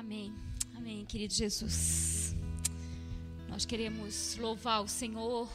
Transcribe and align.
Amém. 0.00 0.32
Amém, 0.74 1.04
querido 1.04 1.34
Jesus. 1.34 2.34
Nós 3.46 3.66
queremos 3.66 4.34
louvar 4.36 4.82
o 4.82 4.88
Senhor 4.88 5.46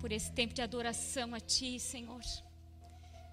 por 0.00 0.10
esse 0.10 0.32
tempo 0.32 0.54
de 0.54 0.62
adoração 0.62 1.34
a 1.34 1.38
Ti, 1.38 1.78
Senhor. 1.78 2.22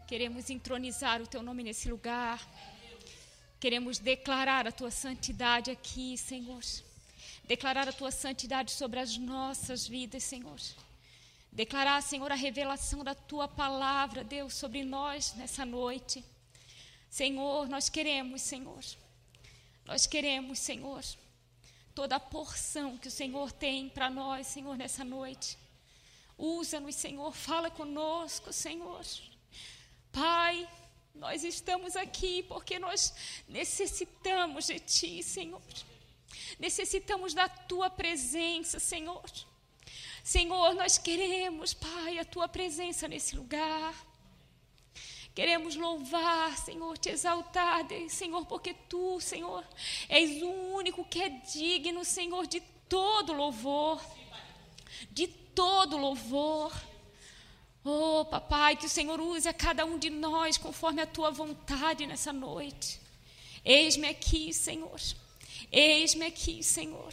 Queremos 0.05 0.50
entronizar 0.50 1.21
o 1.21 1.26
Teu 1.26 1.42
nome 1.42 1.63
nesse 1.63 1.88
lugar. 1.88 2.46
Queremos 3.62 3.97
declarar 3.97 4.67
a 4.67 4.74
Tua 4.74 4.92
santidade 4.92 5.71
aqui, 5.71 6.17
Senhor. 6.17 6.62
Declarar 7.46 7.88
a 7.88 7.94
Tua 7.94 8.12
santidade 8.12 8.72
sobre 8.72 8.99
as 8.99 9.17
nossas 9.17 9.88
vidas, 9.88 10.22
Senhor. 10.24 10.60
Declarar, 11.49 12.01
Senhor, 12.01 12.29
a 12.29 12.35
revelação 12.35 13.06
da 13.06 13.15
Tua 13.15 13.47
palavra, 13.47 14.22
Deus, 14.22 14.54
sobre 14.54 14.83
nós 14.83 15.33
nessa 15.35 15.65
noite. 15.65 16.22
Senhor, 17.09 17.70
nós 17.70 17.88
queremos, 17.88 18.41
Senhor. 18.41 18.84
Nós 19.86 20.07
queremos, 20.07 20.59
Senhor, 20.59 21.03
toda 21.94 22.16
a 22.16 22.20
porção 22.20 22.98
que 22.98 23.07
o 23.07 23.12
Senhor 23.12 23.52
tem 23.52 23.90
para 23.90 24.09
nós, 24.09 24.48
Senhor, 24.48 24.77
nessa 24.77 25.03
noite. 25.03 25.57
Usa-nos, 26.38 26.95
Senhor, 26.95 27.34
fala 27.34 27.70
conosco, 27.70 28.52
Senhor. 28.52 29.05
Pai, 30.12 30.67
nós 31.13 31.43
estamos 31.43 31.95
aqui 31.95 32.43
porque 32.43 32.80
nós 32.80 33.13
necessitamos 33.48 34.67
de 34.67 34.80
Ti, 34.80 35.21
Senhor. 35.21 35.62
Necessitamos 36.57 37.34
da 37.34 37.48
Tua 37.48 37.90
presença, 37.90 38.79
Senhor. 38.79 39.23
Senhor, 40.23 40.73
nós 40.73 40.98
queremos, 40.98 41.73
Pai, 41.73 42.18
a 42.18 42.26
Tua 42.26 42.48
presença 42.48 43.07
nesse 43.07 43.35
lugar. 43.35 43.93
Queremos 45.33 45.75
louvar, 45.75 46.55
Senhor, 46.57 46.95
te 46.97 47.09
exaltar, 47.09 47.85
Senhor, 48.07 48.45
porque 48.45 48.73
Tu, 48.73 49.19
Senhor, 49.19 49.65
és 50.07 50.43
o 50.43 50.49
único 50.75 51.03
que 51.03 51.23
é 51.23 51.29
digno, 51.29 52.05
Senhor, 52.05 52.45
de 52.45 52.62
todo 52.87 53.34
louvor. 53.34 53.99
De 55.09 55.27
todo 55.27 55.98
louvor. 55.98 56.71
Oh, 57.84 58.23
papai, 58.25 58.77
que 58.77 58.85
o 58.85 58.90
Senhor 58.90 59.20
use 59.20 59.48
a 59.48 59.53
cada 59.53 59.85
um 59.85 59.98
de 59.98 60.09
nós 60.09 60.57
conforme 60.57 61.01
a 61.01 61.07
tua 61.07 61.31
vontade 61.31 62.05
nessa 62.05 62.31
noite. 62.31 63.01
Eis-me 63.65 64.08
aqui, 64.08 64.53
Senhor. 64.53 65.00
Eis-me 65.72 66.28
aqui, 66.28 66.64
Senhor. 66.64 67.12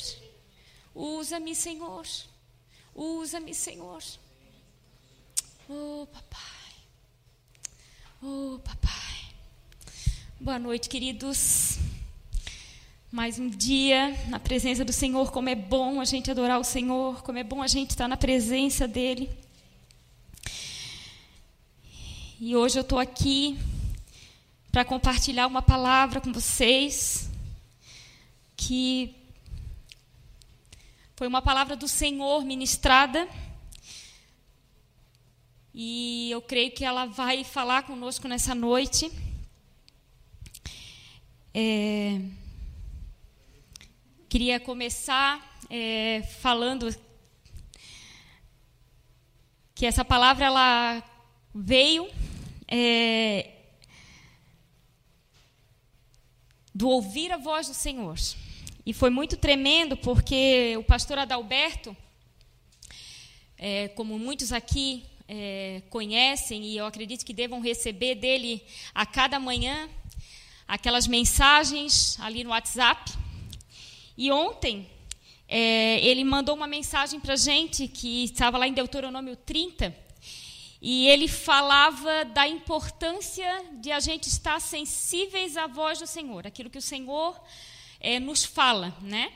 Usa-me, 0.95 1.55
Senhor. 1.55 2.07
Usa-me, 2.95 3.55
Senhor. 3.55 4.03
Oh, 5.69 6.07
papai. 6.13 6.60
Oh, 8.23 8.61
papai. 8.63 9.33
Boa 10.39 10.59
noite, 10.59 10.91
queridos. 10.91 11.79
Mais 13.11 13.39
um 13.39 13.49
dia 13.49 14.15
na 14.29 14.39
presença 14.39 14.85
do 14.85 14.93
Senhor. 14.93 15.33
Como 15.33 15.49
é 15.49 15.55
bom 15.55 16.03
a 16.03 16.05
gente 16.05 16.31
adorar 16.31 16.61
o 16.61 16.65
Senhor. 16.65 17.23
Como 17.23 17.39
é 17.39 17.43
bom 17.43 17.63
a 17.63 17.67
gente 17.67 17.91
estar 17.91 18.07
na 18.07 18.19
presença 18.19 18.87
dEle. 18.87 19.31
E 22.39 22.55
hoje 22.55 22.79
eu 22.79 22.83
estou 22.83 22.99
aqui 22.99 23.59
para 24.71 24.85
compartilhar 24.85 25.47
uma 25.47 25.63
palavra 25.63 26.21
com 26.21 26.31
vocês 26.31 27.31
que 28.55 29.15
foi 31.17 31.27
uma 31.27 31.41
palavra 31.41 31.75
do 31.75 31.89
Senhor 31.89 32.45
ministrada. 32.45 33.27
E 35.73 36.29
eu 36.33 36.43
creio 36.43 36.73
que 36.73 36.85
ela 36.85 37.07
vai 37.07 37.45
falar 37.45 37.85
conosco 37.85 38.27
nessa 38.27 38.57
noite. 38.57 39.11
É, 41.55 42.21
queria 44.29 44.59
começar 44.59 45.61
é, 45.71 46.23
falando 46.41 46.93
que 49.73 49.87
essa 49.87 50.05
palavra 50.05 50.47
ela 50.47 51.05
veio 51.55 52.11
é, 52.67 53.53
do 56.75 56.89
ouvir 56.89 57.31
a 57.31 57.37
voz 57.37 57.69
do 57.69 57.75
Senhor. 57.75 58.19
E 58.85 58.93
foi 58.93 59.09
muito 59.09 59.37
tremendo 59.37 59.97
porque 59.97 60.77
o 60.77 60.83
pastor 60.83 61.17
Adalberto, 61.17 61.97
é, 63.57 63.87
como 63.89 64.19
muitos 64.19 64.53
aqui 64.53 65.10
é, 65.33 65.81
conhecem, 65.89 66.65
e 66.65 66.77
eu 66.77 66.85
acredito 66.85 67.25
que 67.25 67.33
devam 67.33 67.61
receber 67.61 68.17
dele 68.17 68.61
a 68.93 69.07
cada 69.07 69.39
manhã 69.39 69.89
aquelas 70.67 71.07
mensagens 71.07 72.19
ali 72.19 72.43
no 72.43 72.51
WhatsApp. 72.51 73.13
E 74.19 74.33
ontem 74.33 74.91
é, 75.47 76.01
ele 76.05 76.25
mandou 76.25 76.57
uma 76.57 76.67
mensagem 76.67 77.21
para 77.21 77.35
a 77.35 77.37
gente 77.37 77.87
que 77.87 78.25
estava 78.25 78.59
lá 78.59 78.67
em 78.67 78.73
Deuteronômio 78.73 79.37
30 79.37 79.97
e 80.83 81.07
ele 81.07 81.29
falava 81.29 82.25
da 82.25 82.49
importância 82.49 83.67
de 83.75 83.93
a 83.93 84.01
gente 84.01 84.27
estar 84.27 84.61
sensíveis 84.61 85.57
à 85.57 85.69
voz 85.69 86.01
do 86.01 86.09
Senhor, 86.09 86.45
aquilo 86.45 86.71
que 86.71 86.79
o 86.79 86.83
Senhor 86.83 87.41
é, 88.01 88.19
nos 88.19 88.45
fala, 88.45 88.97
né? 89.01 89.33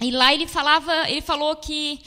E 0.00 0.10
lá 0.10 0.32
ele 0.32 0.46
falava, 0.46 1.10
ele 1.10 1.20
falou 1.20 1.56
que 1.56 2.00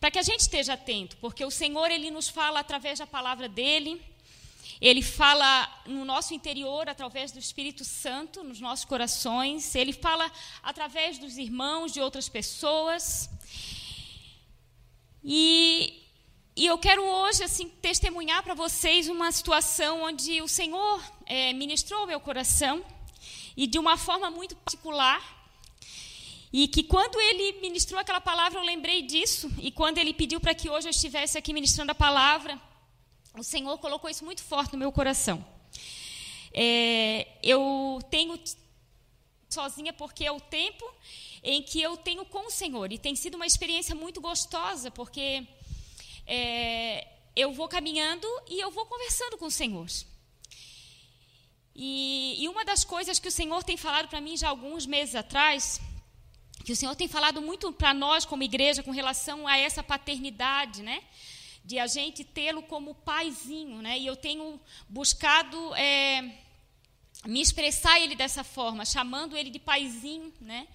para 0.00 0.10
que 0.10 0.18
a 0.18 0.22
gente 0.22 0.40
esteja 0.40 0.74
atento, 0.74 1.16
porque 1.18 1.44
o 1.44 1.50
Senhor 1.50 1.90
ele 1.90 2.10
nos 2.10 2.28
fala 2.28 2.60
através 2.60 2.98
da 2.98 3.06
palavra 3.06 3.48
dele, 3.48 4.00
ele 4.80 5.02
fala 5.02 5.82
no 5.86 6.04
nosso 6.04 6.34
interior 6.34 6.88
através 6.88 7.32
do 7.32 7.38
Espírito 7.38 7.84
Santo, 7.84 8.44
nos 8.44 8.60
nossos 8.60 8.84
corações, 8.84 9.74
ele 9.74 9.92
fala 9.92 10.30
através 10.62 11.18
dos 11.18 11.36
irmãos, 11.36 11.92
de 11.92 12.00
outras 12.00 12.28
pessoas. 12.28 13.28
E 15.24 16.04
e 16.60 16.66
eu 16.66 16.76
quero 16.76 17.04
hoje 17.04 17.44
assim 17.44 17.68
testemunhar 17.68 18.42
para 18.42 18.52
vocês 18.52 19.08
uma 19.08 19.30
situação 19.30 20.02
onde 20.02 20.42
o 20.42 20.48
Senhor 20.48 21.00
é, 21.24 21.52
ministrou 21.52 22.04
meu 22.04 22.18
coração 22.18 22.84
e 23.56 23.64
de 23.64 23.78
uma 23.78 23.96
forma 23.96 24.28
muito 24.28 24.56
particular. 24.56 25.37
E 26.52 26.66
que 26.66 26.82
quando 26.82 27.20
ele 27.20 27.60
ministrou 27.60 28.00
aquela 28.00 28.20
palavra, 28.20 28.58
eu 28.58 28.64
lembrei 28.64 29.02
disso. 29.02 29.50
E 29.58 29.70
quando 29.70 29.98
ele 29.98 30.14
pediu 30.14 30.40
para 30.40 30.54
que 30.54 30.70
hoje 30.70 30.88
eu 30.88 30.90
estivesse 30.90 31.36
aqui 31.36 31.52
ministrando 31.52 31.92
a 31.92 31.94
palavra, 31.94 32.60
o 33.36 33.42
Senhor 33.42 33.76
colocou 33.78 34.08
isso 34.08 34.24
muito 34.24 34.42
forte 34.42 34.72
no 34.72 34.78
meu 34.78 34.90
coração. 34.90 35.44
É, 36.52 37.28
eu 37.42 38.00
tenho 38.10 38.38
sozinha 39.48 39.92
porque 39.92 40.24
é 40.24 40.32
o 40.32 40.40
tempo 40.40 40.84
em 41.42 41.62
que 41.62 41.80
eu 41.80 41.96
tenho 41.96 42.24
com 42.24 42.46
o 42.46 42.50
Senhor. 42.50 42.92
E 42.92 42.98
tem 42.98 43.14
sido 43.14 43.34
uma 43.34 43.46
experiência 43.46 43.94
muito 43.94 44.20
gostosa, 44.20 44.90
porque 44.90 45.46
é, 46.26 47.06
eu 47.36 47.52
vou 47.52 47.68
caminhando 47.68 48.26
e 48.48 48.58
eu 48.60 48.70
vou 48.70 48.86
conversando 48.86 49.36
com 49.38 49.46
o 49.46 49.50
Senhor. 49.50 49.86
E, 51.74 52.42
e 52.42 52.48
uma 52.48 52.64
das 52.64 52.84
coisas 52.84 53.18
que 53.18 53.28
o 53.28 53.30
Senhor 53.30 53.62
tem 53.62 53.76
falado 53.76 54.08
para 54.08 54.20
mim 54.20 54.36
já 54.36 54.48
alguns 54.48 54.84
meses 54.84 55.14
atrás, 55.14 55.80
que 56.64 56.72
o 56.72 56.76
Senhor 56.76 56.94
tem 56.94 57.08
falado 57.08 57.40
muito 57.40 57.72
para 57.72 57.94
nós 57.94 58.24
como 58.24 58.42
igreja 58.42 58.82
com 58.82 58.90
relação 58.90 59.46
a 59.46 59.56
essa 59.56 59.82
paternidade, 59.82 60.82
né? 60.82 61.02
De 61.64 61.78
a 61.78 61.86
gente 61.86 62.24
tê-lo 62.24 62.62
como 62.62 62.94
paizinho, 62.94 63.80
né? 63.82 63.98
E 63.98 64.06
eu 64.06 64.16
tenho 64.16 64.60
buscado 64.88 65.74
é, 65.74 66.22
me 67.24 67.40
expressar 67.40 68.00
ele 68.00 68.14
dessa 68.14 68.44
forma, 68.44 68.84
chamando 68.84 69.36
ele 69.36 69.50
de 69.50 69.58
paizinho, 69.58 70.32
né? 70.40 70.66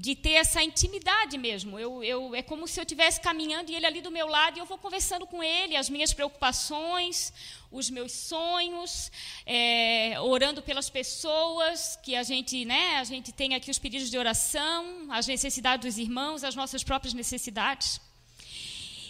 De 0.00 0.14
ter 0.14 0.36
essa 0.44 0.62
intimidade 0.62 1.36
mesmo. 1.36 1.78
Eu, 1.78 2.02
eu, 2.02 2.34
é 2.34 2.42
como 2.42 2.66
se 2.66 2.80
eu 2.80 2.84
estivesse 2.84 3.20
caminhando 3.20 3.70
e 3.70 3.74
ele 3.76 3.84
ali 3.84 4.00
do 4.00 4.10
meu 4.10 4.26
lado 4.26 4.56
e 4.56 4.60
eu 4.60 4.64
vou 4.64 4.78
conversando 4.78 5.26
com 5.26 5.42
ele, 5.42 5.76
as 5.76 5.90
minhas 5.90 6.14
preocupações, 6.14 7.30
os 7.70 7.90
meus 7.90 8.12
sonhos, 8.12 9.12
é, 9.44 10.18
orando 10.20 10.62
pelas 10.62 10.88
pessoas 10.88 11.98
que 12.02 12.16
a 12.16 12.22
gente, 12.22 12.64
né, 12.64 12.96
a 12.96 13.04
gente 13.04 13.30
tem 13.30 13.54
aqui 13.54 13.70
os 13.70 13.78
pedidos 13.78 14.10
de 14.10 14.16
oração, 14.16 15.06
as 15.10 15.26
necessidades 15.26 15.84
dos 15.84 15.98
irmãos, 15.98 16.44
as 16.44 16.56
nossas 16.56 16.82
próprias 16.82 17.12
necessidades. 17.12 18.00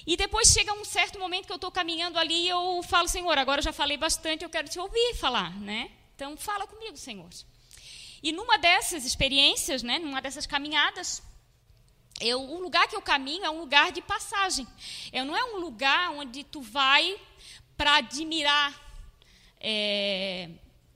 E 0.04 0.16
depois 0.16 0.48
chega 0.48 0.72
um 0.72 0.84
certo 0.84 1.20
momento 1.20 1.46
que 1.46 1.52
eu 1.52 1.62
estou 1.62 1.70
caminhando 1.70 2.18
ali 2.18 2.46
e 2.46 2.48
eu 2.48 2.82
falo, 2.82 3.06
Senhor, 3.06 3.38
agora 3.38 3.60
eu 3.60 3.64
já 3.64 3.72
falei 3.72 3.96
bastante, 3.96 4.42
eu 4.42 4.50
quero 4.50 4.68
te 4.68 4.80
ouvir 4.80 5.14
falar, 5.20 5.56
né? 5.60 5.88
Então 6.16 6.36
fala 6.36 6.66
comigo, 6.66 6.96
Senhor. 6.96 7.30
E 8.22 8.32
numa 8.32 8.58
dessas 8.58 9.04
experiências, 9.04 9.82
né, 9.82 9.98
numa 9.98 10.20
dessas 10.20 10.46
caminhadas, 10.46 11.22
eu, 12.20 12.40
o 12.40 12.60
lugar 12.60 12.86
que 12.86 12.94
eu 12.94 13.00
caminho 13.00 13.44
é 13.44 13.50
um 13.50 13.58
lugar 13.58 13.90
de 13.90 14.02
passagem. 14.02 14.66
Eu 15.12 15.24
não 15.24 15.36
é 15.36 15.42
um 15.44 15.58
lugar 15.58 16.10
onde 16.10 16.44
tu 16.44 16.60
vai 16.60 17.18
para 17.76 17.96
admirar 17.96 18.78
é, 19.58 20.50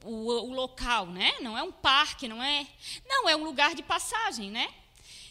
o, 0.05 0.11
o, 0.11 0.53
local, 0.53 1.07
né? 1.07 1.33
Não 1.41 1.57
é 1.57 1.63
um 1.63 1.73
parque, 1.73 2.29
não 2.29 2.43
é. 2.43 2.67
Não, 3.07 3.27
é 3.27 3.35
um 3.35 3.43
lugar 3.43 3.75
de 3.75 3.83
passagem, 3.83 4.51
né? 4.51 4.69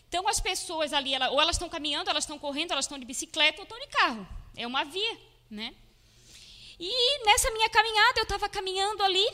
Então 0.10 0.28
as 0.28 0.40
pessoas 0.40 0.94
ali, 0.94 1.13
ela, 1.13 1.30
ou 1.30 1.40
elas 1.40 1.56
estão 1.56 1.69
caminhando, 1.69 2.10
elas 2.10 2.24
estão 2.24 2.40
correndo, 2.40 2.72
elas 2.72 2.86
estão 2.86 2.98
de 2.98 3.06
bicicleta 3.06 3.60
ou 3.60 3.63
estão 3.63 3.80
de 3.80 3.88
carro. 3.88 4.28
É 4.56 4.66
uma 4.66 4.84
via, 4.84 5.18
né? 5.50 5.75
E 6.80 7.25
nessa 7.25 7.51
minha 7.51 7.69
caminhada, 7.69 8.19
eu 8.19 8.24
estava 8.24 8.50
caminhando 8.50 9.04
ali 9.04 9.28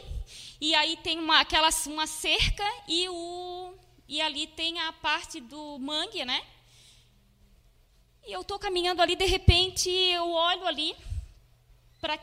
e 0.61 0.75
aí 0.75 0.97
tem 0.97 1.17
uma, 1.17 1.39
aquela, 1.39 1.69
uma 1.87 2.05
cerca 2.05 2.63
e 2.87 3.07
o, 3.09 3.73
e 4.07 4.21
ali 4.21 4.47
tem 4.47 4.79
a 4.79 4.91
parte 4.91 5.39
do 5.39 5.79
mangue, 5.79 6.25
né? 6.25 6.45
E 8.27 8.31
eu 8.31 8.41
estou 8.41 8.59
caminhando 8.59 9.01
ali, 9.01 9.15
de 9.15 9.25
repente 9.25 9.89
eu 9.89 10.29
olho 10.29 10.65
ali 10.67 10.95
para 11.99 12.13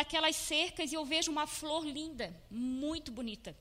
aquelas 0.00 0.36
cercas 0.36 0.90
e 0.90 0.94
eu 0.94 1.04
vejo 1.04 1.30
uma 1.30 1.46
flor 1.46 1.84
linda, 1.84 2.34
muito 2.50 3.12
bonita. 3.12 3.56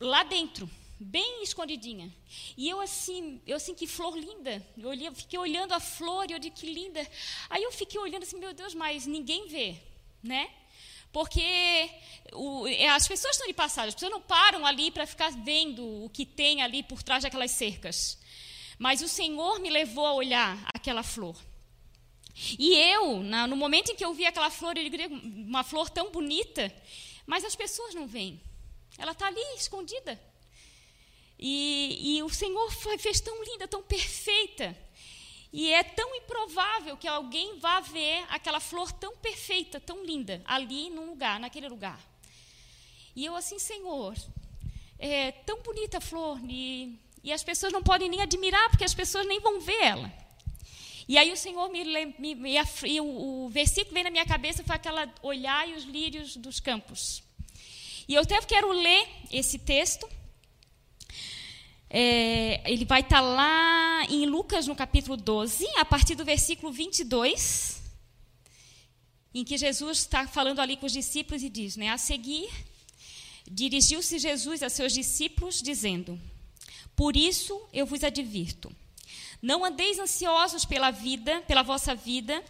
Lá 0.00 0.22
dentro, 0.22 0.70
bem 0.98 1.42
escondidinha. 1.42 2.12
E 2.56 2.68
eu 2.68 2.80
assim, 2.80 3.40
eu 3.46 3.56
assim, 3.56 3.74
que 3.74 3.86
flor 3.86 4.16
linda. 4.16 4.64
Eu 4.76 4.88
olhei, 4.88 5.10
fiquei 5.12 5.38
olhando 5.38 5.72
a 5.72 5.80
flor 5.80 6.28
e 6.28 6.34
eu 6.34 6.38
disse, 6.38 6.54
que 6.54 6.72
linda. 6.72 7.06
Aí 7.48 7.62
eu 7.62 7.72
fiquei 7.72 8.00
olhando 8.00 8.22
assim, 8.22 8.38
meu 8.38 8.52
Deus, 8.52 8.74
mas 8.74 9.06
ninguém 9.06 9.46
vê, 9.48 9.76
né? 10.22 10.50
Porque 11.12 11.90
o, 12.32 12.66
é, 12.66 12.88
as 12.88 13.08
pessoas 13.08 13.34
estão 13.34 13.46
de 13.46 13.54
passagem, 13.54 13.88
as 13.88 13.94
pessoas 13.94 14.12
não 14.12 14.20
param 14.20 14.66
ali 14.66 14.90
para 14.90 15.06
ficar 15.06 15.30
vendo 15.30 16.04
o 16.04 16.10
que 16.10 16.26
tem 16.26 16.62
ali 16.62 16.82
por 16.82 17.02
trás 17.02 17.22
daquelas 17.22 17.50
cercas. 17.50 18.18
Mas 18.78 19.02
o 19.02 19.08
Senhor 19.08 19.58
me 19.58 19.70
levou 19.70 20.06
a 20.06 20.12
olhar 20.12 20.58
aquela 20.72 21.02
flor. 21.02 21.36
E 22.58 22.74
eu, 22.74 23.20
na, 23.22 23.46
no 23.46 23.56
momento 23.56 23.90
em 23.90 23.96
que 23.96 24.04
eu 24.04 24.14
vi 24.14 24.24
aquela 24.24 24.50
flor, 24.50 24.76
eu 24.76 24.88
digo, 24.88 25.14
uma 25.14 25.64
flor 25.64 25.90
tão 25.90 26.12
bonita, 26.12 26.72
mas 27.26 27.44
as 27.44 27.56
pessoas 27.56 27.94
não 27.94 28.06
veem. 28.06 28.40
Ela 28.96 29.12
está 29.12 29.26
ali 29.26 29.42
escondida. 29.56 30.20
E, 31.38 32.16
e 32.18 32.22
o 32.22 32.28
Senhor 32.28 32.70
fez 32.98 33.20
tão 33.20 33.44
linda, 33.44 33.66
tão 33.66 33.82
perfeita. 33.82 34.76
E 35.52 35.72
é 35.72 35.82
tão 35.82 36.14
improvável 36.14 36.96
que 36.96 37.08
alguém 37.08 37.58
vá 37.58 37.80
ver 37.80 38.24
aquela 38.28 38.60
flor 38.60 38.92
tão 38.92 39.16
perfeita, 39.16 39.80
tão 39.80 40.04
linda, 40.04 40.42
ali 40.44 40.90
num 40.90 41.06
lugar, 41.06 41.40
naquele 41.40 41.68
lugar. 41.68 41.98
E 43.16 43.24
eu 43.24 43.34
assim, 43.34 43.58
Senhor, 43.58 44.14
é 44.98 45.32
tão 45.32 45.62
bonita 45.62 45.98
a 45.98 46.00
flor, 46.00 46.38
e, 46.44 46.98
e 47.24 47.32
as 47.32 47.42
pessoas 47.42 47.72
não 47.72 47.82
podem 47.82 48.08
nem 48.08 48.20
admirar, 48.20 48.68
porque 48.68 48.84
as 48.84 48.94
pessoas 48.94 49.26
nem 49.26 49.40
vão 49.40 49.60
ver 49.60 49.82
ela. 49.82 50.12
E 51.08 51.16
aí 51.16 51.32
o 51.32 51.36
Senhor 51.36 51.70
me, 51.70 51.82
me, 52.18 52.34
me 52.34 52.54
e 52.84 53.00
o, 53.00 53.44
o 53.44 53.48
versículo 53.48 53.88
que 53.88 53.94
vem 53.94 54.04
na 54.04 54.10
minha 54.10 54.26
cabeça 54.26 54.62
foi 54.62 54.76
aquela 54.76 55.12
olhar 55.22 55.66
e 55.66 55.74
os 55.74 55.84
lírios 55.84 56.36
dos 56.36 56.60
campos. 56.60 57.22
E 58.06 58.14
eu 58.14 58.20
até 58.20 58.38
quero 58.42 58.70
ler 58.70 59.08
esse 59.32 59.58
texto 59.58 60.06
é, 61.90 62.70
ele 62.70 62.84
vai 62.84 63.00
estar 63.00 63.16
tá 63.16 63.22
lá 63.22 64.04
em 64.10 64.26
Lucas, 64.26 64.66
no 64.66 64.76
capítulo 64.76 65.16
12, 65.16 65.66
a 65.78 65.84
partir 65.84 66.14
do 66.14 66.24
versículo 66.24 66.70
22, 66.70 67.82
em 69.34 69.44
que 69.44 69.56
Jesus 69.56 69.98
está 69.98 70.26
falando 70.26 70.60
ali 70.60 70.76
com 70.76 70.86
os 70.86 70.92
discípulos 70.92 71.42
e 71.42 71.48
diz: 71.48 71.76
né, 71.76 71.88
A 71.88 71.98
seguir, 71.98 72.48
dirigiu-se 73.50 74.18
Jesus 74.18 74.62
a 74.62 74.68
seus 74.68 74.92
discípulos, 74.92 75.62
dizendo: 75.62 76.20
Por 76.94 77.16
isso 77.16 77.58
eu 77.72 77.86
vos 77.86 78.04
advirto, 78.04 78.70
não 79.40 79.64
andeis 79.64 79.98
ansiosos 79.98 80.64
pela 80.64 80.90
vida, 80.90 81.40
pela 81.46 81.62
vossa 81.62 81.94
vida, 81.94 82.44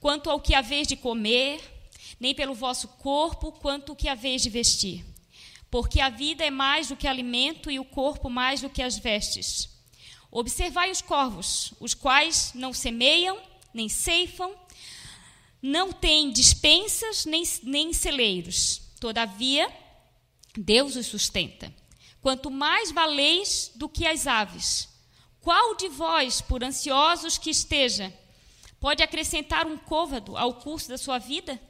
quanto 0.00 0.28
ao 0.28 0.40
que 0.40 0.54
haveis 0.54 0.88
de 0.88 0.96
comer, 0.96 1.60
nem 2.18 2.34
pelo 2.34 2.54
vosso 2.54 2.88
corpo, 2.88 3.52
quanto 3.52 3.90
ao 3.90 3.96
que 3.96 4.08
haveis 4.08 4.42
de 4.42 4.50
vestir. 4.50 5.04
Porque 5.70 6.00
a 6.00 6.08
vida 6.08 6.44
é 6.44 6.50
mais 6.50 6.88
do 6.88 6.96
que 6.96 7.06
alimento 7.06 7.70
e 7.70 7.78
o 7.78 7.84
corpo 7.84 8.28
mais 8.28 8.60
do 8.60 8.68
que 8.68 8.82
as 8.82 8.98
vestes. 8.98 9.68
Observai 10.30 10.90
os 10.90 11.00
corvos, 11.00 11.72
os 11.80 11.94
quais 11.94 12.52
não 12.54 12.72
semeiam, 12.72 13.40
nem 13.72 13.88
ceifam, 13.88 14.54
não 15.62 15.92
têm 15.92 16.30
dispensas, 16.30 17.24
nem, 17.24 17.42
nem 17.62 17.92
celeiros. 17.92 18.80
Todavia, 18.98 19.70
Deus 20.56 20.96
os 20.96 21.06
sustenta. 21.06 21.72
Quanto 22.20 22.50
mais 22.50 22.90
valeis 22.90 23.70
do 23.74 23.88
que 23.88 24.06
as 24.06 24.26
aves. 24.26 24.88
Qual 25.40 25.74
de 25.74 25.88
vós, 25.88 26.40
por 26.40 26.62
ansiosos 26.62 27.38
que 27.38 27.50
esteja, 27.50 28.12
pode 28.78 29.02
acrescentar 29.02 29.66
um 29.66 29.78
côvado 29.78 30.36
ao 30.36 30.54
curso 30.54 30.88
da 30.88 30.98
sua 30.98 31.18
vida? 31.18 31.60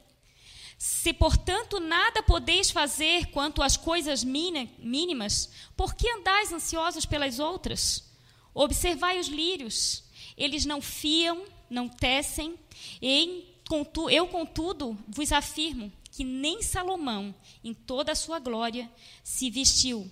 Se, 0.83 1.13
portanto, 1.13 1.79
nada 1.79 2.23
podeis 2.23 2.71
fazer 2.71 3.27
quanto 3.27 3.61
às 3.61 3.77
coisas 3.77 4.23
mínimas, 4.23 5.51
por 5.77 5.93
que 5.93 6.09
andais 6.09 6.51
ansiosos 6.51 7.05
pelas 7.05 7.37
outras? 7.37 8.11
Observai 8.51 9.19
os 9.19 9.27
lírios, 9.27 10.03
eles 10.35 10.65
não 10.65 10.81
fiam, 10.81 11.45
não 11.69 11.87
tecem, 11.87 12.57
eu, 12.99 14.27
contudo, 14.27 14.97
vos 15.07 15.31
afirmo 15.31 15.93
que 16.09 16.23
nem 16.23 16.63
Salomão, 16.63 17.35
em 17.63 17.75
toda 17.75 18.13
a 18.13 18.15
sua 18.15 18.39
glória, 18.39 18.91
se 19.23 19.51
vestiu 19.51 20.11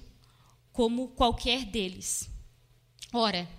como 0.72 1.08
qualquer 1.08 1.66
deles. 1.66 2.30
Ora, 3.12 3.50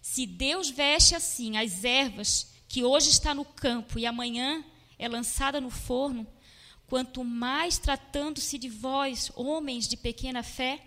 se 0.00 0.24
Deus 0.26 0.70
veste 0.70 1.16
assim 1.16 1.56
as 1.56 1.82
ervas 1.82 2.54
que 2.68 2.84
hoje 2.84 3.10
está 3.10 3.34
no 3.34 3.44
campo 3.44 3.98
e 3.98 4.06
amanhã 4.06 4.64
é 4.96 5.08
lançada 5.08 5.60
no 5.60 5.68
forno, 5.68 6.24
quanto 6.92 7.24
mais 7.24 7.78
tratando-se 7.78 8.58
de 8.58 8.68
vós, 8.68 9.32
homens 9.34 9.88
de 9.88 9.96
pequena 9.96 10.42
fé. 10.42 10.78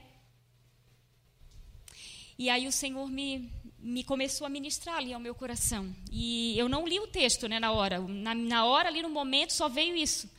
E 2.37 2.47
aí 2.47 2.67
o 2.67 2.71
Senhor 2.71 3.09
me, 3.09 3.51
me 3.79 4.03
começou 4.03 4.45
a 4.45 4.49
ministrar 4.51 4.97
ali 4.97 5.15
ao 5.15 5.19
meu 5.19 5.33
coração. 5.33 5.95
E 6.11 6.55
eu 6.59 6.69
não 6.69 6.87
li 6.87 6.99
o 6.99 7.07
texto 7.07 7.47
né, 7.47 7.59
na 7.59 7.71
hora. 7.71 7.99
Na, 8.01 8.35
na 8.35 8.65
hora, 8.65 8.87
ali 8.87 9.01
no 9.01 9.09
momento, 9.09 9.51
só 9.51 9.67
veio 9.67 9.95
isso. 9.95 10.29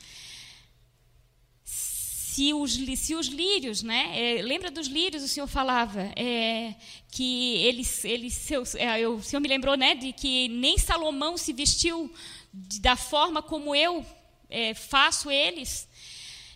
Se 1.65 2.55
os, 2.55 2.75
se 3.01 3.17
os 3.17 3.27
lírios, 3.27 3.83
né? 3.83 4.13
É, 4.37 4.43
lembra 4.43 4.71
dos 4.71 4.87
lírios, 4.87 5.25
o 5.25 5.29
Senhor 5.29 5.49
falava 5.49 6.01
é, 6.15 6.77
que 7.11 7.57
eles, 7.57 8.05
eles 8.05 8.35
seus, 8.35 8.77
é, 8.77 9.01
eu, 9.01 9.17
o 9.17 9.23
Senhor 9.25 9.41
me 9.41 9.49
lembrou, 9.49 9.77
né, 9.77 9.97
de 9.97 10.13
que 10.13 10.47
nem 10.47 10.79
Salomão 10.79 11.37
se 11.37 11.53
vestiu 11.53 12.09
da 12.53 12.95
forma 12.95 13.43
como 13.43 13.75
eu 13.75 14.07
é, 14.57 14.73
faço 14.73 15.31
eles, 15.31 15.87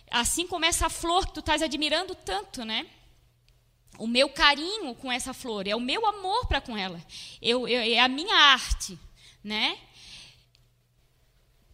assim 0.09 0.47
como 0.47 0.65
essa 0.65 0.89
flor 0.89 1.27
que 1.27 1.35
tu 1.35 1.39
estás 1.39 1.61
admirando 1.61 2.15
tanto, 2.15 2.65
né? 2.65 2.87
O 3.99 4.07
meu 4.07 4.27
carinho 4.27 4.95
com 4.95 5.11
essa 5.11 5.35
flor, 5.35 5.67
é 5.67 5.75
o 5.75 5.79
meu 5.79 6.03
amor 6.07 6.47
para 6.47 6.59
com 6.59 6.75
ela, 6.75 6.99
eu, 7.39 7.67
eu, 7.67 7.79
é 7.79 7.99
a 7.99 8.07
minha 8.07 8.35
arte, 8.35 8.97
né? 9.43 9.77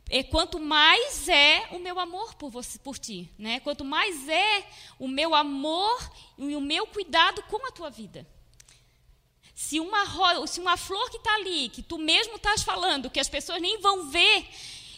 É 0.10 0.22
quanto 0.22 0.60
mais 0.60 1.30
é 1.30 1.68
o 1.72 1.80
meu 1.80 1.98
amor 1.98 2.36
por 2.36 2.50
você, 2.50 2.78
por 2.80 2.98
ti, 2.98 3.30
né? 3.40 3.62
Quanto 3.62 3.86
mais 3.86 4.28
é 4.28 4.70
o 5.00 5.08
meu 5.08 5.34
amor 5.34 6.12
e 6.38 6.56
o 6.58 6.62
meu 6.62 6.88
cuidado 6.88 7.42
com 7.44 7.66
a 7.66 7.72
tua 7.72 7.90
vida. 7.90 8.28
Se 9.56 9.80
uma, 9.80 10.46
se 10.46 10.60
uma 10.60 10.76
flor 10.76 11.10
que 11.10 11.18
está 11.18 11.34
ali, 11.36 11.70
que 11.70 11.82
tu 11.82 11.98
mesmo 11.98 12.36
estás 12.36 12.64
falando, 12.64 13.10
que 13.10 13.20
as 13.20 13.30
pessoas 13.30 13.62
nem 13.62 13.80
vão 13.80 14.10
ver, 14.10 14.48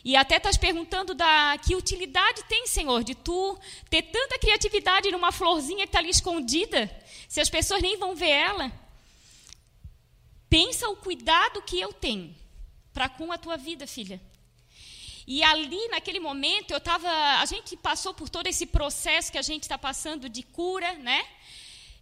e 0.10 0.16
até 0.16 0.38
estás 0.38 0.58
perguntando 0.58 1.14
da 1.14 1.56
que 1.64 1.76
utilidade 1.76 2.44
tem, 2.46 2.66
Senhor, 2.66 3.04
de 3.04 3.14
tu 3.14 3.56
ter 3.92 4.02
tanta 4.02 4.40
criatividade 4.40 5.12
numa 5.12 5.32
florzinha 5.32 5.82
que 5.82 5.90
está 5.90 6.00
ali 6.00 6.10
escondida, 6.10 6.90
se 7.28 7.40
as 7.40 7.48
pessoas 7.48 7.80
nem 7.80 7.96
vão 7.96 8.16
ver 8.16 8.32
ela. 8.32 8.72
Pensa 10.50 10.90
o 10.90 10.96
cuidado 10.96 11.62
que 11.62 11.80
eu 11.80 11.94
tenho 11.94 12.36
para 12.92 13.08
com 13.08 13.32
a 13.32 13.38
tua 13.38 13.56
vida, 13.56 13.86
filha. 13.86 14.20
E 15.28 15.44
ali, 15.44 15.88
naquele 15.90 16.20
momento, 16.20 16.72
eu 16.72 16.80
estava. 16.80 17.08
A 17.40 17.46
gente 17.46 17.78
passou 17.78 18.12
por 18.12 18.30
todo 18.30 18.48
esse 18.48 18.66
processo 18.66 19.32
que 19.32 19.38
a 19.38 19.44
gente 19.44 19.62
está 19.62 19.78
passando 19.78 20.28
de 20.28 20.42
cura, 20.42 20.92
né? 20.94 21.24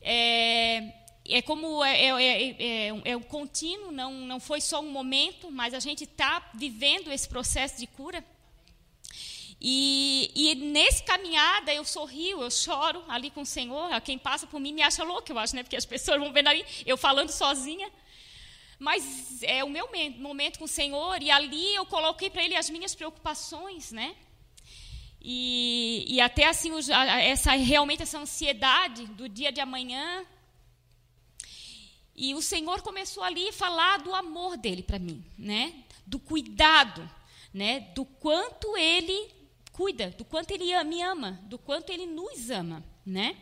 É, 0.01 0.93
é 1.29 1.41
como 1.41 1.83
é, 1.83 2.05
é, 2.05 2.09
é, 2.09 2.55
é, 2.59 3.01
é 3.05 3.17
um 3.17 3.21
contínuo, 3.21 3.91
não, 3.91 4.13
não 4.13 4.39
foi 4.39 4.61
só 4.61 4.79
um 4.79 4.89
momento, 4.89 5.51
mas 5.51 5.73
a 5.73 5.79
gente 5.79 6.03
está 6.05 6.51
vivendo 6.53 7.11
esse 7.11 7.27
processo 7.27 7.77
de 7.79 7.87
cura. 7.87 8.23
E, 9.59 10.31
e, 10.35 10.55
nesse 10.55 11.03
caminhada 11.03 11.73
eu 11.73 11.83
sorrio, 11.83 12.41
eu 12.41 12.51
choro 12.51 13.03
ali 13.07 13.31
com 13.31 13.41
o 13.41 13.45
Senhor. 13.45 13.89
Quem 14.01 14.17
passa 14.17 14.45
por 14.45 14.59
mim 14.59 14.71
me 14.71 14.83
acha 14.83 15.03
louca, 15.03 15.31
eu 15.31 15.39
acho, 15.39 15.55
né? 15.55 15.63
Porque 15.63 15.75
as 15.75 15.85
pessoas 15.85 16.19
vão 16.19 16.31
vendo 16.31 16.47
ali 16.47 16.63
eu 16.85 16.95
falando 16.95 17.29
sozinha. 17.29 17.91
Mas 18.79 19.41
é 19.41 19.63
o 19.63 19.69
meu 19.69 19.89
momento 20.19 20.59
com 20.59 20.65
o 20.65 20.67
Senhor 20.67 21.21
e 21.21 21.31
ali 21.31 21.73
eu 21.73 21.85
coloquei 21.85 22.29
para 22.29 22.43
Ele 22.43 22.55
as 22.55 22.69
minhas 22.69 22.93
preocupações, 22.93 23.91
né? 23.91 24.15
E, 25.19 26.05
e 26.07 26.21
até 26.21 26.45
assim 26.45 26.71
essa 27.23 27.51
realmente 27.53 28.03
essa 28.03 28.19
ansiedade 28.19 29.07
do 29.07 29.27
dia 29.27 29.51
de 29.51 29.59
amanhã, 29.59 30.23
e 32.17 32.33
o 32.33 32.41
Senhor 32.41 32.81
começou 32.81 33.21
ali 33.21 33.49
a 33.49 33.53
falar 33.53 33.99
do 33.99 34.13
amor 34.15 34.57
dele 34.57 34.81
para 34.81 34.97
mim, 34.97 35.23
né? 35.37 35.83
Do 36.05 36.17
cuidado, 36.17 37.07
né? 37.53 37.81
Do 37.93 38.03
quanto 38.03 38.75
ele 38.75 39.31
cuida, 39.71 40.09
do 40.09 40.25
quanto 40.25 40.49
ele 40.49 40.83
me 40.85 40.99
ama, 41.03 41.39
do 41.43 41.59
quanto 41.59 41.91
ele 41.91 42.07
nos 42.07 42.49
ama, 42.49 42.83
né? 43.05 43.37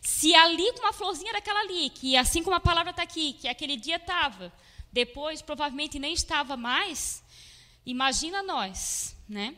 Se 0.00 0.34
ali 0.34 0.72
com 0.72 0.78
uma 0.78 0.94
florzinha 0.94 1.34
daquela 1.34 1.60
ali, 1.60 1.90
que 1.90 2.16
assim 2.16 2.42
como 2.42 2.56
a 2.56 2.60
palavra 2.60 2.90
está 2.90 3.02
aqui, 3.02 3.34
que 3.34 3.46
aquele 3.46 3.76
dia 3.76 3.96
estava, 3.96 4.50
depois 4.90 5.42
provavelmente 5.42 5.98
nem 5.98 6.14
estava 6.14 6.56
mais, 6.56 7.22
imagina 7.84 8.42
nós, 8.42 9.14
né? 9.28 9.54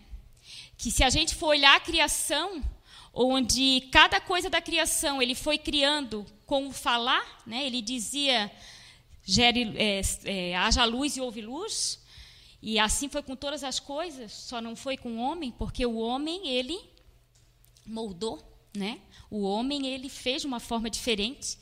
Que 0.77 0.91
se 0.91 1.05
a 1.05 1.11
gente 1.11 1.37
for 1.37 1.49
olhar 1.49 1.77
a 1.77 1.81
criação, 1.81 2.61
onde 3.13 3.89
cada 3.93 4.21
coisa 4.21 4.49
da 4.49 4.61
criação 4.61 5.21
ele 5.21 5.35
foi 5.35 5.59
criando 5.59 6.27
com 6.47 6.69
o 6.69 6.73
falar, 6.73 7.43
né? 7.47 7.67
ele 7.67 7.83
dizia, 7.83 8.51
gere, 9.25 9.75
é, 9.77 10.01
é, 10.25 10.57
haja 10.57 10.85
luz 10.85 11.17
e 11.17 11.21
houve 11.21 11.41
luz, 11.41 12.01
e 12.61 12.79
assim 12.79 13.09
foi 13.09 13.23
com 13.23 13.37
todas 13.37 13.63
as 13.63 13.79
coisas, 13.79 14.33
só 14.33 14.61
não 14.61 14.75
foi 14.75 14.97
com 14.97 15.13
o 15.13 15.19
homem, 15.19 15.51
porque 15.53 15.85
o 15.85 15.99
homem, 15.99 16.49
ele 16.49 16.79
moldou, 17.87 18.43
né? 18.77 19.01
O 19.31 19.43
homem, 19.43 19.87
ele 19.87 20.09
fez 20.09 20.43
de 20.43 20.49
uma 20.49 20.59
forma 20.59 20.91
diferente, 20.91 21.59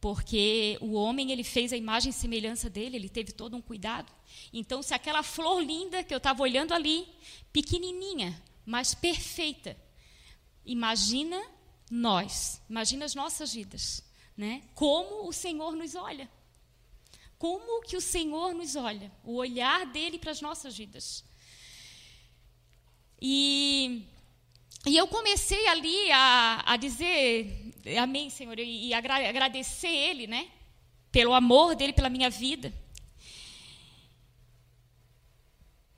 porque 0.00 0.76
o 0.80 0.92
homem, 0.92 1.32
ele 1.32 1.42
fez 1.42 1.72
a 1.72 1.76
imagem 1.76 2.10
e 2.10 2.12
semelhança 2.12 2.68
dele, 2.68 2.96
ele 2.96 3.08
teve 3.08 3.32
todo 3.32 3.56
um 3.56 3.60
cuidado. 3.60 4.12
Então, 4.52 4.82
se 4.82 4.94
aquela 4.94 5.22
flor 5.22 5.62
linda 5.62 6.02
que 6.04 6.12
eu 6.12 6.18
estava 6.18 6.42
olhando 6.42 6.74
ali, 6.74 7.06
pequenininha, 7.52 8.40
mas 8.66 8.94
perfeita, 8.94 9.76
imagina 10.72 11.42
nós, 11.90 12.60
imagina 12.68 13.04
as 13.04 13.14
nossas 13.14 13.52
vidas, 13.54 14.04
né? 14.36 14.62
Como 14.74 15.28
o 15.28 15.32
Senhor 15.32 15.74
nos 15.74 15.94
olha. 15.94 16.28
Como 17.38 17.82
que 17.82 17.96
o 17.96 18.00
Senhor 18.00 18.52
nos 18.52 18.74
olha, 18.76 19.10
o 19.24 19.34
olhar 19.36 19.86
dele 19.86 20.18
para 20.18 20.32
as 20.32 20.40
nossas 20.40 20.76
vidas. 20.76 21.24
E, 23.20 24.02
e 24.86 24.96
eu 24.96 25.06
comecei 25.06 25.66
ali 25.68 26.10
a, 26.10 26.62
a 26.66 26.76
dizer, 26.76 27.72
amém, 28.00 28.28
Senhor, 28.28 28.58
e, 28.58 28.88
e 28.88 28.94
agradecer 28.94 29.88
Ele, 29.88 30.26
né? 30.26 30.48
Pelo 31.10 31.32
amor 31.32 31.74
dele 31.74 31.92
pela 31.92 32.10
minha 32.10 32.28
vida. 32.28 32.72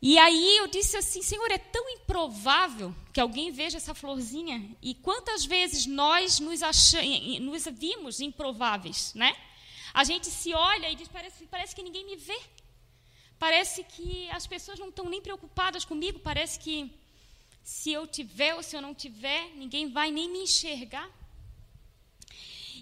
E 0.02 0.18
aí 0.18 0.56
eu 0.56 0.66
disse 0.66 0.96
assim, 0.96 1.20
Senhor, 1.20 1.50
é 1.50 1.58
tão 1.58 1.88
improvável 1.90 2.94
que 3.12 3.20
alguém 3.20 3.52
veja 3.52 3.76
essa 3.76 3.94
florzinha. 3.94 4.74
E 4.80 4.94
quantas 4.94 5.44
vezes 5.44 5.84
nós 5.84 6.40
nos, 6.40 6.62
achamos, 6.62 7.40
nos 7.40 7.64
vimos 7.66 8.20
improváveis, 8.20 9.12
né? 9.14 9.36
A 9.92 10.04
gente 10.04 10.28
se 10.28 10.54
olha 10.54 10.90
e 10.90 10.94
diz: 10.94 11.08
parece, 11.08 11.46
parece 11.46 11.74
que 11.74 11.82
ninguém 11.82 12.06
me 12.06 12.16
vê. 12.16 12.40
Parece 13.38 13.82
que 13.84 14.28
as 14.30 14.46
pessoas 14.46 14.78
não 14.78 14.88
estão 14.88 15.06
nem 15.06 15.20
preocupadas 15.20 15.84
comigo. 15.84 16.18
Parece 16.20 16.58
que 16.58 16.90
se 17.62 17.92
eu 17.92 18.06
tiver 18.06 18.54
ou 18.54 18.62
se 18.62 18.76
eu 18.76 18.82
não 18.82 18.94
tiver, 18.94 19.50
ninguém 19.54 19.90
vai 19.90 20.10
nem 20.10 20.30
me 20.30 20.40
enxergar. 20.40 21.08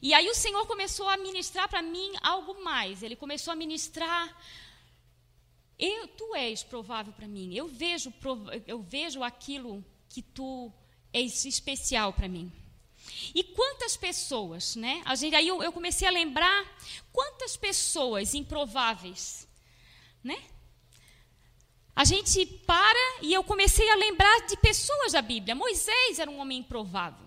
E 0.01 0.15
aí 0.15 0.29
o 0.29 0.35
Senhor 0.35 0.65
começou 0.67 1.09
a 1.09 1.17
ministrar 1.17 1.69
para 1.69 1.83
mim 1.83 2.13
algo 2.23 2.63
mais. 2.63 3.03
Ele 3.03 3.17
começou 3.17 3.53
a 3.53 3.57
ministrar. 3.57 4.23
Eu, 5.79 6.09
tu 6.09 6.35
és 6.35 6.63
provável 6.63 7.13
para 7.13 7.29
mim. 7.29 7.55
Eu 7.55 7.69
vejo, 7.69 8.13
eu 8.67 8.83
vejo 8.83 9.23
aquilo 9.23 9.85
que 10.09 10.23
tu 10.23 10.73
és 11.13 11.45
especial 11.45 12.13
para 12.13 12.29
mim. 12.29 12.53
E 13.35 13.43
quantas 13.45 13.97
pessoas, 13.97 14.77
né? 14.77 15.03
A 15.05 15.15
gente, 15.15 15.35
aí 15.35 15.47
eu, 15.47 15.63
eu 15.63 15.73
comecei 15.73 16.07
a 16.07 16.11
lembrar 16.11 16.67
quantas 17.13 17.57
pessoas 17.57 18.35
improváveis, 18.35 19.47
né? 20.23 20.43
A 21.95 22.05
gente 22.05 22.47
para 22.47 23.19
e 23.23 23.33
eu 23.33 23.43
comecei 23.43 23.89
a 23.91 23.97
lembrar 23.97 24.47
de 24.47 24.57
pessoas 24.59 25.13
da 25.13 25.23
Bíblia. 25.23 25.55
Moisés 25.55 26.19
era 26.19 26.31
um 26.31 26.39
homem 26.39 26.59
improvável. 26.59 27.27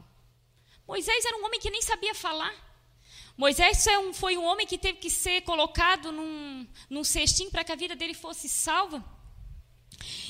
Moisés 0.87 1.25
era 1.25 1.37
um 1.37 1.45
homem 1.45 1.59
que 1.59 1.69
nem 1.69 1.81
sabia 1.81 2.15
falar. 2.15 2.53
Moisés 3.37 3.85
foi 4.13 4.37
um 4.37 4.43
homem 4.43 4.67
que 4.67 4.77
teve 4.77 4.99
que 4.99 5.09
ser 5.09 5.41
colocado 5.41 6.11
num, 6.11 6.67
num 6.89 7.03
cestinho 7.03 7.49
para 7.49 7.63
que 7.63 7.71
a 7.71 7.75
vida 7.75 7.95
dele 7.95 8.13
fosse 8.13 8.47
salva. 8.47 9.03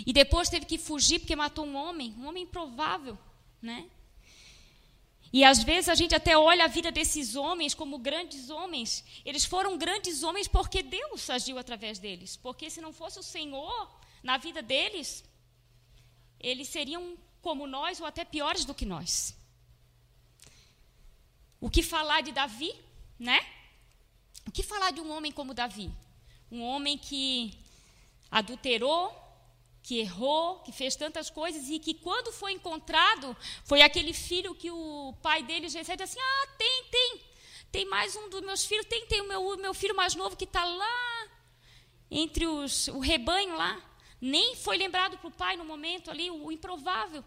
E 0.06 0.14
depois 0.14 0.50
teve 0.50 0.66
que 0.66 0.78
fugir 0.78 1.20
porque 1.20 1.36
matou 1.36 1.66
um 1.66 1.76
homem, 1.76 2.14
um 2.18 2.28
homem 2.28 2.44
improvável, 2.44 3.18
né? 3.62 3.90
E 5.34 5.46
às 5.46 5.64
vezes 5.64 5.88
a 5.88 5.96
gente 5.96 6.14
até 6.14 6.38
olha 6.38 6.66
a 6.66 6.68
vida 6.68 6.92
desses 6.92 7.36
homens 7.36 7.74
como 7.74 7.98
grandes 7.98 8.50
homens. 8.50 9.04
Eles 9.24 9.46
foram 9.46 9.78
grandes 9.78 10.24
homens 10.24 10.48
porque 10.48 10.84
Deus 10.84 11.30
agiu 11.30 11.58
através 11.58 12.00
deles. 12.00 12.36
Porque 12.36 12.70
se 12.70 12.82
não 12.82 12.92
fosse 12.92 13.18
o 13.18 13.24
Senhor 13.24 13.90
na 14.22 14.38
vida 14.38 14.62
deles, 14.62 15.24
eles 16.38 16.68
seriam 16.68 17.18
como 17.42 17.66
nós 17.66 18.02
ou 18.02 18.06
até 18.06 18.26
piores 18.26 18.66
do 18.66 18.76
que 18.76 18.86
nós. 18.86 19.34
O 21.62 21.70
que 21.70 21.82
falar 21.82 22.22
de 22.22 22.34
Davi, 22.34 22.74
né? 23.22 23.40
O 24.48 24.52
que 24.52 24.64
falar 24.64 24.92
de 24.92 25.00
um 25.00 25.16
homem 25.16 25.32
como 25.32 25.54
Davi? 25.54 25.92
Um 26.52 26.64
homem 26.64 26.98
que 26.98 27.54
adulterou, 28.32 29.16
que 29.84 30.00
errou, 30.00 30.60
que 30.62 30.72
fez 30.72 30.96
tantas 30.96 31.30
coisas 31.30 31.70
e 31.70 31.78
que 31.78 31.94
quando 31.94 32.32
foi 32.32 32.54
encontrado, 32.54 33.38
foi 33.64 33.84
aquele 33.84 34.12
filho 34.12 34.56
que 34.56 34.72
o 34.72 35.14
pai 35.22 35.44
dele 35.44 35.68
disse 35.68 35.80
assim: 35.80 36.20
"Ah, 36.20 36.48
tem, 36.58 36.84
tem. 36.90 37.22
Tem 37.72 37.86
mais 37.86 38.16
um 38.16 38.28
dos 38.28 38.42
meus 38.42 38.66
filhos, 38.66 38.88
tem, 38.88 39.06
tem 39.06 39.22
o 39.22 39.28
meu, 39.28 39.56
meu 39.58 39.74
filho 39.74 39.96
mais 39.96 40.16
novo 40.16 40.36
que 40.36 40.44
está 40.44 40.66
lá 40.66 41.30
entre 42.10 42.46
os, 42.48 42.88
o 42.88 43.00
rebanho 43.00 43.56
lá. 43.56 43.80
Nem 44.20 44.56
foi 44.56 44.78
lembrado 44.78 45.18
para 45.20 45.28
o 45.28 45.32
pai 45.32 45.56
no 45.56 45.64
momento 45.64 46.10
ali, 46.10 46.30
o, 46.30 46.46
o 46.48 46.52
improvável. 46.52 47.24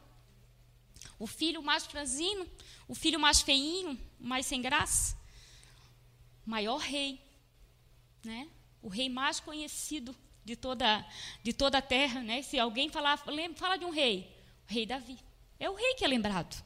O 1.19 1.27
filho 1.27 1.63
mais 1.63 1.87
franzino, 1.87 2.47
o 2.89 2.95
filho 2.95 3.19
mais 3.19 3.41
feinho, 3.41 3.99
mais 4.19 4.45
sem 4.45 4.61
graça. 4.61 5.17
Maior 6.45 6.79
rei, 6.79 7.21
né? 8.25 8.49
O 8.83 8.89
rei 8.89 9.09
mais 9.09 9.41
conhecido 9.41 10.15
de 10.45 10.55
toda, 10.55 11.07
de 11.43 11.53
toda 11.53 11.79
a 11.79 11.83
terra. 11.83 12.21
Né? 12.23 12.43
Se 12.43 12.59
alguém 12.59 12.89
falar, 12.89 13.17
fala 13.17 13.77
de 13.77 13.85
um 13.85 13.91
rei, 13.91 14.31
o 14.69 14.73
rei 14.73 14.85
Davi. 14.85 15.19
É 15.59 15.71
o 15.71 15.75
rei 15.75 15.95
que 15.95 16.05
é 16.05 16.09
lembrado. 16.09 16.63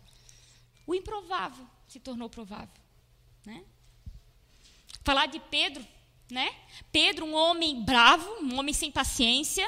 O 0.86 0.94
improvável 0.94 1.66
se 1.86 2.00
tornou 2.00 2.28
provável. 2.28 2.74
Né? 3.44 3.64
Falar 5.04 5.26
de 5.26 5.38
Pedro, 5.38 5.86
né? 6.30 6.54
Pedro, 6.92 7.24
um 7.24 7.34
homem 7.34 7.82
bravo, 7.82 8.28
um 8.42 8.58
homem 8.58 8.74
sem 8.74 8.90
paciência, 8.90 9.66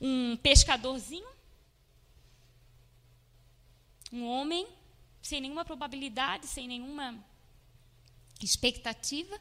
um 0.00 0.36
pescadorzinho. 0.36 1.28
Um 4.12 4.26
homem 4.26 4.66
sem 5.22 5.40
nenhuma 5.40 5.64
probabilidade, 5.64 6.46
sem 6.46 6.66
nenhuma 6.66 7.16
expectativa. 8.42 9.40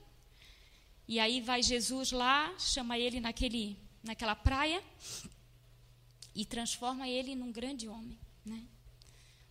E 1.10 1.20
aí 1.20 1.42
vai 1.42 1.64
Jesus 1.64 2.12
lá, 2.12 2.54
chama 2.60 2.96
ele 3.00 3.20
naquele 3.20 3.76
naquela 4.04 4.36
praia 4.36 4.80
e 6.36 6.46
transforma 6.46 7.10
ele 7.10 7.34
num 7.34 7.52
grande 7.52 7.88
homem, 7.88 8.20
né? 8.46 8.64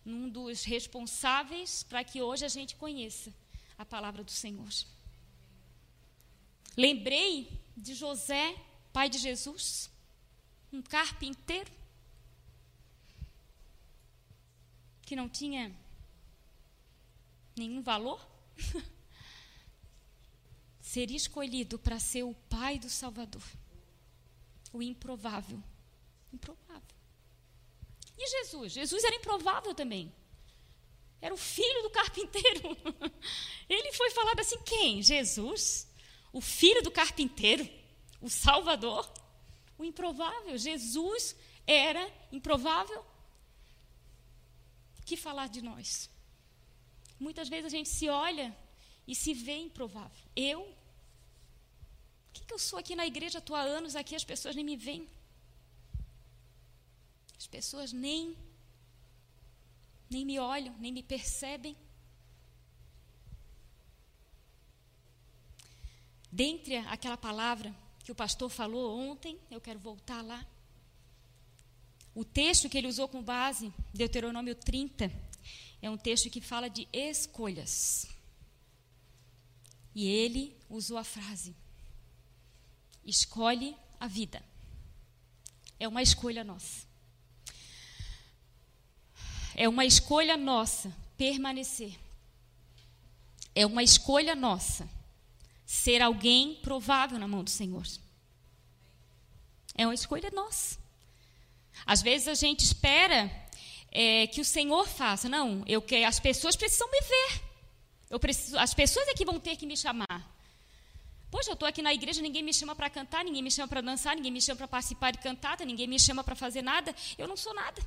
num 0.04 0.28
dos 0.28 0.62
responsáveis 0.62 1.82
para 1.82 2.04
que 2.04 2.22
hoje 2.22 2.44
a 2.44 2.48
gente 2.48 2.76
conheça 2.76 3.34
a 3.76 3.84
palavra 3.84 4.22
do 4.22 4.30
Senhor. 4.30 4.68
Lembrei 6.76 7.60
de 7.76 7.92
José, 7.92 8.54
pai 8.92 9.10
de 9.10 9.18
Jesus, 9.18 9.90
um 10.72 10.80
carpinteiro 10.80 11.72
que 15.02 15.16
não 15.16 15.28
tinha 15.28 15.76
nenhum 17.56 17.82
valor, 17.82 18.24
seria 20.88 21.16
escolhido 21.16 21.78
para 21.78 21.98
ser 21.98 22.22
o 22.22 22.34
pai 22.48 22.78
do 22.78 22.88
Salvador 22.88 23.42
o 24.72 24.82
improvável. 24.82 25.62
Improvável. 26.32 26.96
E 28.16 28.28
Jesus? 28.28 28.72
Jesus 28.72 29.04
era 29.04 29.14
improvável 29.14 29.74
também. 29.74 30.12
Era 31.20 31.34
o 31.34 31.38
filho 31.38 31.82
do 31.82 31.90
carpinteiro. 31.90 32.76
Ele 33.68 33.92
foi 33.92 34.10
falado 34.10 34.40
assim: 34.40 34.60
quem? 34.62 35.02
Jesus? 35.02 35.88
O 36.32 36.40
filho 36.40 36.82
do 36.82 36.90
carpinteiro? 36.90 37.68
O 38.20 38.28
Salvador? 38.28 39.10
O 39.78 39.84
improvável. 39.84 40.56
Jesus 40.58 41.34
era 41.66 42.10
improvável. 42.30 43.04
Que 45.04 45.16
falar 45.16 45.48
de 45.48 45.62
nós? 45.62 46.10
Muitas 47.18 47.48
vezes 47.48 47.66
a 47.66 47.76
gente 47.76 47.88
se 47.88 48.08
olha 48.08 48.56
e 49.06 49.14
se 49.14 49.32
vê 49.32 49.56
improvável. 49.56 50.22
Eu 50.36 50.77
que, 52.38 52.46
que 52.46 52.54
eu 52.54 52.58
sou 52.58 52.78
aqui 52.78 52.94
na 52.94 53.06
igreja? 53.06 53.38
Estou 53.38 53.56
há 53.56 53.60
anos 53.60 53.96
aqui, 53.96 54.14
as 54.14 54.24
pessoas 54.24 54.54
nem 54.54 54.64
me 54.64 54.76
veem. 54.76 55.08
As 57.36 57.46
pessoas 57.46 57.92
nem, 57.92 58.36
nem 60.10 60.24
me 60.24 60.38
olham, 60.38 60.74
nem 60.78 60.92
me 60.92 61.02
percebem. 61.02 61.76
Dentre 66.30 66.76
aquela 66.76 67.16
palavra 67.16 67.74
que 68.04 68.12
o 68.12 68.14
pastor 68.14 68.50
falou 68.50 68.98
ontem, 68.98 69.38
eu 69.50 69.60
quero 69.60 69.78
voltar 69.78 70.22
lá. 70.22 70.46
O 72.14 72.24
texto 72.24 72.68
que 72.68 72.76
ele 72.76 72.88
usou 72.88 73.08
com 73.08 73.22
base, 73.22 73.72
Deuteronômio 73.94 74.54
30, 74.54 75.10
é 75.80 75.88
um 75.88 75.96
texto 75.96 76.28
que 76.28 76.40
fala 76.40 76.68
de 76.68 76.88
escolhas. 76.92 78.06
E 79.94 80.06
ele 80.06 80.56
usou 80.68 80.98
a 80.98 81.04
frase: 81.04 81.54
escolhe 83.10 83.76
a 83.98 84.06
vida. 84.06 84.42
É 85.80 85.88
uma 85.88 86.02
escolha 86.02 86.44
nossa. 86.44 86.86
É 89.54 89.68
uma 89.68 89.84
escolha 89.84 90.36
nossa 90.36 90.92
permanecer. 91.16 91.98
É 93.54 93.66
uma 93.66 93.82
escolha 93.82 94.34
nossa 94.36 94.88
ser 95.66 96.00
alguém 96.00 96.54
provável 96.56 97.18
na 97.18 97.26
mão 97.26 97.42
do 97.42 97.50
Senhor. 97.50 97.84
É 99.74 99.86
uma 99.86 99.94
escolha 99.94 100.30
nossa. 100.30 100.78
Às 101.84 102.02
vezes 102.02 102.28
a 102.28 102.34
gente 102.34 102.64
espera 102.64 103.30
é, 103.90 104.26
que 104.26 104.40
o 104.40 104.44
Senhor 104.44 104.86
faça. 104.88 105.28
Não, 105.28 105.62
eu 105.66 105.80
que 105.80 106.04
as 106.04 106.20
pessoas 106.20 106.56
precisam 106.56 106.90
me 106.90 107.00
ver. 107.00 107.42
Eu 108.10 108.18
preciso, 108.18 108.58
as 108.58 108.74
pessoas 108.74 109.08
é 109.08 109.14
que 109.14 109.24
vão 109.24 109.38
ter 109.38 109.56
que 109.56 109.66
me 109.66 109.76
chamar. 109.76 110.37
Poxa, 111.30 111.50
eu 111.50 111.54
estou 111.54 111.68
aqui 111.68 111.82
na 111.82 111.92
igreja, 111.92 112.22
ninguém 112.22 112.42
me 112.42 112.54
chama 112.54 112.74
para 112.74 112.88
cantar, 112.88 113.24
ninguém 113.24 113.42
me 113.42 113.50
chama 113.50 113.68
para 113.68 113.80
dançar, 113.80 114.16
ninguém 114.16 114.32
me 114.32 114.40
chama 114.40 114.56
para 114.56 114.68
participar 114.68 115.10
de 115.10 115.18
cantada, 115.18 115.64
ninguém 115.64 115.86
me 115.86 115.98
chama 115.98 116.24
para 116.24 116.34
fazer 116.34 116.62
nada. 116.62 116.94
Eu 117.18 117.28
não 117.28 117.36
sou 117.36 117.54
nada. 117.54 117.82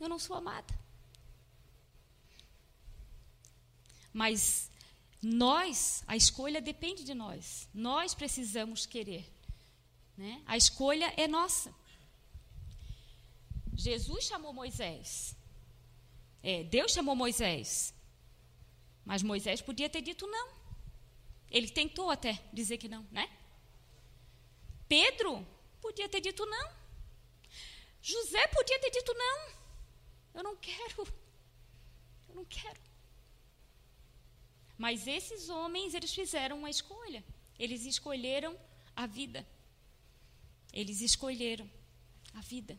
Eu 0.00 0.08
não 0.08 0.18
sou 0.18 0.34
amada. 0.36 0.74
Mas 4.12 4.70
nós, 5.22 6.02
a 6.06 6.16
escolha 6.16 6.60
depende 6.60 7.04
de 7.04 7.14
nós. 7.14 7.68
Nós 7.72 8.14
precisamos 8.14 8.86
querer. 8.86 9.30
Né? 10.16 10.42
A 10.46 10.56
escolha 10.56 11.12
é 11.16 11.28
nossa. 11.28 11.72
Jesus 13.74 14.24
chamou 14.24 14.52
Moisés. 14.52 15.36
É, 16.42 16.64
Deus 16.64 16.92
chamou 16.92 17.14
Moisés. 17.14 17.94
Mas 19.04 19.22
Moisés 19.22 19.60
podia 19.60 19.88
ter 19.88 20.02
dito 20.02 20.26
não. 20.26 20.61
Ele 21.52 21.68
tentou 21.68 22.10
até 22.10 22.42
dizer 22.50 22.78
que 22.78 22.88
não, 22.88 23.06
né? 23.12 23.30
Pedro 24.88 25.46
podia 25.82 26.08
ter 26.08 26.22
dito 26.22 26.46
não. 26.46 26.72
José 28.00 28.46
podia 28.48 28.80
ter 28.80 28.90
dito 28.90 29.12
não. 29.12 29.52
Eu 30.34 30.42
não 30.42 30.56
quero. 30.56 31.06
Eu 32.30 32.34
não 32.36 32.44
quero. 32.46 32.80
Mas 34.78 35.06
esses 35.06 35.50
homens, 35.50 35.92
eles 35.92 36.14
fizeram 36.14 36.58
uma 36.58 36.70
escolha. 36.70 37.22
Eles 37.58 37.84
escolheram 37.84 38.58
a 38.96 39.06
vida. 39.06 39.46
Eles 40.72 41.02
escolheram 41.02 41.70
a 42.32 42.40
vida. 42.40 42.78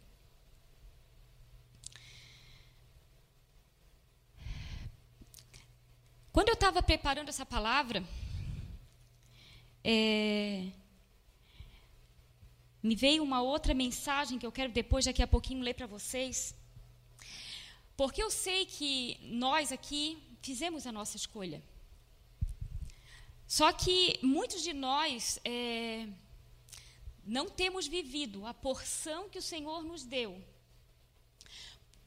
Quando 6.32 6.50
eu 6.50 6.56
estava 6.56 6.82
preparando 6.82 7.30
essa 7.30 7.46
palavra, 7.46 8.04
é, 9.84 10.72
me 12.82 12.96
veio 12.96 13.24
uma 13.24 13.42
outra 13.42 13.74
mensagem 13.74 14.40
que 14.40 14.46
eu 14.46 14.52
quero 14.52 14.72
depois, 14.72 15.06
daqui 15.06 15.22
a 15.22 15.28
pouquinho, 15.28 15.64
ler 15.64 15.74
para 15.74 15.88
vocês. 15.88 16.56
Porque 17.96 18.24
eu 18.24 18.30
sei 18.30 18.66
que 18.66 19.18
nós 19.22 19.72
aqui 19.72 20.22
fizemos 20.42 20.88
a 20.88 20.92
nossa 20.92 21.18
escolha. 21.18 21.62
Só 23.48 23.72
que 23.72 24.20
muitos 24.24 24.64
de 24.64 24.74
nós 24.74 25.40
é, 25.46 26.08
não 27.26 27.50
temos 27.50 27.88
vivido 27.88 28.46
a 28.46 28.54
porção 28.54 29.30
que 29.30 29.38
o 29.38 29.42
Senhor 29.42 29.84
nos 29.84 30.04
deu, 30.04 30.44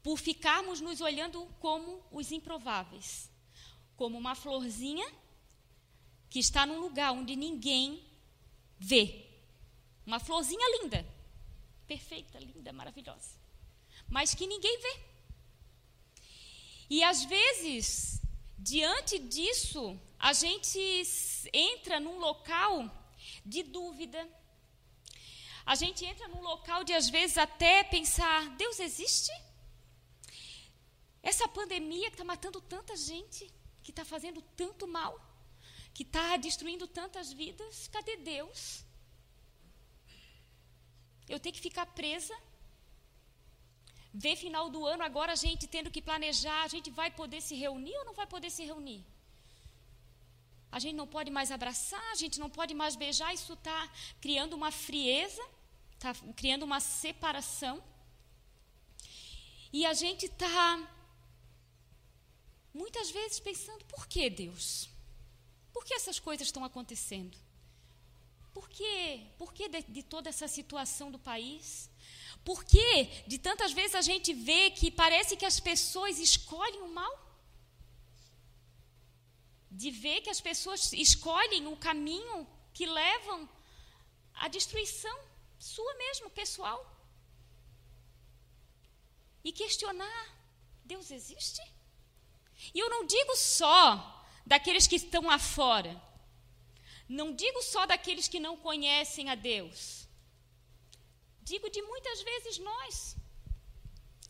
por 0.02 0.18
ficarmos 0.18 0.80
nos 0.80 1.00
olhando 1.00 1.46
como 1.60 2.02
os 2.10 2.32
improváveis, 2.32 3.30
como 3.96 4.18
uma 4.18 4.34
florzinha 4.34 5.06
que 6.28 6.38
está 6.38 6.66
num 6.66 6.80
lugar 6.80 7.12
onde 7.12 7.36
ninguém 7.36 8.04
vê. 8.78 9.26
Uma 10.04 10.20
florzinha 10.20 10.80
linda, 10.80 11.06
perfeita, 11.86 12.38
linda, 12.38 12.72
maravilhosa, 12.72 13.38
mas 14.08 14.34
que 14.34 14.46
ninguém 14.46 14.78
vê. 14.80 15.00
E 16.88 17.02
às 17.02 17.24
vezes, 17.24 18.20
diante 18.56 19.18
disso, 19.18 19.98
a 20.18 20.32
gente 20.32 20.80
entra 21.52 21.98
num 21.98 22.18
local 22.18 22.90
de 23.44 23.62
dúvida. 23.62 24.28
A 25.64 25.74
gente 25.74 26.04
entra 26.04 26.28
num 26.28 26.42
local 26.42 26.84
de, 26.84 26.92
às 26.92 27.08
vezes, 27.08 27.36
até 27.36 27.82
pensar: 27.82 28.48
Deus 28.56 28.78
existe? 28.78 29.32
Essa 31.22 31.48
pandemia 31.48 32.08
que 32.08 32.14
está 32.14 32.24
matando 32.24 32.60
tanta 32.60 32.94
gente, 32.96 33.52
que 33.82 33.90
está 33.90 34.04
fazendo 34.04 34.40
tanto 34.56 34.86
mal, 34.86 35.20
que 35.96 36.02
está 36.02 36.36
destruindo 36.46 36.86
tantas 36.86 37.32
vidas, 37.40 37.88
cadê 37.94 38.14
Deus? 38.18 38.60
Eu 41.26 41.38
tenho 41.40 41.54
que 41.56 41.66
ficar 41.68 41.86
presa 42.00 42.36
ver 44.24 44.34
final 44.36 44.68
do 44.74 44.80
ano, 44.92 45.02
agora 45.02 45.32
a 45.32 45.40
gente 45.44 45.72
tendo 45.74 45.90
que 45.94 46.02
planejar, 46.08 46.62
a 46.64 46.68
gente 46.74 46.90
vai 46.98 47.10
poder 47.20 47.40
se 47.46 47.54
reunir 47.54 47.96
ou 48.00 48.04
não 48.08 48.12
vai 48.20 48.26
poder 48.34 48.50
se 48.56 48.62
reunir? 48.70 49.02
A 50.70 50.78
gente 50.78 50.96
não 50.96 51.06
pode 51.06 51.30
mais 51.30 51.50
abraçar, 51.50 52.08
a 52.12 52.18
gente 52.22 52.38
não 52.42 52.50
pode 52.58 52.74
mais 52.74 52.94
beijar, 52.94 53.32
isso 53.32 53.54
está 53.54 53.80
criando 54.20 54.52
uma 54.60 54.70
frieza, 54.70 55.44
está 55.94 56.12
criando 56.40 56.64
uma 56.64 56.80
separação. 56.80 57.82
E 59.72 59.86
a 59.86 59.94
gente 59.94 60.26
está 60.26 60.60
muitas 62.82 63.10
vezes 63.10 63.40
pensando: 63.40 63.82
por 63.86 64.06
que 64.06 64.28
Deus? 64.28 64.95
Por 65.76 65.84
que 65.84 65.94
essas 65.94 66.18
coisas 66.18 66.46
estão 66.48 66.64
acontecendo? 66.64 67.36
Por 68.54 68.66
que, 68.66 68.94
por 69.36 69.52
que 69.52 69.68
de, 69.68 69.82
de 69.82 70.02
toda 70.02 70.30
essa 70.30 70.48
situação 70.48 71.10
do 71.10 71.18
país? 71.18 71.90
Por 72.42 72.64
que 72.64 73.04
de 73.26 73.38
tantas 73.38 73.72
vezes 73.72 73.94
a 73.94 74.00
gente 74.00 74.32
vê 74.32 74.70
que 74.70 74.90
parece 74.90 75.36
que 75.36 75.44
as 75.44 75.60
pessoas 75.60 76.18
escolhem 76.18 76.80
o 76.80 76.88
mal? 76.88 77.14
de 79.82 79.90
ver 79.90 80.22
que 80.22 80.30
as 80.30 80.40
pessoas 80.40 80.92
escolhem 80.94 81.66
o 81.66 81.76
caminho 81.76 82.48
que 82.72 82.86
levam 82.86 83.46
à 84.32 84.48
destruição 84.48 85.16
sua 85.58 85.94
mesmo, 85.96 86.30
pessoal. 86.30 86.80
E 89.44 89.52
questionar: 89.52 90.22
Deus 90.82 91.10
existe? 91.10 91.60
E 92.72 92.78
eu 92.78 92.88
não 92.88 93.04
digo 93.04 93.36
só 93.36 94.15
daqueles 94.46 94.86
que 94.86 94.96
estão 94.96 95.22
lá 95.24 95.38
fora. 95.38 96.00
Não 97.08 97.34
digo 97.34 97.62
só 97.62 97.84
daqueles 97.84 98.28
que 98.28 98.40
não 98.40 98.56
conhecem 98.56 99.28
a 99.28 99.34
Deus. 99.34 100.06
Digo 101.42 101.68
de 101.70 101.82
muitas 101.82 102.22
vezes 102.22 102.58
nós. 102.58 103.16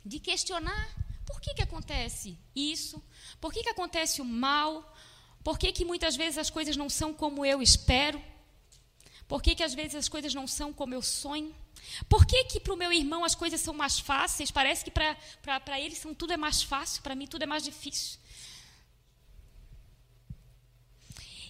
De 0.05 0.19
questionar 0.19 0.89
por 1.27 1.41
que, 1.41 1.55
que 1.55 1.63
acontece 1.63 2.39
isso, 2.55 3.03
por 3.41 3.53
que, 3.53 3.63
que 3.63 3.69
acontece 3.69 4.21
o 4.21 4.25
mal, 4.25 4.97
por 5.43 5.59
que, 5.59 5.73
que 5.73 5.85
muitas 5.85 6.15
vezes 6.15 6.39
as 6.39 6.51
coisas 6.51 6.77
não 6.77 6.89
são 6.89 7.13
como 7.13 7.45
eu 7.45 7.61
espero? 7.61 8.23
Por 9.27 9.43
que, 9.43 9.55
que 9.57 9.65
às 9.65 9.75
vezes 9.75 9.97
as 9.97 10.09
coisas 10.09 10.33
não 10.33 10.47
são 10.47 10.73
como 10.73 10.95
eu 10.95 11.03
sonho? 11.03 11.55
Por 12.09 12.25
que, 12.25 12.45
que 12.45 12.61
para 12.61 12.75
o 12.75 12.77
meu 12.77 12.93
irmão 12.93 13.25
as 13.25 13.35
coisas 13.35 13.61
são 13.61 13.75
mais 13.75 13.99
fáceis? 13.99 14.51
Parece 14.51 14.85
que 14.85 14.91
para 14.91 15.81
ele 15.81 15.97
são, 15.97 16.15
tudo 16.15 16.33
é 16.33 16.37
mais 16.37 16.63
fácil, 16.63 17.03
para 17.03 17.15
mim 17.15 17.27
tudo 17.27 17.43
é 17.43 17.47
mais 17.47 17.65
difícil. 17.65 18.19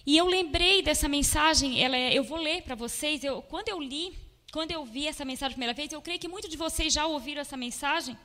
E 0.07 0.15
eu 0.15 0.25
lembrei 0.25 0.81
dessa 0.81 1.09
mensagem, 1.09 1.83
ela 1.83 1.97
é, 1.97 2.17
eu 2.17 2.23
vou 2.23 2.37
ler 2.37 2.61
para 2.61 2.75
vocês. 2.75 3.25
Eu, 3.25 3.41
quando 3.41 3.67
eu 3.67 3.77
li, 3.77 4.17
quando 4.53 4.71
eu 4.71 4.85
vi 4.85 5.05
essa 5.05 5.25
mensagem 5.25 5.51
a 5.51 5.57
primeira 5.57 5.73
vez, 5.73 5.91
eu 5.91 6.01
creio 6.01 6.17
que 6.17 6.29
muitos 6.29 6.49
de 6.49 6.55
vocês 6.55 6.93
já 6.93 7.05
ouviram 7.05 7.41
essa 7.41 7.57
mensagem. 7.57 8.17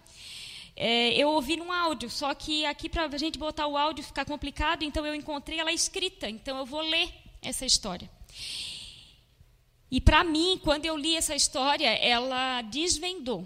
É, 0.76 1.12
eu 1.14 1.28
ouvi 1.30 1.56
num 1.56 1.72
áudio, 1.72 2.08
só 2.08 2.32
que 2.36 2.64
aqui 2.66 2.88
para 2.88 3.06
a 3.06 3.18
gente 3.18 3.36
botar 3.36 3.66
o 3.66 3.76
áudio 3.76 4.04
ficar 4.04 4.24
complicado, 4.24 4.84
então 4.84 5.04
eu 5.04 5.12
encontrei 5.12 5.58
ela 5.58 5.72
escrita, 5.72 6.30
então 6.30 6.56
eu 6.56 6.64
vou 6.64 6.82
ler 6.82 7.12
essa 7.42 7.66
história. 7.66 8.08
E 9.90 10.00
para 10.00 10.22
mim, 10.22 10.60
quando 10.62 10.86
eu 10.86 10.96
li 10.96 11.16
essa 11.16 11.34
história, 11.34 11.88
ela 11.88 12.62
desvendou 12.62 13.44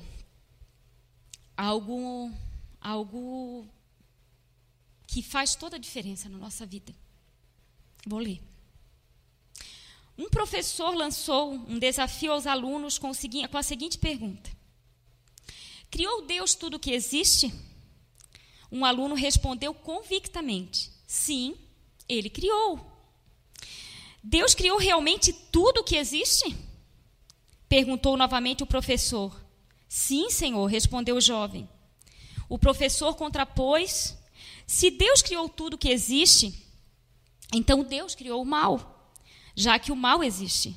algo, 1.57 2.31
algo 2.83 3.67
que 5.07 5.23
faz 5.23 5.55
toda 5.55 5.77
a 5.77 5.81
diferença 5.81 6.29
na 6.29 6.37
nossa 6.37 6.67
vida. 6.67 6.95
Vou 8.07 8.21
ler. 8.21 8.41
Um 10.17 10.31
professor 10.31 10.95
lançou 10.95 11.53
um 11.53 11.77
desafio 11.77 12.33
aos 12.33 12.47
alunos 12.47 12.99
com, 12.99 13.11
a 13.11 13.63
seguinte 13.63 13.99
pergunta: 13.99 14.49
Criou 15.91 16.25
Deus 16.25 16.55
tudo 16.55 16.77
o 16.77 16.81
que 16.81 16.93
existe? 16.93 17.53
Um 18.71 18.85
aluno 18.85 19.17
respondeu 19.17 19.75
convictamente: 19.75 20.93
Sim, 21.05 21.57
ele 22.09 22.31
criou. 22.31 22.81
Deus 24.23 24.55
criou 24.55 24.79
realmente 24.79 25.33
tudo 25.33 25.81
o 25.81 25.85
que 25.85 25.97
existe? 25.97 26.57
Perguntou 27.69 28.17
novamente 28.17 28.63
o 28.63 28.67
professor. 28.67 29.37
Sim, 29.89 30.31
senhor, 30.31 30.67
respondeu 30.67 31.17
o 31.17 31.21
jovem. 31.21 31.69
O 32.49 32.57
professor 32.57 33.17
contrapôs: 33.17 34.17
Se 34.65 34.91
Deus 34.93 35.23
criou 35.23 35.49
tudo 35.49 35.75
o 35.75 35.79
que 35.79 35.91
existe, 35.91 36.66
então 37.53 37.85
Deus 37.85 38.15
criou 38.15 38.43
o 38.43 38.47
mal, 38.47 39.13
já 39.55 39.79
que 39.79 39.93
o 39.93 39.97
mal 39.97 40.23
existe. 40.23 40.77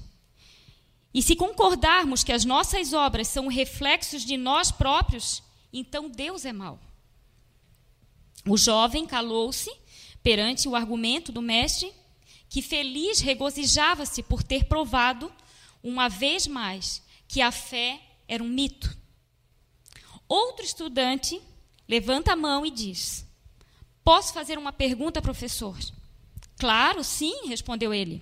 E 1.13 1.21
se 1.21 1.35
concordarmos 1.35 2.23
que 2.23 2.31
as 2.31 2.45
nossas 2.45 2.93
obras 2.93 3.27
são 3.27 3.47
reflexos 3.47 4.23
de 4.23 4.37
nós 4.37 4.71
próprios, 4.71 5.41
então 5.73 6.09
Deus 6.09 6.45
é 6.45 6.53
mau. 6.53 6.79
O 8.47 8.57
jovem 8.57 9.05
calou-se 9.05 9.71
perante 10.21 10.67
o 10.67 10.75
argumento 10.75 11.31
do 11.31 11.41
mestre, 11.41 11.91
que 12.47 12.61
feliz 12.61 13.19
regozijava-se 13.19 14.23
por 14.23 14.43
ter 14.43 14.65
provado, 14.65 15.31
uma 15.83 16.07
vez 16.09 16.47
mais, 16.47 17.01
que 17.27 17.41
a 17.41 17.51
fé 17.51 17.99
era 18.27 18.43
um 18.43 18.47
mito. 18.47 18.95
Outro 20.27 20.63
estudante 20.63 21.41
levanta 21.87 22.33
a 22.33 22.35
mão 22.35 22.65
e 22.65 22.71
diz: 22.71 23.25
Posso 24.03 24.33
fazer 24.33 24.57
uma 24.57 24.71
pergunta, 24.71 25.21
professor? 25.21 25.77
Claro, 26.59 27.05
sim, 27.05 27.47
respondeu 27.47 27.93
ele. 27.93 28.21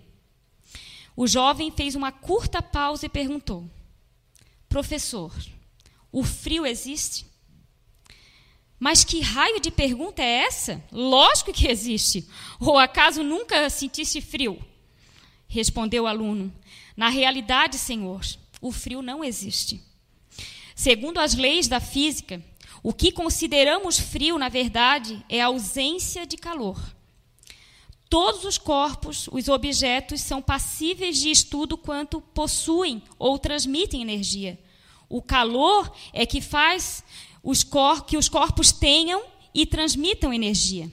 O 1.16 1.26
jovem 1.26 1.72
fez 1.72 1.96
uma 1.96 2.12
curta 2.12 2.62
pausa 2.62 3.08
e 3.08 3.10
perguntou: 3.10 3.68
Professor, 4.70 5.34
o 6.12 6.24
frio 6.24 6.64
existe? 6.64 7.26
Mas 8.80 9.04
que 9.04 9.22
raio 9.22 9.60
de 9.60 9.72
pergunta 9.72 10.22
é 10.22 10.44
essa? 10.44 10.84
Lógico 10.92 11.52
que 11.52 11.68
existe. 11.68 12.28
Ou 12.60 12.78
acaso 12.78 13.24
nunca 13.24 13.68
sentiste 13.72 14.22
frio? 14.22 14.64
Respondeu 15.48 16.04
o 16.04 16.08
aluno: 16.08 16.54
Na 16.96 17.10
realidade, 17.10 17.80
senhor, 17.80 18.22
o 18.62 18.72
frio 18.72 19.02
não 19.02 19.24
existe. 19.24 19.82
Segundo 20.76 21.18
as 21.18 21.34
leis 21.34 21.68
da 21.68 21.80
física, 21.80 22.40
o 22.84 22.94
que 22.94 23.12
consideramos 23.12 23.98
frio, 23.98 24.38
na 24.38 24.48
verdade, 24.48 25.26
é 25.28 25.42
a 25.42 25.48
ausência 25.48 26.28
de 26.28 26.38
calor. 26.38 26.80
Todos 28.10 28.46
os 28.46 28.58
corpos, 28.58 29.28
os 29.32 29.50
objetos, 29.50 30.22
são 30.22 30.42
passíveis 30.42 31.18
de 31.18 31.30
estudo 31.30 31.78
quanto 31.78 32.22
possuem 32.22 33.04
ou 33.20 33.38
transmitem 33.38 34.02
energia. 34.02 34.58
O 35.10 35.22
calor 35.22 35.92
é 36.14 36.26
que 36.26 36.40
faz 36.40 37.04
os 37.44 37.66
que 38.08 38.18
os 38.18 38.30
corpos 38.30 38.72
tenham 38.72 39.24
e 39.54 39.66
transmitam 39.66 40.34
energia. 40.34 40.90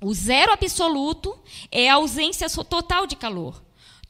O 0.00 0.12
zero 0.14 0.52
absoluto 0.52 1.36
é 1.70 1.88
a 1.88 1.94
ausência 1.94 2.48
total 2.64 3.06
de 3.06 3.16
calor. 3.16 3.62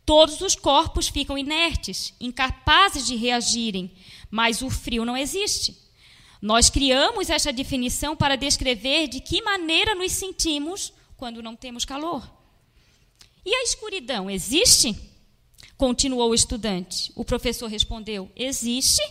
Todos 0.04 0.40
os 0.40 0.54
corpos 0.54 1.08
ficam 1.08 1.36
inertes, 1.36 2.14
incapazes 2.20 3.06
de 3.06 3.16
reagirem, 3.16 3.90
mas 4.30 4.62
o 4.62 4.70
frio 4.70 5.04
não 5.04 5.16
existe. 5.16 5.76
Nós 6.40 6.70
criamos 6.70 7.28
esta 7.28 7.52
definição 7.52 8.14
para 8.14 8.36
descrever 8.36 9.08
de 9.08 9.20
que 9.20 9.42
maneira 9.42 9.94
nos 9.94 10.12
sentimos 10.12 10.92
quando 11.16 11.42
não 11.42 11.56
temos 11.56 11.84
calor. 11.84 12.30
E 13.44 13.54
a 13.54 13.62
escuridão 13.62 14.28
existe? 14.28 14.96
Continuou 15.76 16.30
o 16.30 16.34
estudante. 16.34 17.12
O 17.14 17.24
professor 17.24 17.68
respondeu: 17.68 18.30
Existe. 18.34 19.02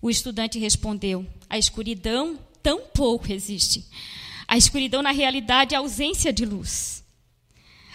O 0.00 0.10
estudante 0.10 0.58
respondeu: 0.58 1.26
A 1.48 1.58
escuridão 1.58 2.38
tampouco 2.62 3.32
existe. 3.32 3.86
A 4.46 4.56
escuridão, 4.56 5.02
na 5.02 5.10
realidade, 5.10 5.74
é 5.74 5.76
a 5.76 5.80
ausência 5.80 6.32
de 6.32 6.44
luz. 6.44 7.04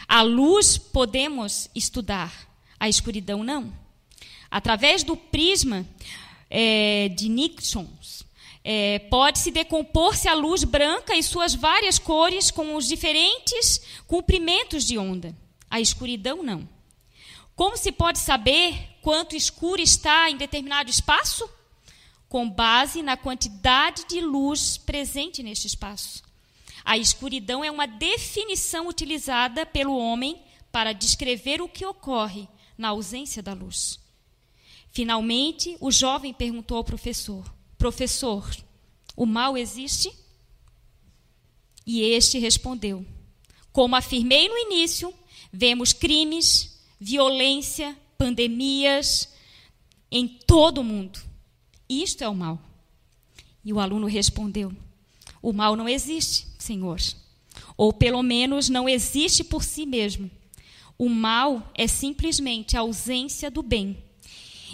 A 0.07 0.21
luz 0.21 0.77
podemos 0.77 1.69
estudar, 1.73 2.47
a 2.79 2.87
escuridão 2.87 3.43
não. 3.43 3.73
Através 4.51 5.03
do 5.03 5.17
prisma 5.17 5.87
é, 6.49 7.09
de 7.09 7.27
Nixons, 7.27 8.22
é, 8.63 8.99
pode-se 8.99 9.51
decompor-se 9.51 10.27
a 10.27 10.33
luz 10.33 10.63
branca 10.63 11.15
e 11.15 11.21
suas 11.21 11.53
várias 11.53 11.99
cores 11.99 12.49
com 12.49 12.75
os 12.75 12.87
diferentes 12.87 13.81
comprimentos 14.07 14.85
de 14.85 14.97
onda. 14.97 15.35
A 15.69 15.81
escuridão 15.81 16.41
não. 16.41 16.67
Como 17.55 17.75
se 17.75 17.91
pode 17.91 18.19
saber 18.19 18.97
quanto 19.01 19.35
escuro 19.35 19.81
está 19.81 20.29
em 20.29 20.37
determinado 20.37 20.89
espaço? 20.89 21.47
Com 22.29 22.49
base 22.49 23.03
na 23.03 23.17
quantidade 23.17 24.05
de 24.07 24.21
luz 24.21 24.77
presente 24.77 25.43
neste 25.43 25.67
espaço. 25.67 26.23
A 26.85 26.97
escuridão 26.97 27.63
é 27.63 27.69
uma 27.69 27.85
definição 27.85 28.87
utilizada 28.87 29.65
pelo 29.65 29.97
homem 29.97 30.41
para 30.71 30.93
descrever 30.93 31.61
o 31.61 31.69
que 31.69 31.85
ocorre 31.85 32.47
na 32.77 32.89
ausência 32.89 33.43
da 33.43 33.53
luz. 33.53 33.99
Finalmente, 34.91 35.77
o 35.79 35.91
jovem 35.91 36.33
perguntou 36.33 36.77
ao 36.77 36.83
professor: 36.83 37.45
Professor, 37.83 38.49
o 39.13 39.25
mal 39.25 39.57
existe? 39.57 40.09
E 41.85 41.99
este 41.99 42.39
respondeu: 42.39 43.05
Como 43.73 43.93
afirmei 43.93 44.47
no 44.47 44.57
início, 44.57 45.13
vemos 45.51 45.91
crimes, 45.91 46.79
violência, 46.97 47.93
pandemias 48.17 49.27
em 50.09 50.29
todo 50.29 50.77
o 50.77 50.83
mundo. 50.85 51.19
Isto 51.89 52.23
é 52.23 52.29
o 52.29 52.33
mal. 52.33 52.57
E 53.65 53.73
o 53.73 53.81
aluno 53.81 54.07
respondeu: 54.07 54.71
O 55.41 55.51
mal 55.51 55.75
não 55.75 55.89
existe, 55.89 56.47
Senhor. 56.57 57.01
Ou 57.75 57.91
pelo 57.91 58.23
menos 58.23 58.69
não 58.69 58.87
existe 58.87 59.43
por 59.43 59.61
si 59.61 59.85
mesmo. 59.85 60.31
O 60.97 61.09
mal 61.09 61.69
é 61.75 61.85
simplesmente 61.85 62.77
a 62.77 62.79
ausência 62.79 63.51
do 63.51 63.61
bem. 63.61 64.01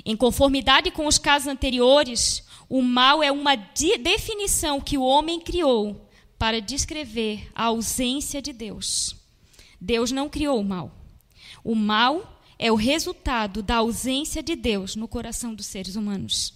Em 0.05 0.15
conformidade 0.15 0.91
com 0.91 1.07
os 1.07 1.17
casos 1.17 1.47
anteriores, 1.47 2.47
o 2.69 2.81
mal 2.81 3.23
é 3.23 3.31
uma 3.31 3.55
de 3.55 3.97
definição 3.97 4.79
que 4.79 4.97
o 4.97 5.03
homem 5.03 5.39
criou 5.39 6.07
para 6.37 6.61
descrever 6.61 7.49
a 7.55 7.65
ausência 7.65 8.41
de 8.41 8.53
Deus. 8.53 9.15
Deus 9.81 10.11
não 10.11 10.29
criou 10.29 10.59
o 10.59 10.63
mal. 10.63 10.95
O 11.63 11.73
mal 11.73 12.39
é 12.59 12.71
o 12.71 12.75
resultado 12.75 13.63
da 13.63 13.77
ausência 13.77 14.43
de 14.43 14.55
Deus 14.55 14.95
no 14.95 15.07
coração 15.07 15.55
dos 15.55 15.65
seres 15.65 15.95
humanos. 15.95 16.53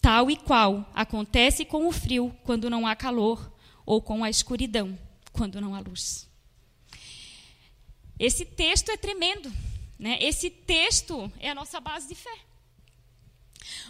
Tal 0.00 0.30
e 0.30 0.36
qual 0.36 0.90
acontece 0.94 1.64
com 1.64 1.86
o 1.86 1.92
frio 1.92 2.34
quando 2.42 2.70
não 2.70 2.86
há 2.86 2.96
calor, 2.96 3.52
ou 3.84 4.00
com 4.00 4.24
a 4.24 4.30
escuridão 4.30 4.98
quando 5.32 5.60
não 5.60 5.74
há 5.74 5.80
luz. 5.80 6.28
Esse 8.18 8.44
texto 8.44 8.90
é 8.90 8.96
tremendo. 8.96 9.52
Né? 9.98 10.16
Esse 10.20 10.48
texto 10.48 11.30
é 11.38 11.50
a 11.50 11.54
nossa 11.54 11.80
base 11.80 12.08
de 12.08 12.14
fé. 12.14 12.49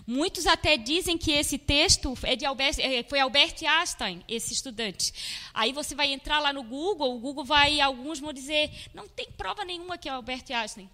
Muitos 0.06 0.46
até 0.46 0.76
dizem 0.76 1.16
que 1.16 1.32
esse 1.32 1.58
texto 1.58 2.16
é 2.22 2.36
de 2.36 2.44
Albert, 2.44 2.76
é, 2.78 3.02
foi 3.02 3.20
Albert 3.20 3.56
Einstein, 3.62 4.24
esse 4.28 4.52
estudante. 4.52 5.12
Aí 5.54 5.72
você 5.72 5.94
vai 5.94 6.12
entrar 6.12 6.40
lá 6.40 6.52
no 6.52 6.62
Google, 6.62 7.14
o 7.14 7.18
Google 7.18 7.44
vai, 7.44 7.80
alguns 7.80 8.20
vão 8.20 8.32
dizer, 8.32 8.70
não 8.94 9.08
tem 9.08 9.30
prova 9.32 9.64
nenhuma 9.64 9.98
que 9.98 10.08
é 10.08 10.12
Albert 10.12 10.44
Einstein. 10.50 10.90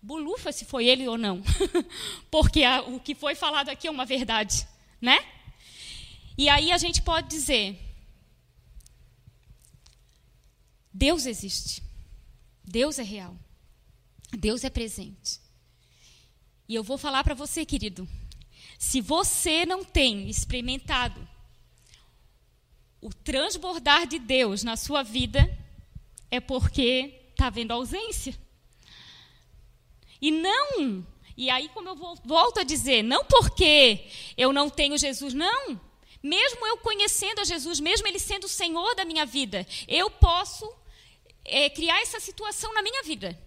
Bulufa 0.00 0.52
se 0.52 0.64
foi 0.64 0.86
ele 0.86 1.08
ou 1.08 1.18
não, 1.18 1.42
porque 2.30 2.62
a, 2.62 2.82
o 2.82 3.00
que 3.00 3.14
foi 3.14 3.34
falado 3.34 3.68
aqui 3.68 3.88
é 3.88 3.90
uma 3.90 4.04
verdade, 4.04 4.66
né? 5.00 5.18
E 6.36 6.48
aí 6.48 6.70
a 6.70 6.78
gente 6.78 7.02
pode 7.02 7.28
dizer, 7.28 7.76
Deus 10.94 11.26
existe, 11.26 11.82
Deus 12.64 12.98
é 12.98 13.02
real. 13.02 13.36
Deus 14.36 14.64
é 14.64 14.70
presente. 14.70 15.40
E 16.68 16.74
eu 16.74 16.82
vou 16.82 16.98
falar 16.98 17.24
para 17.24 17.34
você, 17.34 17.64
querido, 17.64 18.06
se 18.78 19.00
você 19.00 19.66
não 19.66 19.82
tem 19.82 20.30
experimentado 20.30 21.26
o 23.00 23.12
transbordar 23.12 24.06
de 24.06 24.20
Deus 24.20 24.62
na 24.62 24.76
sua 24.76 25.02
vida, 25.02 25.50
é 26.30 26.38
porque 26.38 27.12
está 27.30 27.50
vendo 27.50 27.72
ausência. 27.72 28.38
E 30.20 30.30
não, 30.30 31.04
e 31.36 31.50
aí, 31.50 31.68
como 31.70 31.88
eu 31.88 31.96
volto 32.24 32.60
a 32.60 32.64
dizer, 32.64 33.02
não 33.02 33.24
porque 33.24 34.06
eu 34.36 34.52
não 34.52 34.70
tenho 34.70 34.96
Jesus, 34.96 35.34
não. 35.34 35.80
Mesmo 36.22 36.66
eu 36.66 36.78
conhecendo 36.78 37.40
a 37.40 37.44
Jesus, 37.44 37.80
mesmo 37.80 38.06
Ele 38.06 38.18
sendo 38.18 38.44
o 38.44 38.48
Senhor 38.48 38.94
da 38.94 39.04
minha 39.04 39.26
vida, 39.26 39.66
eu 39.86 40.10
posso 40.10 40.72
é, 41.44 41.68
criar 41.70 42.00
essa 42.00 42.20
situação 42.20 42.72
na 42.74 42.82
minha 42.82 43.02
vida. 43.02 43.40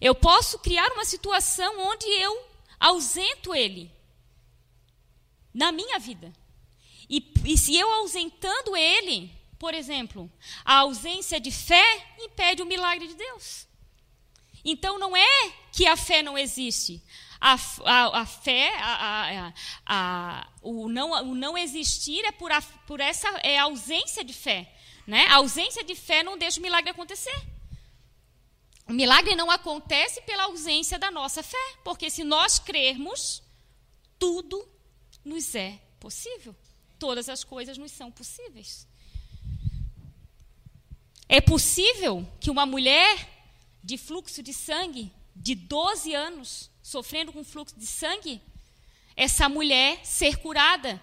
Eu 0.00 0.14
posso 0.14 0.58
criar 0.60 0.92
uma 0.92 1.04
situação 1.04 1.88
onde 1.88 2.06
eu 2.06 2.44
ausento 2.78 3.54
ele 3.54 3.95
na 5.56 5.72
minha 5.72 5.98
vida. 5.98 6.30
E, 7.08 7.32
e 7.46 7.56
se 7.56 7.74
eu 7.74 7.90
ausentando 7.90 8.76
ele, 8.76 9.32
por 9.58 9.72
exemplo, 9.72 10.30
a 10.62 10.80
ausência 10.80 11.40
de 11.40 11.50
fé 11.50 12.06
impede 12.18 12.60
o 12.60 12.66
milagre 12.66 13.08
de 13.08 13.14
Deus. 13.14 13.66
Então 14.62 14.98
não 14.98 15.16
é 15.16 15.52
que 15.72 15.86
a 15.86 15.96
fé 15.96 16.22
não 16.22 16.36
existe. 16.36 17.02
A, 17.40 17.54
a, 17.84 18.20
a 18.20 18.26
fé, 18.26 18.70
a, 19.86 20.46
o, 20.60 20.88
não, 20.88 21.30
o 21.30 21.34
não 21.34 21.56
existir 21.56 22.22
é 22.26 22.32
por, 22.32 22.50
por 22.86 23.00
essa 23.00 23.28
é 23.42 23.58
ausência 23.58 24.22
de 24.22 24.34
fé. 24.34 24.70
Né? 25.06 25.26
A 25.28 25.36
ausência 25.36 25.82
de 25.82 25.94
fé 25.94 26.22
não 26.22 26.36
deixa 26.36 26.60
o 26.60 26.62
milagre 26.62 26.90
acontecer. 26.90 27.34
O 28.86 28.92
milagre 28.92 29.34
não 29.34 29.50
acontece 29.50 30.20
pela 30.22 30.44
ausência 30.44 30.98
da 30.98 31.10
nossa 31.10 31.42
fé, 31.42 31.76
porque 31.82 32.10
se 32.10 32.22
nós 32.24 32.58
crermos, 32.58 33.42
tudo 34.18 34.75
nos 35.26 35.54
é 35.54 35.78
possível. 35.98 36.54
Todas 36.98 37.28
as 37.28 37.42
coisas 37.44 37.76
nos 37.76 37.90
são 37.90 38.10
possíveis. 38.10 38.86
É 41.28 41.40
possível 41.40 42.26
que 42.40 42.50
uma 42.50 42.64
mulher 42.64 43.28
de 43.82 43.98
fluxo 43.98 44.42
de 44.42 44.54
sangue, 44.54 45.12
de 45.34 45.54
12 45.54 46.14
anos, 46.14 46.70
sofrendo 46.82 47.32
com 47.32 47.42
fluxo 47.42 47.76
de 47.76 47.86
sangue, 47.86 48.40
essa 49.16 49.48
mulher 49.48 50.04
ser 50.06 50.36
curada 50.36 51.02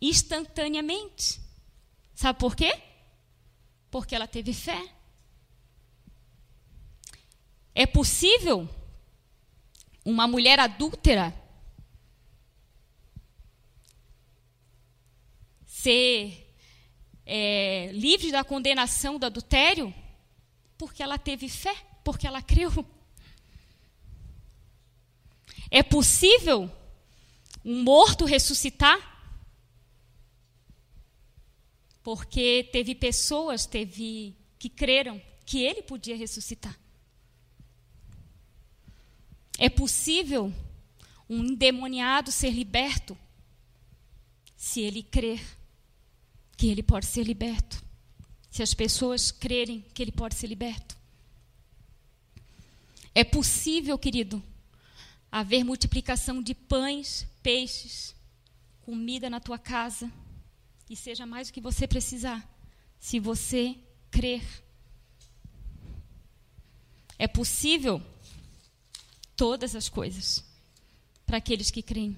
instantaneamente. 0.00 1.40
Sabe 2.14 2.38
por 2.38 2.56
quê? 2.56 2.82
Porque 3.90 4.14
ela 4.14 4.26
teve 4.26 4.52
fé. 4.52 4.92
É 7.74 7.86
possível 7.86 8.68
uma 10.04 10.26
mulher 10.26 10.58
adúltera 10.58 11.41
ser 15.82 16.54
é, 17.26 17.90
livre 17.92 18.30
da 18.30 18.44
condenação 18.44 19.18
do 19.18 19.26
adultério? 19.26 19.92
Porque 20.78 21.02
ela 21.02 21.18
teve 21.18 21.48
fé, 21.48 21.74
porque 22.04 22.26
ela 22.26 22.40
creu. 22.40 22.70
É 25.70 25.82
possível 25.82 26.70
um 27.64 27.82
morto 27.82 28.24
ressuscitar? 28.24 29.10
Porque 32.02 32.68
teve 32.72 32.94
pessoas 32.94 33.66
teve 33.66 34.36
que 34.58 34.68
creram 34.68 35.20
que 35.44 35.62
ele 35.62 35.82
podia 35.82 36.16
ressuscitar. 36.16 36.78
É 39.58 39.68
possível 39.68 40.52
um 41.28 41.44
endemoniado 41.44 42.30
ser 42.30 42.50
liberto 42.50 43.16
se 44.56 44.80
ele 44.80 45.02
crer 45.02 45.40
que 46.62 46.68
ele 46.68 46.80
pode 46.80 47.06
ser 47.06 47.24
liberto. 47.24 47.82
Se 48.48 48.62
as 48.62 48.72
pessoas 48.72 49.32
crerem 49.32 49.84
que 49.92 50.00
ele 50.00 50.12
pode 50.12 50.36
ser 50.36 50.46
liberto. 50.46 50.96
É 53.12 53.24
possível, 53.24 53.98
querido, 53.98 54.40
haver 55.28 55.64
multiplicação 55.64 56.40
de 56.40 56.54
pães, 56.54 57.26
peixes, 57.42 58.14
comida 58.82 59.28
na 59.28 59.40
tua 59.40 59.58
casa 59.58 60.08
e 60.88 60.94
seja 60.94 61.26
mais 61.26 61.48
o 61.48 61.52
que 61.52 61.60
você 61.60 61.88
precisar, 61.88 62.48
se 63.00 63.18
você 63.18 63.76
crer. 64.08 64.44
É 67.18 67.26
possível 67.26 68.00
todas 69.34 69.74
as 69.74 69.88
coisas 69.88 70.44
para 71.26 71.38
aqueles 71.38 71.72
que 71.72 71.82
creem. 71.82 72.16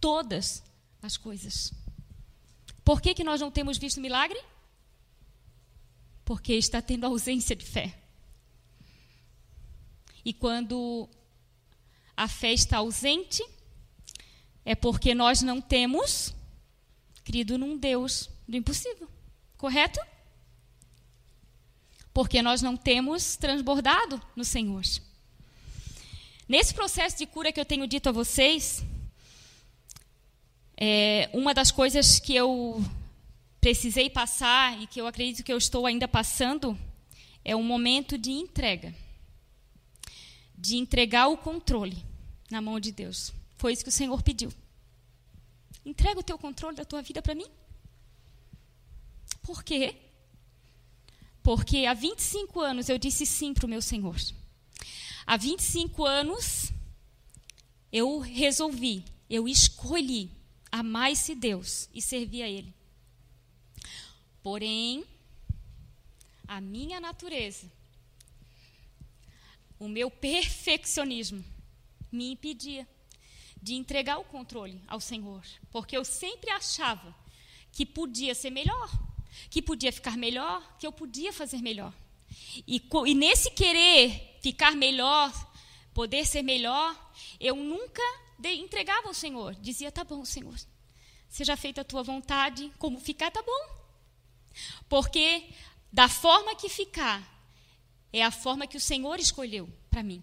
Todas 0.00 0.62
as 1.02 1.18
coisas. 1.18 1.83
Por 2.84 3.00
que, 3.00 3.14
que 3.14 3.24
nós 3.24 3.40
não 3.40 3.50
temos 3.50 3.78
visto 3.78 4.00
milagre? 4.00 4.40
Porque 6.24 6.52
está 6.54 6.82
tendo 6.82 7.06
ausência 7.06 7.56
de 7.56 7.64
fé. 7.64 7.96
E 10.24 10.32
quando 10.32 11.08
a 12.16 12.28
fé 12.28 12.52
está 12.52 12.78
ausente, 12.78 13.42
é 14.64 14.74
porque 14.74 15.14
nós 15.14 15.42
não 15.42 15.60
temos 15.60 16.34
crido 17.24 17.58
num 17.58 17.76
Deus 17.76 18.30
do 18.46 18.56
impossível. 18.56 19.08
Correto? 19.56 20.00
Porque 22.12 22.42
nós 22.42 22.62
não 22.62 22.76
temos 22.76 23.36
transbordado 23.36 24.20
no 24.36 24.44
Senhor. 24.44 24.82
Nesse 26.46 26.74
processo 26.74 27.16
de 27.18 27.26
cura 27.26 27.50
que 27.50 27.58
eu 27.58 27.64
tenho 27.64 27.86
dito 27.86 28.08
a 28.08 28.12
vocês, 28.12 28.84
é, 30.76 31.30
uma 31.32 31.54
das 31.54 31.70
coisas 31.70 32.18
que 32.18 32.34
eu 32.34 32.82
precisei 33.60 34.10
passar 34.10 34.80
e 34.82 34.86
que 34.86 35.00
eu 35.00 35.06
acredito 35.06 35.44
que 35.44 35.52
eu 35.52 35.58
estou 35.58 35.86
ainda 35.86 36.06
passando 36.06 36.78
é 37.44 37.54
um 37.54 37.62
momento 37.62 38.18
de 38.18 38.30
entrega. 38.30 38.94
De 40.56 40.76
entregar 40.76 41.28
o 41.28 41.36
controle 41.36 42.04
na 42.50 42.60
mão 42.60 42.80
de 42.80 42.90
Deus. 42.92 43.32
Foi 43.56 43.72
isso 43.72 43.82
que 43.82 43.88
o 43.88 43.92
Senhor 43.92 44.22
pediu. 44.22 44.52
Entrega 45.84 46.20
o 46.20 46.22
teu 46.22 46.38
controle 46.38 46.76
da 46.76 46.84
tua 46.84 47.02
vida 47.02 47.20
para 47.22 47.34
mim. 47.34 47.46
Por 49.42 49.62
quê? 49.62 49.94
Porque 51.42 51.84
há 51.84 51.92
25 51.92 52.60
anos 52.60 52.88
eu 52.88 52.96
disse 52.96 53.26
sim 53.26 53.52
para 53.52 53.66
o 53.66 53.68
meu 53.68 53.82
Senhor. 53.82 54.16
Há 55.26 55.36
25 55.36 56.04
anos 56.04 56.72
eu 57.92 58.18
resolvi, 58.18 59.04
eu 59.28 59.46
escolhi 59.46 60.30
amar 60.74 61.12
esse 61.12 61.36
Deus 61.36 61.88
e 61.94 62.02
servir 62.02 62.42
a 62.42 62.48
Ele. 62.48 62.74
Porém, 64.42 65.04
a 66.48 66.60
minha 66.60 66.98
natureza, 66.98 67.70
o 69.78 69.86
meu 69.86 70.10
perfeccionismo, 70.10 71.44
me 72.10 72.32
impedia 72.32 72.88
de 73.62 73.74
entregar 73.74 74.18
o 74.18 74.24
controle 74.24 74.82
ao 74.88 74.98
Senhor, 74.98 75.44
porque 75.70 75.96
eu 75.96 76.04
sempre 76.04 76.50
achava 76.50 77.14
que 77.70 77.86
podia 77.86 78.34
ser 78.34 78.50
melhor, 78.50 78.90
que 79.48 79.62
podia 79.62 79.92
ficar 79.92 80.16
melhor, 80.16 80.76
que 80.76 80.86
eu 80.86 80.92
podia 80.92 81.32
fazer 81.32 81.62
melhor. 81.62 81.94
E, 82.66 82.82
e 83.06 83.14
nesse 83.14 83.52
querer 83.52 84.38
ficar 84.42 84.74
melhor, 84.74 85.32
poder 85.94 86.26
ser 86.26 86.42
melhor, 86.42 87.12
eu 87.38 87.54
nunca 87.54 88.02
entregava 88.42 89.08
ao 89.08 89.14
Senhor. 89.14 89.54
Dizia: 89.54 89.92
tá 89.92 90.04
bom, 90.04 90.24
Senhor, 90.24 90.54
seja 91.28 91.56
feita 91.56 91.80
a 91.80 91.84
tua 91.84 92.02
vontade, 92.02 92.72
como 92.78 93.00
ficar, 93.00 93.30
tá 93.30 93.42
bom. 93.42 93.84
Porque 94.88 95.48
da 95.92 96.08
forma 96.08 96.54
que 96.54 96.68
ficar, 96.68 97.22
é 98.12 98.22
a 98.22 98.30
forma 98.30 98.66
que 98.66 98.76
o 98.76 98.80
Senhor 98.80 99.18
escolheu 99.18 99.68
para 99.90 100.02
mim. 100.02 100.22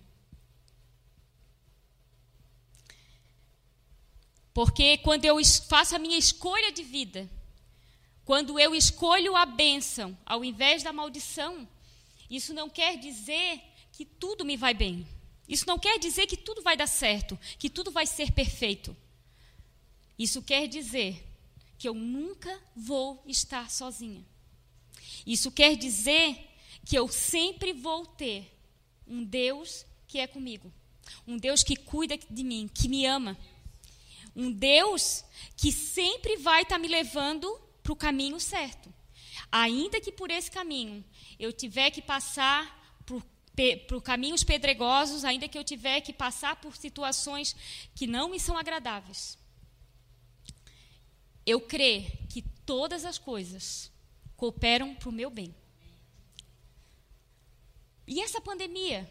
Porque 4.54 4.98
quando 4.98 5.26
eu 5.26 5.38
faço 5.68 5.96
a 5.96 6.00
minha 6.00 6.18
escolha 6.18 6.72
de 6.72 6.84
vida, 6.84 7.30
quando 8.26 8.60
eu 8.60 8.76
escolho 8.76 9.36
a 9.36 9.46
bênção 9.46 10.18
ao 10.26 10.44
invés 10.44 10.84
da 10.84 10.94
maldição, 10.94 11.68
isso 12.30 12.54
não 12.54 12.70
quer 12.70 12.98
dizer 12.98 13.62
que 13.92 14.06
tudo 14.06 14.46
me 14.46 14.56
vai 14.56 14.74
bem. 14.74 15.08
Isso 15.48 15.66
não 15.68 15.78
quer 15.78 16.00
dizer 16.00 16.28
que 16.28 16.38
tudo 16.38 16.62
vai 16.62 16.78
dar 16.78 16.88
certo, 16.88 17.38
que 17.60 17.70
tudo 17.70 17.92
vai 17.92 18.06
ser 18.06 18.32
perfeito. 18.32 18.96
Isso 20.18 20.42
quer 20.42 20.68
dizer 20.68 21.28
que 21.78 21.88
eu 21.88 21.94
nunca 21.94 22.62
vou 22.76 23.24
estar 23.26 23.70
sozinha. 23.70 24.24
Isso 25.26 25.52
quer 25.52 25.76
dizer 25.76 26.50
que 26.86 26.98
eu 26.98 27.08
sempre 27.08 27.74
vou 27.74 28.06
ter 28.06 28.52
um 29.08 29.24
Deus 29.24 29.86
que 30.08 30.20
é 30.20 30.28
comigo, 30.28 30.72
um 31.28 31.38
Deus 31.38 31.64
que 31.64 31.76
cuida 31.76 32.18
de 32.18 32.44
mim, 32.44 32.70
que 32.74 32.88
me 32.88 33.06
ama 33.06 33.38
um 34.36 34.52
Deus 34.52 35.24
que 35.58 35.72
sempre 35.72 36.38
vai 36.38 36.64
estar 36.64 36.78
me 36.78 36.88
levando 36.88 37.60
para 37.84 37.94
o 37.94 37.96
caminho 37.96 38.40
certo. 38.40 38.94
Ainda 39.52 40.00
que 40.00 40.12
por 40.12 40.32
esse 40.32 40.50
caminho 40.50 41.04
eu 41.40 41.52
tiver 41.52 41.92
que 41.92 42.02
passar 42.02 42.80
por, 43.88 44.02
caminhos 44.02 44.44
pedregosos, 44.44 45.24
ainda 45.24 45.48
que 45.48 45.58
eu 45.58 45.64
tiver 45.64 46.02
que 46.02 46.14
passar 46.14 46.56
por 46.58 46.76
situações 46.76 47.56
que 47.96 48.08
não 48.08 48.30
me 48.30 48.40
são 48.40 48.58
agradáveis, 48.58 49.38
eu 51.46 51.60
creio 51.60 52.10
que 52.30 52.42
todas 52.66 53.06
as 53.06 53.18
coisas 53.18 53.92
cooperam 54.38 54.96
para 54.96 55.10
o 55.10 55.12
meu 55.12 55.30
bem. 55.30 55.56
E 58.08 58.22
essa 58.22 58.42
pandemia, 58.42 59.10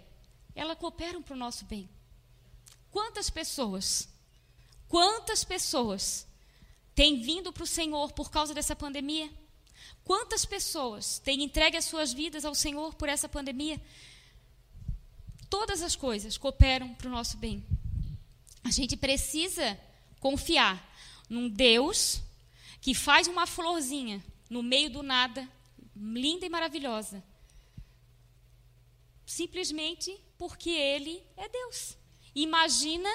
ela 0.55 0.77
coopera 0.77 1.21
para 1.21 1.35
o 1.35 1.39
nosso 1.39 1.65
bem. 1.65 1.89
Quantas 2.91 3.31
pessoas 3.31 4.09
Quantas 4.91 5.45
pessoas 5.45 6.27
têm 6.97 7.23
vindo 7.23 7.53
para 7.53 7.63
o 7.63 7.67
Senhor 7.67 8.11
por 8.13 8.29
causa 8.29 8.53
dessa 8.53 8.75
pandemia? 8.75 9.31
Quantas 10.03 10.45
pessoas 10.45 11.21
têm 11.21 11.45
entregue 11.45 11.77
as 11.77 11.85
suas 11.85 12.13
vidas 12.13 12.45
ao 12.45 12.57
Senhor 12.57 12.93
por 12.97 13.09
essa 13.09 13.29
pandemia? 13.29 13.81
Todas 15.51 15.83
as 15.83 15.97
coisas 15.97 16.39
cooperam 16.39 16.95
para 16.95 17.09
o 17.09 17.11
nosso 17.11 17.37
bem. 17.37 17.67
A 18.63 18.71
gente 18.71 18.97
precisa 18.97 19.79
confiar 20.21 20.89
num 21.29 21.49
Deus 21.49 22.23
que 22.81 22.95
faz 22.95 23.27
uma 23.27 23.47
florzinha 23.47 24.25
no 24.49 24.63
meio 24.63 24.91
do 24.91 25.03
nada, 25.03 25.49
linda 25.95 26.47
e 26.47 26.49
maravilhosa, 26.49 27.23
simplesmente 29.27 30.17
porque 30.39 30.71
Ele 30.71 31.23
é 31.37 31.49
Deus. 31.49 31.97
Imagina 32.35 33.11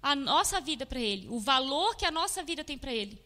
a 0.00 0.14
nossa 0.16 0.60
vida 0.60 0.86
para 0.86 1.00
Ele, 1.00 1.28
o 1.28 1.38
valor 1.38 1.96
que 1.96 2.06
a 2.06 2.10
nossa 2.10 2.42
vida 2.42 2.64
tem 2.64 2.78
para 2.78 2.92
Ele, 2.92 3.22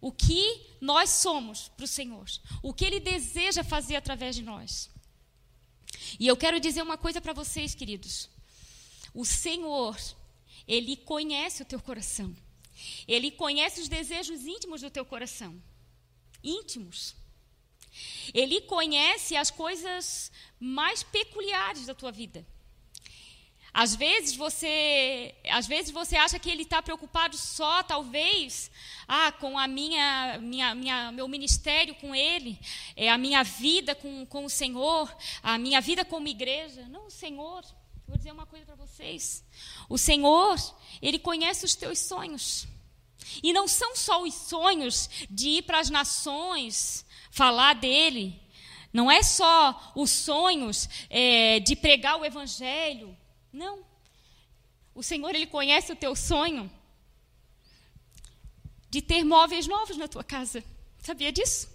o 0.00 0.12
que 0.12 0.66
nós 0.80 1.10
somos 1.10 1.68
para 1.68 1.84
o 1.84 1.88
Senhor, 1.88 2.26
o 2.62 2.74
que 2.74 2.84
Ele 2.84 3.00
deseja 3.00 3.64
fazer 3.64 3.96
através 3.96 4.36
de 4.36 4.42
nós. 4.42 4.91
E 6.18 6.26
eu 6.26 6.36
quero 6.36 6.60
dizer 6.60 6.82
uma 6.82 6.98
coisa 6.98 7.20
para 7.20 7.32
vocês, 7.32 7.74
queridos. 7.74 8.28
O 9.14 9.24
Senhor, 9.24 9.96
Ele 10.66 10.96
conhece 10.96 11.62
o 11.62 11.66
teu 11.66 11.80
coração. 11.80 12.34
Ele 13.06 13.30
conhece 13.30 13.80
os 13.80 13.88
desejos 13.88 14.44
íntimos 14.46 14.80
do 14.80 14.90
teu 14.90 15.04
coração. 15.04 15.60
Íntimos. 16.42 17.14
Ele 18.32 18.62
conhece 18.62 19.36
as 19.36 19.50
coisas 19.50 20.32
mais 20.58 21.02
peculiares 21.02 21.86
da 21.86 21.94
tua 21.94 22.10
vida. 22.10 22.46
Às 23.74 23.96
vezes 23.96 24.36
você, 24.36 25.34
às 25.48 25.66
vezes 25.66 25.90
você 25.90 26.14
acha 26.14 26.38
que 26.38 26.50
ele 26.50 26.62
está 26.62 26.82
preocupado 26.82 27.38
só, 27.38 27.82
talvez, 27.82 28.70
ah, 29.08 29.32
com 29.32 29.58
a 29.58 29.66
minha, 29.66 30.38
minha, 30.42 30.74
minha, 30.74 31.10
meu 31.10 31.26
ministério 31.26 31.94
com 31.94 32.14
ele, 32.14 32.58
é 32.94 33.08
a 33.08 33.16
minha 33.16 33.42
vida 33.42 33.94
com, 33.94 34.26
com 34.26 34.44
o 34.44 34.50
Senhor, 34.50 35.14
a 35.42 35.56
minha 35.56 35.80
vida 35.80 36.04
como 36.04 36.28
igreja. 36.28 36.86
Não, 36.88 37.06
o 37.06 37.10
Senhor. 37.10 37.64
Vou 38.06 38.18
dizer 38.18 38.32
uma 38.32 38.44
coisa 38.44 38.66
para 38.66 38.74
vocês. 38.74 39.42
O 39.88 39.96
Senhor, 39.96 40.58
ele 41.00 41.18
conhece 41.18 41.64
os 41.64 41.74
teus 41.74 41.98
sonhos. 41.98 42.66
E 43.42 43.54
não 43.54 43.66
são 43.66 43.96
só 43.96 44.22
os 44.22 44.34
sonhos 44.34 45.08
de 45.30 45.48
ir 45.48 45.62
para 45.62 45.78
as 45.78 45.88
nações, 45.88 47.06
falar 47.30 47.74
dele. 47.74 48.38
Não 48.92 49.10
é 49.10 49.22
só 49.22 49.92
os 49.96 50.10
sonhos 50.10 50.90
é, 51.08 51.58
de 51.60 51.74
pregar 51.74 52.20
o 52.20 52.24
evangelho 52.24 53.16
não. 53.52 53.84
O 54.94 55.02
Senhor, 55.02 55.34
Ele 55.34 55.46
conhece 55.46 55.92
o 55.92 55.96
teu 55.96 56.14
sonho 56.14 56.70
de 58.90 59.00
ter 59.00 59.24
móveis 59.24 59.66
novos 59.66 59.96
na 59.96 60.08
tua 60.08 60.24
casa. 60.24 60.62
Sabia 61.00 61.32
disso? 61.32 61.68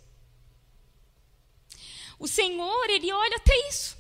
O 2.20 2.28
Senhor, 2.28 2.90
Ele 2.90 3.12
olha 3.12 3.38
até 3.38 3.70
isso. 3.70 3.98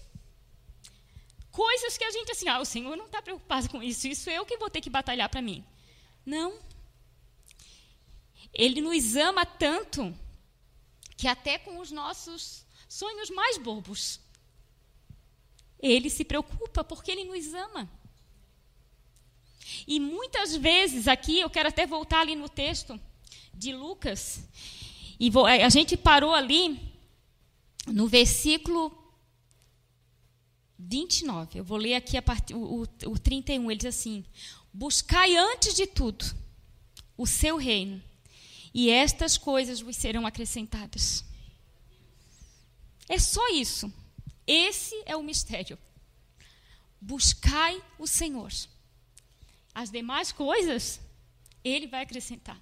Coisas 1.52 1.98
que 1.98 2.04
a 2.04 2.12
gente, 2.12 2.32
assim, 2.32 2.48
ah, 2.48 2.60
o 2.60 2.66
Senhor 2.66 2.96
não 2.96 3.06
está 3.06 3.22
preocupado 3.22 3.70
com 3.70 3.82
isso, 3.82 4.08
isso 4.08 4.30
eu 4.30 4.46
que 4.46 4.58
vou 4.58 4.70
ter 4.70 4.82
que 4.82 4.90
batalhar 4.90 5.28
para 5.30 5.42
mim. 5.42 5.66
Não. 6.26 6.60
Ele 8.54 8.82
nos 8.82 9.16
ama 9.16 9.46
tanto 9.46 10.16
que 11.16 11.28
até 11.28 11.58
com 11.58 11.80
os 11.80 11.92
nossos 11.92 12.64
sonhos 12.88 13.30
mais 13.32 13.58
bobos, 13.58 14.20
ele 15.80 16.10
se 16.10 16.24
preocupa 16.24 16.84
porque 16.84 17.12
ele 17.12 17.24
nos 17.24 17.54
ama. 17.54 17.90
E 19.88 20.00
muitas 20.00 20.56
vezes 20.56 21.08
aqui, 21.08 21.40
eu 21.40 21.50
quero 21.50 21.70
até 21.70 21.86
voltar 21.86 22.22
ali 22.22 22.36
no 22.36 22.50
texto 22.50 23.00
de 23.54 23.74
Lucas, 23.74 24.42
e 25.20 25.30
vou, 25.30 25.46
a 25.46 25.70
gente 25.70 25.98
parou 25.98 26.34
ali 26.34 26.80
no 27.88 28.08
versículo 28.08 28.96
29. 30.78 31.60
Eu 31.60 31.64
vou 31.64 31.78
ler 31.78 31.96
aqui 31.96 32.16
a 32.18 32.22
part, 32.22 32.54
o, 32.54 32.84
o, 32.84 33.12
o 33.12 33.20
31. 33.20 33.72
Ele 33.72 33.78
diz 33.78 33.96
assim: 33.96 34.24
Buscai 34.72 35.36
antes 35.36 35.74
de 35.74 35.88
tudo 35.88 36.24
o 37.18 37.26
seu 37.26 37.58
reino, 37.58 38.02
e 38.74 38.92
estas 38.92 39.38
coisas 39.38 39.82
vos 39.82 39.96
serão 39.96 40.26
acrescentadas. 40.26 41.26
É 43.10 43.18
só 43.18 43.50
isso. 43.50 43.92
Esse 44.48 44.96
é 45.06 45.16
o 45.16 45.22
mistério. 45.22 45.78
Buscai 47.02 47.84
o 48.00 48.08
Senhor. 48.08 48.52
As 49.76 49.92
demais 49.92 50.32
coisas, 50.32 51.00
Ele 51.64 51.86
vai 51.86 52.04
acrescentar. 52.04 52.60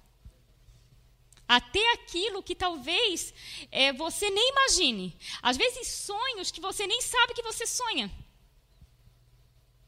Até 1.48 1.92
aquilo 1.92 2.42
que 2.42 2.56
talvez 2.56 3.32
é, 3.70 3.92
você 3.92 4.28
nem 4.28 4.50
imagine. 4.50 5.16
Às 5.40 5.56
vezes, 5.56 5.86
sonhos 5.86 6.50
que 6.50 6.60
você 6.60 6.86
nem 6.86 7.00
sabe 7.00 7.34
que 7.34 7.42
você 7.42 7.64
sonha. 7.66 8.10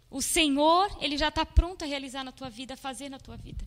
O 0.08 0.22
Senhor, 0.22 0.96
Ele 1.00 1.18
já 1.18 1.28
está 1.28 1.44
pronto 1.44 1.82
a 1.82 1.86
realizar 1.86 2.22
na 2.22 2.30
tua 2.30 2.48
vida, 2.48 2.74
a 2.74 2.76
fazer 2.76 3.08
na 3.08 3.18
tua 3.18 3.36
vida. 3.36 3.66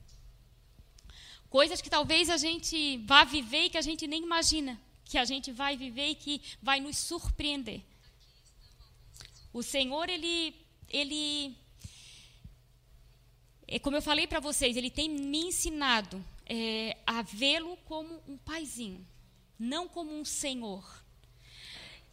Coisas 1.50 1.82
que 1.82 1.90
talvez 1.90 2.30
a 2.30 2.38
gente 2.38 2.98
vá 3.00 3.26
viver 3.26 3.66
e 3.66 3.70
que 3.70 3.78
a 3.78 3.82
gente 3.82 4.08
nem 4.08 4.24
imagina 4.24 4.80
que 5.12 5.18
a 5.18 5.26
gente 5.26 5.52
vai 5.52 5.76
viver 5.76 6.12
e 6.12 6.16
que 6.16 6.42
vai 6.62 6.80
nos 6.80 6.98
surpreender. 6.98 7.82
O 9.54 9.62
Senhor, 9.62 10.10
ele, 10.10 10.56
ele, 10.90 11.56
é 13.68 13.80
como 13.80 13.98
eu 13.98 14.02
falei 14.02 14.28
para 14.28 14.40
vocês, 14.40 14.78
ele 14.78 14.90
tem 14.90 15.10
me 15.10 15.40
ensinado 15.48 16.24
é, 16.46 16.98
a 17.06 17.22
vê-lo 17.22 17.78
como 17.86 18.22
um 18.28 18.38
paizinho, 18.38 19.06
não 19.58 19.88
como 19.88 20.14
um 20.14 20.26
senhor. 20.26 20.84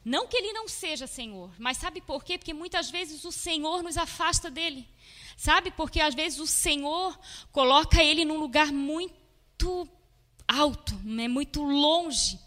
Não 0.04 0.26
que 0.26 0.36
ele 0.36 0.52
não 0.52 0.68
seja 0.68 1.06
Senhor, 1.06 1.50
mas 1.58 1.76
sabe 1.76 2.00
por 2.00 2.24
quê? 2.24 2.38
Porque 2.38 2.54
muitas 2.54 2.90
vezes 2.90 3.24
o 3.24 3.32
Senhor 3.32 3.82
nos 3.82 3.98
afasta 3.98 4.50
dele. 4.50 4.88
Sabe? 5.36 5.70
Porque 5.70 6.00
às 6.00 6.14
vezes 6.14 6.38
o 6.38 6.46
Senhor 6.46 7.18
coloca 7.52 8.02
ele 8.02 8.24
num 8.24 8.38
lugar 8.38 8.72
muito 8.72 9.88
alto, 10.46 10.94
né? 11.04 11.28
muito 11.28 11.62
longe 11.62 12.38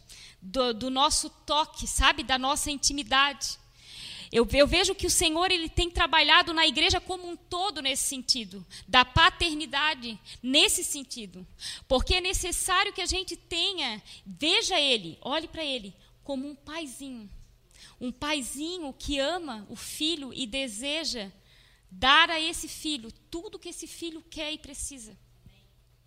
do, 0.41 0.73
do 0.73 0.89
nosso 0.89 1.29
toque, 1.29 1.87
sabe? 1.87 2.23
Da 2.23 2.39
nossa 2.39 2.71
intimidade. 2.71 3.59
Eu, 4.31 4.47
eu, 4.53 4.65
vejo 4.65 4.95
que 4.95 5.05
o 5.05 5.11
Senhor 5.11 5.51
ele 5.51 5.67
tem 5.67 5.89
trabalhado 5.89 6.53
na 6.53 6.65
igreja 6.65 7.01
como 7.01 7.27
um 7.27 7.35
todo 7.35 7.81
nesse 7.81 8.03
sentido, 8.03 8.65
da 8.87 9.03
paternidade 9.03 10.17
nesse 10.41 10.85
sentido, 10.85 11.45
porque 11.85 12.15
é 12.15 12.21
necessário 12.21 12.93
que 12.93 13.01
a 13.01 13.05
gente 13.05 13.35
tenha, 13.35 14.01
veja 14.25 14.79
Ele, 14.79 15.17
olhe 15.21 15.49
para 15.49 15.65
Ele 15.65 15.93
como 16.23 16.47
um 16.47 16.55
paizinho, 16.55 17.29
um 17.99 18.09
paizinho 18.09 18.93
que 18.93 19.19
ama 19.19 19.67
o 19.69 19.75
filho 19.75 20.33
e 20.33 20.47
deseja 20.47 21.29
dar 21.89 22.29
a 22.29 22.39
esse 22.39 22.69
filho 22.69 23.11
tudo 23.29 23.59
que 23.59 23.67
esse 23.67 23.85
filho 23.85 24.23
quer 24.29 24.53
e 24.53 24.57
precisa. 24.57 25.17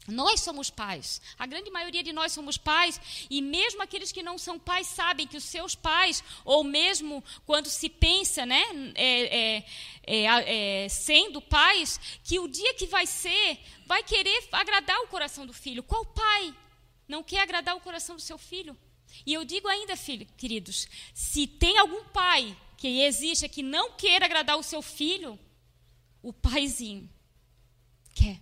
Nós 0.07 0.40
somos 0.40 0.69
pais. 0.69 1.21
A 1.38 1.47
grande 1.47 1.71
maioria 1.71 2.03
de 2.03 2.12
nós 2.12 2.33
somos 2.33 2.59
pais, 2.59 3.01
e 3.31 3.40
mesmo 3.40 3.83
aqueles 3.83 4.12
que 4.12 4.23
não 4.23 4.37
são 4.37 4.59
pais 4.59 4.87
sabem 4.87 5.27
que 5.27 5.37
os 5.37 5.45
seus 5.45 5.75
pais, 5.75 6.23
ou 6.45 6.62
mesmo 6.62 7.25
quando 7.47 7.69
se 7.69 7.88
pensa, 7.88 8.45
né, 8.45 8.62
é, 8.95 9.57
é, 9.57 9.64
é, 10.07 10.85
é, 10.85 10.88
sendo 10.88 11.40
pais, 11.40 11.99
que 12.23 12.38
o 12.38 12.49
dia 12.49 12.75
que 12.75 12.87
vai 12.87 13.07
ser, 13.07 13.59
vai 13.87 14.03
querer 14.03 14.47
agradar 14.53 14.99
o 15.01 15.09
coração 15.09 15.47
do 15.47 15.53
filho. 15.53 15.83
Qual 15.83 16.05
pai 16.05 16.55
não 17.09 17.23
quer 17.23 17.40
agradar 17.40 17.75
o 17.75 17.81
coração 17.81 18.17
do 18.17 18.23
seu 18.23 18.37
filho? 18.37 18.77
E 19.25 19.33
eu 19.33 19.45
digo 19.45 19.69
ainda, 19.69 19.97
filho, 19.97 20.27
queridos, 20.37 20.88
se 21.14 21.47
tem 21.47 21.79
algum 21.79 22.05
pai 22.05 22.57
que 22.77 23.01
existe 23.03 23.49
que 23.49 23.62
não 23.62 23.93
queira 23.93 24.27
agradar 24.27 24.59
o 24.59 24.62
seu 24.62 24.83
filho, 24.83 25.38
o 26.23 26.33
paizinho 26.33 27.09
quer. 28.14 28.40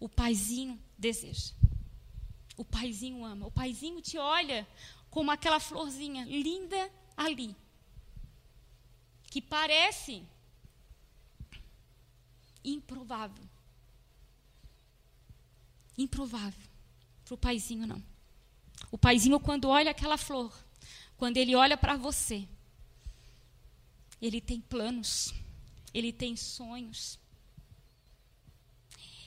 O 0.00 0.08
paizinho 0.08 0.78
deseja. 0.96 1.52
O 2.56 2.64
paizinho 2.64 3.24
ama. 3.24 3.46
O 3.46 3.50
paizinho 3.50 4.00
te 4.00 4.18
olha 4.18 4.66
como 5.10 5.30
aquela 5.30 5.60
florzinha 5.60 6.24
linda 6.24 6.90
ali. 7.16 7.54
Que 9.30 9.40
parece 9.40 10.24
improvável. 12.64 13.44
Improvável. 15.96 16.68
Para 17.24 17.34
o 17.34 17.38
paizinho, 17.38 17.86
não. 17.86 18.02
O 18.90 18.96
paizinho, 18.96 19.38
quando 19.40 19.68
olha 19.68 19.90
aquela 19.90 20.16
flor, 20.16 20.52
quando 21.16 21.36
ele 21.36 21.54
olha 21.54 21.76
para 21.76 21.96
você, 21.96 22.48
ele 24.20 24.40
tem 24.40 24.60
planos, 24.60 25.34
ele 25.92 26.12
tem 26.12 26.36
sonhos, 26.36 27.18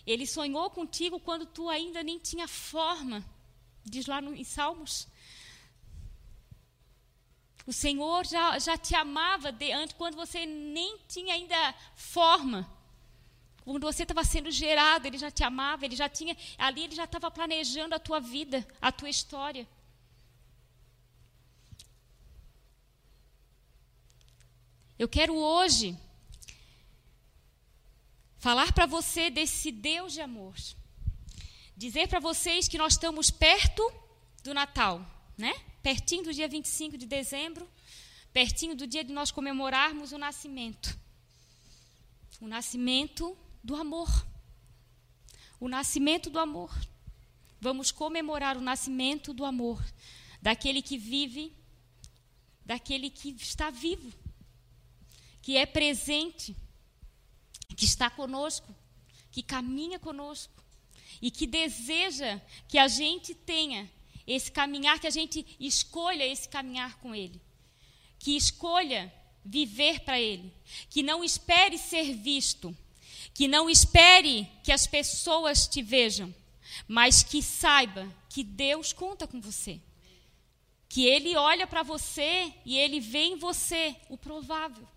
ele 0.06 0.26
sonhou 0.26 0.70
contigo 0.70 1.20
quando 1.20 1.46
tu 1.46 1.70
ainda 1.70 2.02
nem 2.04 2.18
tinha 2.18 2.48
forma, 2.48 3.24
diz 3.84 4.06
lá 4.06 4.22
no, 4.22 4.34
em 4.34 4.44
Salmos. 4.44 5.08
O 7.66 7.74
Senhor 7.74 8.26
já, 8.26 8.58
já 8.58 8.78
te 8.78 8.96
amava 8.96 9.52
de, 9.52 9.72
antes, 9.72 9.96
quando 9.96 10.16
você 10.16 10.46
nem 10.46 10.98
tinha 11.08 11.36
ainda 11.36 11.76
forma. 11.96 12.68
Quando 13.64 13.84
você 13.84 14.02
estava 14.02 14.24
sendo 14.24 14.50
gerado, 14.50 15.06
Ele 15.06 15.18
já 15.18 15.30
te 15.30 15.44
amava, 15.44 15.86
Ele 15.86 15.96
já 15.96 16.10
tinha. 16.10 16.36
Ali 16.58 16.84
Ele 16.84 16.96
já 16.96 17.04
estava 17.04 17.30
planejando 17.30 17.94
a 17.94 18.00
tua 18.00 18.20
vida, 18.20 18.68
a 18.82 18.92
tua 18.92 19.10
história. 19.10 19.68
Eu 24.98 25.08
quero 25.08 25.36
hoje 25.36 25.98
falar 28.42 28.74
para 28.74 28.88
você 28.88 29.30
desse 29.30 29.72
Deus 29.72 30.14
de 30.14 30.20
amor. 30.20 30.56
Dizer 31.78 32.08
para 32.08 32.20
vocês 32.20 32.68
que 32.68 32.78
nós 32.78 32.94
estamos 32.94 33.30
perto 33.30 33.84
do 34.44 34.52
Natal, 34.52 35.06
né? 35.38 35.54
Pertinho 35.84 36.24
do 36.24 36.34
dia 36.34 36.48
25 36.48 36.98
de 36.98 37.06
dezembro, 37.06 37.70
pertinho 38.34 38.76
do 38.76 38.88
dia 38.88 39.04
de 39.04 39.14
nós 39.14 39.30
comemorarmos 39.30 40.12
o 40.12 40.18
nascimento. 40.18 40.98
O 42.40 42.48
nascimento 42.48 43.38
do 43.64 43.76
amor. 43.76 44.10
O 45.60 45.70
nascimento 45.70 46.28
do 46.32 46.40
amor. 46.40 46.76
Vamos 47.60 47.92
comemorar 47.92 48.58
o 48.58 48.62
nascimento 48.62 49.36
do 49.36 49.46
amor, 49.46 49.80
daquele 50.42 50.82
que 50.82 50.98
vive, 50.98 51.56
daquele 52.66 53.12
que 53.12 53.30
está 53.30 53.70
vivo, 53.70 54.12
que 55.44 55.58
é 55.58 55.68
presente 55.68 56.56
que 57.76 57.86
está 57.86 58.10
conosco, 58.10 58.74
que 59.32 59.42
caminha 59.42 60.00
conosco 60.00 60.62
e 61.22 61.30
que 61.30 61.46
deseja 61.46 62.40
que 62.68 62.78
a 62.78 62.88
gente 62.88 63.34
tenha 63.34 63.90
esse 64.26 64.52
caminhar, 64.52 65.00
que 65.00 65.08
a 65.08 65.12
gente 65.12 65.46
escolha 65.60 66.26
esse 66.26 66.48
caminhar 66.48 66.98
com 67.00 67.14
Ele. 67.14 67.40
Que 68.20 68.36
escolha 68.36 69.12
viver 69.44 70.02
para 70.02 70.20
Ele, 70.20 70.54
que 70.90 71.02
não 71.02 71.24
espere 71.24 71.78
ser 71.78 72.14
visto, 72.14 72.76
que 73.34 73.48
não 73.48 73.70
espere 73.70 74.48
que 74.64 74.72
as 74.72 74.86
pessoas 74.86 75.68
te 75.68 75.82
vejam, 75.82 76.34
mas 76.88 77.24
que 77.24 77.42
saiba 77.42 78.08
que 78.30 78.44
Deus 78.44 78.94
conta 78.94 79.28
com 79.28 79.42
você. 79.42 79.80
Que 80.88 81.06
Ele 81.06 81.36
olha 81.36 81.66
para 81.66 81.84
você 81.84 82.54
e 82.66 82.78
Ele 82.78 83.00
vê 83.00 83.24
em 83.24 83.38
você 83.38 83.96
o 84.10 84.18
provável. 84.18 84.88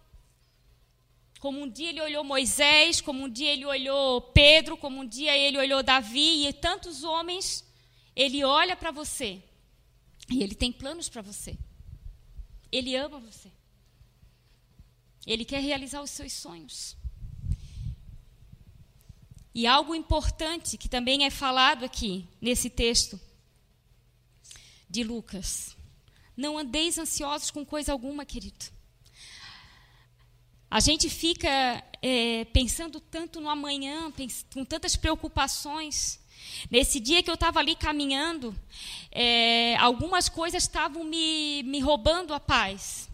Como 1.45 1.61
um 1.61 1.69
dia 1.69 1.91
Ele 1.91 2.01
olhou 2.01 2.25
Moisés, 2.25 3.03
como 3.03 3.25
um 3.25 3.29
dia 3.29 3.53
Ele 3.53 3.67
olhou 3.67 4.19
Pedro, 4.19 4.79
como 4.79 5.03
um 5.03 5.07
dia 5.07 5.37
Ele 5.37 5.59
olhou 5.59 5.83
Davi 5.83 6.47
e 6.47 6.53
tantos 6.55 7.05
homens, 7.05 7.63
Ele 8.17 8.43
olha 8.43 8.75
para 8.75 8.91
você 8.91 9.43
e 10.31 10.43
Ele 10.43 10.55
tem 10.55 10.73
planos 10.73 11.11
para 11.11 11.21
você. 11.21 11.59
Ele 12.73 12.97
ama 12.97 13.21
você. 13.21 13.53
Ele 15.27 15.45
quer 15.45 15.61
realizar 15.61 16.01
os 16.01 16.09
seus 16.09 16.33
sonhos. 16.33 16.97
E 19.55 19.67
algo 19.67 19.95
importante 19.95 20.79
que 20.79 20.89
também 20.89 21.27
é 21.27 21.31
falado 21.31 21.85
aqui 21.85 22.27
nesse 22.41 22.71
texto 22.71 23.21
de 24.89 25.05
Lucas. 25.05 25.77
Não 26.35 26.57
andeis 26.57 26.97
ansiosos 26.97 27.51
com 27.51 27.67
coisa 27.67 27.93
alguma, 27.93 28.25
querido. 28.25 28.74
A 30.75 30.81
gente 30.81 31.09
fica 31.09 31.49
é, 32.03 32.47
pensando 32.47 32.99
tanto 32.99 33.41
no 33.41 33.49
amanhã, 33.49 34.13
com 34.53 34.65
tantas 34.65 34.97
preocupações. 34.97 36.19
Nesse 36.69 36.99
dia 36.99 37.23
que 37.23 37.31
eu 37.31 37.35
estava 37.35 37.61
ali 37.61 37.77
caminhando, 37.77 38.53
é, 39.13 39.77
algumas 39.77 40.29
coisas 40.29 40.65
estavam 40.65 41.05
me, 41.05 41.63
me 41.63 41.79
roubando 41.79 42.35
a 42.35 42.41
paz. 42.41 43.09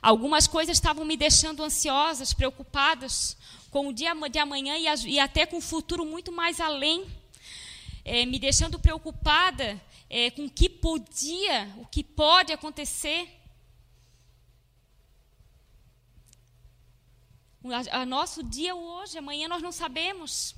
Algumas 0.00 0.46
coisas 0.46 0.78
estavam 0.78 1.04
me 1.04 1.14
deixando 1.14 1.62
ansiosas, 1.62 2.32
preocupadas 2.32 3.36
com 3.70 3.88
o 3.88 3.92
dia 3.92 4.14
de 4.30 4.38
amanhã 4.38 4.78
e, 4.78 5.10
e 5.10 5.20
até 5.20 5.44
com 5.44 5.58
o 5.58 5.60
futuro 5.60 6.06
muito 6.06 6.32
mais 6.32 6.60
além, 6.60 7.04
é, 8.06 8.24
me 8.24 8.38
deixando 8.38 8.78
preocupada 8.78 9.78
é, 10.08 10.30
com 10.30 10.46
o 10.46 10.50
que 10.50 10.66
podia, 10.66 11.74
o 11.76 11.84
que 11.84 12.02
pode 12.02 12.54
acontecer. 12.54 13.41
O 17.62 18.06
nosso 18.06 18.42
dia 18.42 18.74
hoje, 18.74 19.18
amanhã 19.18 19.48
nós 19.48 19.62
não 19.62 19.72
sabemos. 19.72 20.54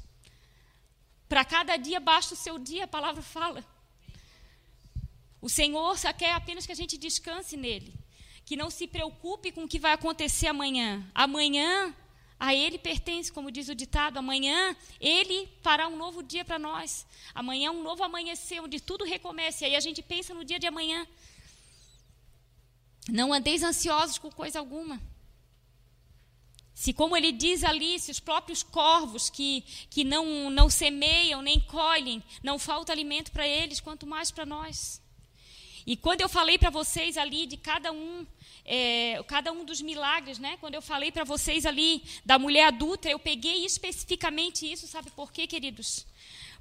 Para 1.29 1.45
cada 1.45 1.77
dia 1.77 2.01
basta 2.01 2.35
o 2.35 2.37
seu 2.37 2.59
dia, 2.59 2.85
a 2.85 2.89
palavra 2.89 3.23
fala. 3.23 3.65
O 5.41 5.49
Senhor 5.49 5.99
só 5.99 6.13
quer 6.13 6.33
apenas 6.33 6.65
que 6.65 6.73
a 6.73 6.77
gente 6.77 6.97
descanse 6.97 7.57
nele 7.57 8.05
que 8.45 8.57
não 8.57 8.71
se 8.71 8.87
preocupe 8.87 9.51
com 9.51 9.65
o 9.65 9.69
que 9.69 9.79
vai 9.79 9.93
acontecer 9.93 10.47
amanhã. 10.47 11.03
Amanhã 11.15 11.95
a 12.39 12.55
Ele 12.55 12.79
pertence, 12.79 13.33
como 13.33 13.51
diz 13.51 13.69
o 13.69 13.75
ditado. 13.75 14.19
Amanhã 14.19 14.77
Ele 15.01 15.49
fará 15.63 15.89
um 15.89 15.97
novo 15.97 16.23
dia 16.23 16.45
para 16.45 16.59
nós. 16.59 17.07
Amanhã 17.35 17.71
um 17.71 17.83
novo 17.83 18.05
amanhecer, 18.05 18.61
onde 18.61 18.81
tudo 18.81 19.05
recomece. 19.05 19.65
Aí 19.65 19.75
a 19.75 19.81
gente 19.81 20.03
pensa 20.03 20.35
no 20.35 20.45
dia 20.45 20.59
de 20.59 20.67
amanhã. 20.67 21.07
Não 23.09 23.33
andeis 23.33 23.63
ansiosos 23.63 24.19
com 24.19 24.31
coisa 24.31 24.59
alguma. 24.59 25.01
Se, 26.75 26.93
como 26.93 27.17
ele 27.17 27.31
diz 27.31 27.63
ali, 27.63 27.99
se 28.01 28.11
os 28.11 28.19
próprios 28.19 28.63
corvos 28.63 29.31
que, 29.31 29.63
que 29.89 30.03
não, 30.03 30.51
não 30.51 30.69
semeiam 30.69 31.41
nem 31.41 31.61
colhem, 31.61 32.23
não 32.43 32.59
falta 32.59 32.93
alimento 32.93 33.31
para 33.31 33.47
eles, 33.47 33.81
quanto 33.81 34.07
mais 34.07 34.31
para 34.33 34.45
nós. 34.45 35.01
E 35.87 35.97
quando 35.97 36.23
eu 36.23 36.29
falei 36.29 36.59
para 36.59 36.71
vocês 36.71 37.17
ali 37.17 37.47
de 37.47 37.57
cada 37.57 37.93
um, 37.93 38.27
é, 38.65 39.23
cada 39.29 39.53
um 39.53 39.65
dos 39.65 39.81
milagres, 39.83 40.39
né? 40.39 40.57
Quando 40.57 40.75
eu 40.75 40.83
falei 40.83 41.13
para 41.13 41.25
vocês 41.25 41.67
ali 41.67 42.03
da 42.25 42.39
mulher 42.39 42.67
adulta, 42.67 43.09
eu 43.09 43.19
peguei 43.19 43.65
especificamente 43.65 44.71
isso, 44.71 44.87
sabe 44.87 45.11
por 45.11 45.31
quê, 45.31 45.47
queridos? 45.47 46.07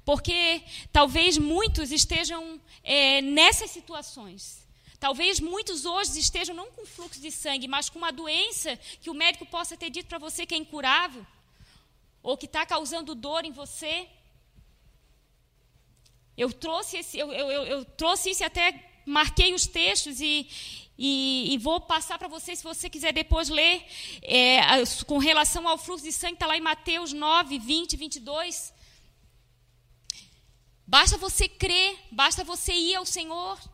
Porque 0.04 0.62
talvez 0.92 1.38
muitos 1.38 1.90
estejam 1.90 2.60
é, 2.82 3.22
nessas 3.22 3.70
situações. 3.70 4.63
Talvez 5.04 5.38
muitos 5.38 5.84
hoje 5.84 6.18
estejam 6.18 6.56
não 6.56 6.70
com 6.70 6.86
fluxo 6.86 7.20
de 7.20 7.30
sangue, 7.30 7.68
mas 7.68 7.90
com 7.90 7.98
uma 7.98 8.10
doença 8.10 8.74
que 9.02 9.10
o 9.10 9.14
médico 9.22 9.44
possa 9.44 9.76
ter 9.76 9.90
dito 9.90 10.06
para 10.08 10.16
você 10.16 10.46
que 10.46 10.54
é 10.54 10.56
incurável, 10.56 11.26
ou 12.22 12.38
que 12.38 12.46
está 12.46 12.64
causando 12.64 13.14
dor 13.14 13.44
em 13.44 13.52
você. 13.52 14.08
Eu 16.38 16.50
trouxe, 16.50 16.96
esse, 16.96 17.18
eu, 17.18 17.30
eu, 17.30 17.66
eu 17.66 17.84
trouxe 17.84 18.30
isso 18.30 18.42
até 18.42 18.82
marquei 19.04 19.52
os 19.52 19.66
textos 19.66 20.22
e, 20.22 20.48
e, 20.96 21.52
e 21.52 21.58
vou 21.58 21.82
passar 21.82 22.18
para 22.18 22.26
você, 22.26 22.56
se 22.56 22.64
você 22.64 22.88
quiser 22.88 23.12
depois 23.12 23.50
ler, 23.50 23.84
é, 24.22 24.60
com 25.06 25.18
relação 25.18 25.68
ao 25.68 25.76
fluxo 25.76 26.06
de 26.06 26.12
sangue, 26.12 26.32
está 26.32 26.46
lá 26.46 26.56
em 26.56 26.62
Mateus 26.62 27.12
9, 27.12 27.58
20, 27.58 27.94
22. 27.94 28.72
Basta 30.86 31.18
você 31.18 31.46
crer, 31.46 31.94
basta 32.10 32.42
você 32.42 32.72
ir 32.72 32.94
ao 32.94 33.04
Senhor 33.04 33.73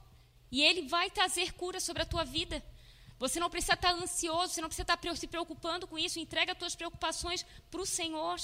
e 0.51 0.62
Ele 0.62 0.82
vai 0.88 1.11
trazer 1.11 1.53
cura 1.55 1.80
sobre 1.80 2.03
a 2.03 2.07
tua 2.07 2.24
vida. 2.24 2.62
Você 3.18 3.38
não 3.38 3.51
precisa 3.51 3.74
estar 3.74 3.92
ansioso, 3.92 4.55
você 4.55 4.61
não 4.61 4.68
precisa 4.68 4.90
estar 4.90 5.16
se 5.16 5.26
preocupando 5.26 5.86
com 5.86 5.98
isso. 5.98 6.18
Entrega 6.18 6.53
as 6.53 6.59
tuas 6.59 6.74
preocupações 6.74 7.44
para 7.70 7.80
o 7.80 7.86
Senhor. 7.86 8.38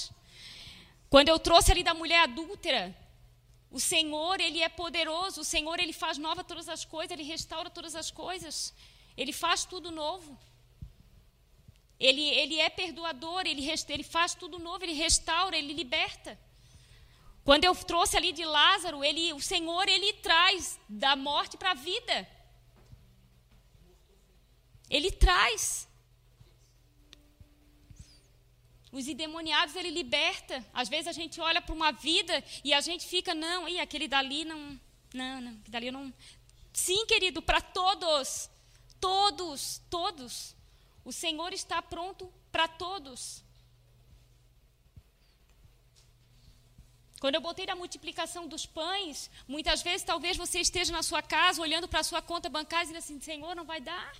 Quando 1.09 1.29
eu 1.29 1.39
trouxe 1.39 1.73
ali 1.73 1.83
da 1.83 1.95
mulher 1.95 2.21
adúltera, 2.21 2.95
o 3.71 3.81
Senhor, 3.81 4.41
ele 4.41 4.63
é 4.63 4.69
poderoso. 4.69 5.41
O 5.41 5.45
Senhor, 5.45 5.81
ele 5.81 5.93
faz 5.93 6.19
nova 6.19 6.45
todas 6.45 6.69
as 6.69 6.85
coisas, 6.85 7.11
ele 7.11 7.23
restaura 7.23 7.71
todas 7.71 7.95
as 7.95 8.11
coisas. 8.11 8.75
Ele 9.17 9.33
faz 9.33 9.65
tudo 9.65 9.91
novo. 9.91 10.39
Ele, 11.99 12.23
ele 12.23 12.61
é 12.61 12.69
perdoador, 12.69 13.47
ele, 13.47 13.67
ele 13.89 14.03
faz 14.03 14.35
tudo 14.35 14.59
novo, 14.59 14.85
ele 14.85 14.93
restaura, 14.93 15.57
ele 15.57 15.73
liberta. 15.73 16.39
Quando 17.47 17.65
eu 17.65 17.75
trouxe 17.77 18.17
ali 18.17 18.33
de 18.33 18.45
Lázaro, 18.45 19.05
ele, 19.05 19.33
o 19.33 19.41
Senhor, 19.41 19.89
ele 19.89 20.13
traz 20.15 20.81
da 20.89 21.15
morte 21.15 21.57
para 21.57 21.71
a 21.71 21.75
vida. 21.75 22.29
Ele 24.91 25.13
traz. 25.13 25.87
Os 28.91 29.07
endemoniados 29.07 29.77
ele 29.77 29.91
liberta. 29.91 30.57
Às 30.75 30.89
vezes 30.89 31.07
a 31.07 31.13
gente 31.13 31.41
olha 31.41 31.63
para 31.63 31.73
uma 31.73 31.93
vida 31.93 32.43
e 32.65 32.75
a 32.75 32.81
gente 32.81 33.07
fica, 33.07 33.33
não, 33.33 33.69
e 33.69 33.79
aquele 33.79 34.09
dali 34.09 34.45
não, 34.45 34.81
não, 35.15 35.41
não, 35.41 35.53
aquele 35.53 35.71
dali 35.71 35.91
não. 35.93 36.13
Sim, 36.73 37.07
querido, 37.07 37.41
para 37.41 37.61
todos, 37.61 38.51
todos, 39.01 39.81
todos. 39.89 40.57
O 41.05 41.13
Senhor 41.13 41.53
está 41.53 41.81
pronto 41.81 42.29
para 42.51 42.67
todos. 42.67 43.46
Quando 47.21 47.37
eu 47.37 47.41
botei 47.41 47.69
a 47.69 47.75
multiplicação 47.75 48.47
dos 48.47 48.67
pães, 48.67 49.31
muitas 49.49 49.83
vezes 49.83 50.03
talvez 50.03 50.37
você 50.37 50.61
esteja 50.61 50.93
na 50.93 51.03
sua 51.03 51.23
casa 51.23 51.63
olhando 51.63 51.89
para 51.89 52.01
a 52.01 52.05
sua 52.05 52.21
conta 52.21 52.49
bancária 52.49 52.85
e 52.85 52.87
dizendo 52.89 52.99
assim: 52.99 53.21
Senhor, 53.21 53.55
não 53.57 53.65
vai 53.65 53.81
dar. 53.81 54.15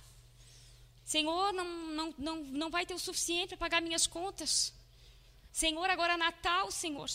Senhor, 1.05 1.53
não, 1.53 1.65
não, 1.65 2.15
não, 2.17 2.35
não 2.35 2.69
vai 2.69 2.85
ter 2.85 2.93
o 2.93 2.99
suficiente 2.99 3.49
para 3.49 3.57
pagar 3.57 3.81
minhas 3.81 4.07
contas. 4.07 4.73
Senhor, 5.53 5.89
agora 5.89 6.13
é 6.13 6.17
Natal, 6.17 6.69
Senhor. 6.71 7.09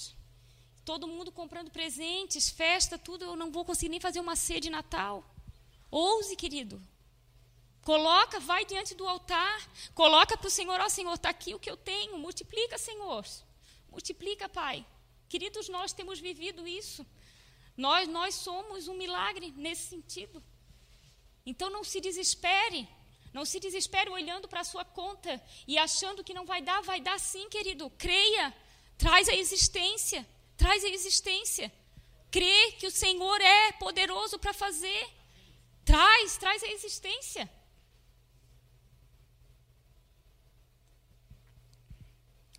Todo 0.85 1.07
mundo 1.07 1.31
comprando 1.31 1.71
presentes, 1.71 2.49
festa, 2.49 2.97
tudo. 2.97 3.25
Eu 3.25 3.37
não 3.37 3.51
vou 3.51 3.65
conseguir 3.65 3.91
nem 3.91 4.01
fazer 4.01 4.21
uma 4.21 4.35
ceia 4.35 4.61
de 4.61 4.71
Natal. 4.71 5.25
Ouse, 5.91 6.35
querido. 6.37 6.81
Coloca, 7.83 8.41
vai 8.41 8.65
diante 8.65 8.95
do 8.95 9.07
altar. 9.07 9.69
Coloca 9.95 10.37
para 10.39 10.47
o 10.47 10.51
Senhor, 10.51 10.81
ó 10.81 10.89
Senhor, 10.89 11.15
está 11.15 11.31
aqui 11.31 11.55
o 11.55 11.59
que 11.59 11.71
eu 11.71 11.77
tenho. 11.77 12.17
Multiplica, 12.19 12.79
Senhor. 12.79 13.25
Multiplica, 13.91 14.49
Pai. 14.49 14.87
Queridos, 15.33 15.67
nós 15.77 15.95
temos 15.99 16.19
vivido 16.21 16.69
isso. 16.69 17.07
Nós, 17.75 18.07
nós 18.07 18.35
somos 18.35 18.87
um 18.87 18.97
milagre 19.03 19.47
nesse 19.57 19.85
sentido. 19.93 20.43
Então 21.51 21.71
não 21.71 21.83
se 21.83 22.03
desespere. 22.07 22.87
Não 23.33 23.47
se 23.47 23.59
desespere 23.59 24.11
olhando 24.11 24.47
para 24.47 24.61
a 24.61 24.71
sua 24.73 24.85
conta 24.85 25.43
e 25.67 25.79
achando 25.79 26.23
que 26.23 26.35
não 26.35 26.45
vai 26.45 26.61
dar, 26.61 26.83
vai 26.83 27.01
dar 27.01 27.19
sim, 27.19 27.49
querido. 27.49 27.89
Creia, 27.97 28.55
traz 28.99 29.27
a 29.27 29.35
existência, 29.35 30.21
traz 30.55 30.85
a 30.85 30.91
existência. 30.91 31.73
Crê 32.31 32.73
que 32.73 32.87
o 32.87 32.91
Senhor 32.91 33.41
é 33.41 33.73
poderoso 33.85 34.39
para 34.39 34.53
fazer. 34.53 35.03
Traz, 35.83 36.37
traz 36.37 36.63
a 36.63 36.73
existência. 36.77 37.51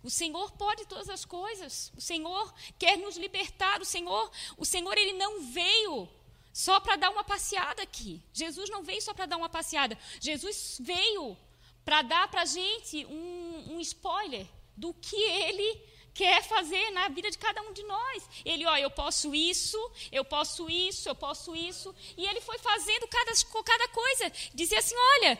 O 0.04 0.10
Senhor 0.10 0.52
pode 0.52 0.86
todas 0.86 1.08
as 1.08 1.24
coisas. 1.24 1.90
O 1.96 2.00
Senhor 2.00 2.54
quer 2.78 2.98
nos 2.98 3.16
libertar. 3.16 3.80
O 3.80 3.86
Senhor, 3.86 4.30
o 4.58 4.64
Senhor 4.64 4.96
ele 4.98 5.14
não 5.14 5.40
veio 5.40 6.08
só 6.52 6.78
para 6.78 6.96
dar 6.96 7.10
uma 7.10 7.24
passeada 7.24 7.82
aqui. 7.82 8.22
Jesus 8.32 8.68
não 8.68 8.82
veio 8.84 9.00
só 9.00 9.14
para 9.14 9.24
dar 9.24 9.38
uma 9.38 9.48
passeada. 9.48 9.98
Jesus 10.20 10.76
veio 10.78 11.36
para 11.84 12.02
dar 12.02 12.28
para 12.28 12.42
a 12.42 12.44
gente 12.44 13.04
um, 13.06 13.74
um 13.74 13.80
spoiler 13.80 14.46
do 14.76 14.92
que 14.92 15.16
ele 15.16 15.80
quer 16.12 16.42
fazer 16.44 16.90
na 16.90 17.08
vida 17.08 17.30
de 17.30 17.38
cada 17.38 17.62
um 17.62 17.72
de 17.72 17.82
nós. 17.82 18.28
Ele, 18.44 18.66
ó, 18.66 18.76
eu 18.76 18.90
posso 18.90 19.34
isso, 19.34 19.78
eu 20.12 20.24
posso 20.24 20.70
isso, 20.70 21.08
eu 21.08 21.14
posso 21.14 21.56
isso. 21.56 21.94
E 22.16 22.26
ele 22.26 22.42
foi 22.42 22.58
fazendo 22.58 23.08
cada, 23.08 23.32
cada 23.64 23.88
coisa. 23.88 24.32
Dizia 24.52 24.78
assim: 24.78 24.94
olha, 25.16 25.38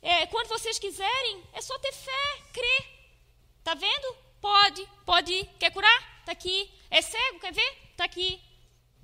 é, 0.00 0.26
quando 0.26 0.48
vocês 0.48 0.78
quiserem, 0.78 1.44
é 1.52 1.60
só 1.60 1.78
ter 1.78 1.92
fé, 1.92 2.42
crer. 2.54 3.01
Tá 3.62 3.74
vendo? 3.74 4.16
Pode, 4.40 4.86
pode 5.06 5.32
ir. 5.32 5.46
Quer 5.58 5.70
curar? 5.70 6.24
Tá 6.24 6.32
aqui. 6.32 6.70
É 6.90 7.00
cego? 7.00 7.38
Quer 7.40 7.52
ver? 7.52 7.94
Tá 7.96 8.04
aqui. 8.04 8.40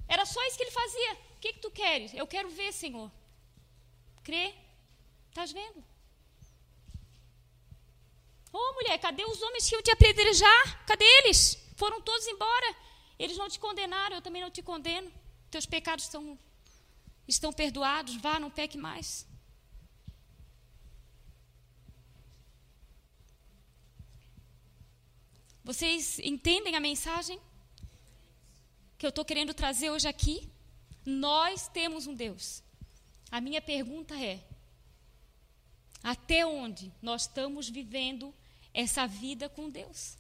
Era 0.08 0.24
só 0.24 0.44
isso 0.46 0.56
que 0.56 0.64
ele 0.64 0.70
fazia. 0.70 1.12
O 1.36 1.40
que, 1.40 1.52
que 1.52 1.60
tu 1.60 1.70
queres? 1.70 2.12
Eu 2.14 2.26
quero 2.26 2.48
ver, 2.48 2.72
Senhor. 2.72 3.10
Crê. 4.24 4.54
Estás 5.28 5.52
vendo? 5.52 5.84
Ô 8.52 8.58
oh, 8.58 8.72
mulher, 8.74 8.98
cadê 8.98 9.24
os 9.24 9.40
homens 9.42 9.68
que 9.68 9.74
iam 9.74 9.82
te 9.82 9.90
apedrejar? 9.90 10.84
Cadê 10.86 11.04
eles? 11.18 11.56
Foram 11.76 12.00
todos 12.00 12.26
embora. 12.26 12.74
Eles 13.18 13.36
não 13.36 13.48
te 13.48 13.58
condenaram, 13.60 14.16
eu 14.16 14.22
também 14.22 14.42
não 14.42 14.50
te 14.50 14.62
condeno. 14.62 15.12
Teus 15.50 15.66
pecados 15.66 16.06
estão, 16.06 16.36
estão 17.26 17.52
perdoados. 17.52 18.16
Vá, 18.16 18.40
não 18.40 18.50
peque 18.50 18.78
mais. 18.78 19.27
Vocês 25.68 26.18
entendem 26.20 26.76
a 26.76 26.80
mensagem 26.80 27.38
que 28.96 29.04
eu 29.04 29.10
estou 29.10 29.22
querendo 29.22 29.52
trazer 29.52 29.90
hoje 29.90 30.08
aqui? 30.08 30.48
Nós 31.04 31.68
temos 31.68 32.06
um 32.06 32.14
Deus. 32.14 32.62
A 33.30 33.38
minha 33.38 33.60
pergunta 33.60 34.14
é: 34.18 34.40
até 36.02 36.46
onde 36.46 36.90
nós 37.02 37.24
estamos 37.24 37.68
vivendo 37.68 38.34
essa 38.72 39.06
vida 39.06 39.46
com 39.46 39.68
Deus? 39.68 40.16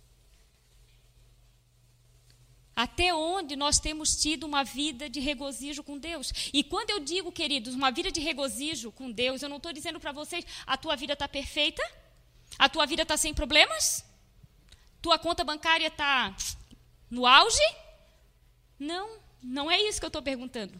Até 2.76 3.14
onde 3.14 3.56
nós 3.56 3.80
temos 3.80 4.20
tido 4.20 4.44
uma 4.44 4.62
vida 4.62 5.08
de 5.08 5.18
regozijo 5.18 5.82
com 5.82 5.96
Deus? 5.96 6.30
E 6.52 6.62
quando 6.62 6.90
eu 6.90 7.00
digo, 7.00 7.32
queridos, 7.32 7.74
uma 7.74 7.90
vida 7.90 8.12
de 8.12 8.20
regozijo 8.20 8.92
com 8.92 9.10
Deus, 9.10 9.40
eu 9.40 9.48
não 9.48 9.56
estou 9.56 9.72
dizendo 9.72 9.98
para 9.98 10.12
vocês 10.12 10.44
a 10.66 10.76
tua 10.76 10.94
vida 10.94 11.14
está 11.14 11.26
perfeita, 11.26 11.82
a 12.58 12.68
tua 12.68 12.84
vida 12.84 13.00
está 13.00 13.16
sem 13.16 13.32
problemas, 13.32 14.04
tua 15.00 15.18
conta 15.18 15.44
bancária 15.44 15.86
está 15.86 16.34
no 17.10 17.26
auge? 17.26 17.62
Não, 18.78 19.18
não 19.42 19.70
é 19.70 19.80
isso 19.82 19.98
que 19.98 20.04
eu 20.04 20.08
estou 20.08 20.22
perguntando. 20.22 20.78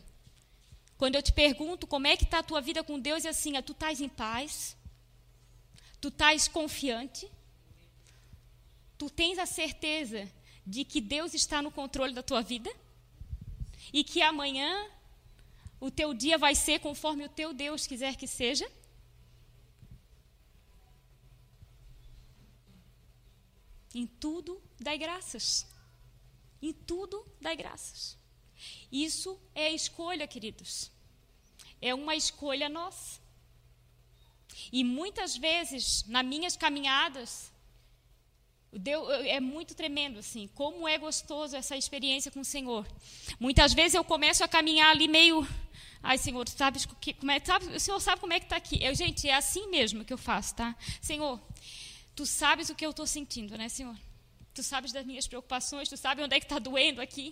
Quando 0.97 1.15
eu 1.15 1.23
te 1.23 1.33
pergunto 1.33 1.87
como 1.87 2.07
é 2.07 2.17
que 2.17 2.25
está 2.25 2.41
a 2.41 2.43
tua 2.43 2.61
vida 2.61 2.83
com 2.83 2.99
Deus, 2.99 3.25
é 3.25 3.29
assim, 3.29 3.61
tu 3.63 3.73
estás 3.73 4.01
em 4.01 4.09
paz, 4.09 4.77
tu 6.01 6.09
estás 6.09 6.49
confiante, 6.49 7.31
tu 8.97 9.09
tens 9.09 9.39
a 9.39 9.47
certeza 9.47 10.29
de 10.67 10.85
que 10.85 11.01
Deus 11.01 11.35
está 11.35 11.63
no 11.63 11.71
controle 11.71 12.13
da 12.13 12.23
tua 12.23 12.43
vida 12.43 12.71
e 13.93 14.03
que 14.03 14.21
amanhã 14.21 14.87
o 15.81 15.91
teu 15.91 16.13
dia 16.13 16.37
vai 16.37 16.55
ser 16.55 16.81
conforme 16.81 17.25
o 17.25 17.29
teu 17.29 17.55
Deus 17.55 17.87
quiser 17.87 18.17
que 18.17 18.27
seja? 18.27 18.71
Em 23.95 24.07
tudo 24.07 24.61
dai 24.79 24.99
graças. 24.99 25.67
Em 26.61 26.73
tudo 26.73 27.25
dai 27.41 27.57
graças. 27.57 28.17
Isso 28.91 29.39
é 29.55 29.71
escolha, 29.71 30.27
queridos. 30.27 30.91
É 31.81 31.95
uma 31.95 32.17
escolha 32.17 32.69
nossa. 32.69 33.21
E 34.73 34.83
muitas 34.83 35.37
vezes, 35.37 36.05
nas 36.09 36.25
minhas 36.25 36.57
caminhadas, 36.57 37.53
Deus, 38.73 39.09
é 39.25 39.41
muito 39.41 39.75
tremendo, 39.75 40.19
assim, 40.19 40.49
como 40.55 40.87
é 40.87 40.99
gostoso 40.99 41.57
essa 41.57 41.77
experiência 41.77 42.31
com 42.31 42.41
o 42.41 42.45
Senhor. 42.45 42.87
Muitas 43.41 43.73
vezes 43.73 43.95
eu 43.95 44.05
começo 44.05 44.45
a 44.45 44.49
caminhar 44.49 44.91
ali 44.91 45.09
meio. 45.09 45.47
Ai, 46.03 46.19
Senhor, 46.19 46.47
sabe, 46.49 46.79
como 47.19 47.33
é, 47.33 47.41
sabe, 47.41 47.67
o 47.75 47.81
Senhor 47.81 48.01
sabe 48.01 48.21
como 48.21 48.33
é 48.33 48.39
que 48.39 48.47
está 48.47 48.57
aqui. 48.57 48.83
Eu, 48.83 48.95
gente, 48.95 49.29
é 49.29 49.35
assim 49.35 49.69
mesmo 49.69 50.05
que 50.05 50.13
eu 50.13 50.19
faço, 50.19 50.55
tá? 50.55 50.77
Senhor, 51.01 51.41
tu 52.19 52.27
sabes 52.27 52.69
o 52.69 52.75
que 52.75 52.85
eu 52.85 52.91
estou 52.91 53.07
sentindo, 53.07 53.57
né, 53.57 53.69
Senhor? 53.69 53.97
Tu 54.53 54.61
sabes 54.61 54.91
das 54.91 55.07
minhas 55.07 55.29
preocupações, 55.29 55.89
tu 55.89 55.97
sabes 55.97 56.25
onde 56.25 56.35
é 56.35 56.41
que 56.41 56.47
está 56.47 56.59
doendo 56.59 57.01
aqui. 57.01 57.27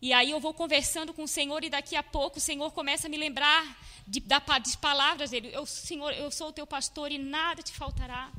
E 0.00 0.10
aí 0.10 0.30
eu 0.30 0.40
vou 0.40 0.54
conversando 0.54 1.12
com 1.12 1.24
o 1.24 1.28
Senhor 1.28 1.62
e 1.62 1.68
daqui 1.68 1.94
a 1.94 2.02
pouco 2.02 2.38
o 2.38 2.40
Senhor 2.40 2.70
começa 2.72 3.08
a 3.08 3.10
me 3.10 3.18
lembrar 3.18 3.62
de, 4.08 4.20
de 4.20 4.78
palavras 4.78 5.32
dele. 5.32 5.50
Eu, 5.52 5.66
Senhor, 5.66 6.12
eu 6.12 6.30
sou 6.30 6.48
o 6.48 6.52
teu 6.52 6.66
pastor 6.66 7.12
e 7.12 7.18
nada 7.18 7.62
te 7.62 7.72
faltará. 7.72 8.32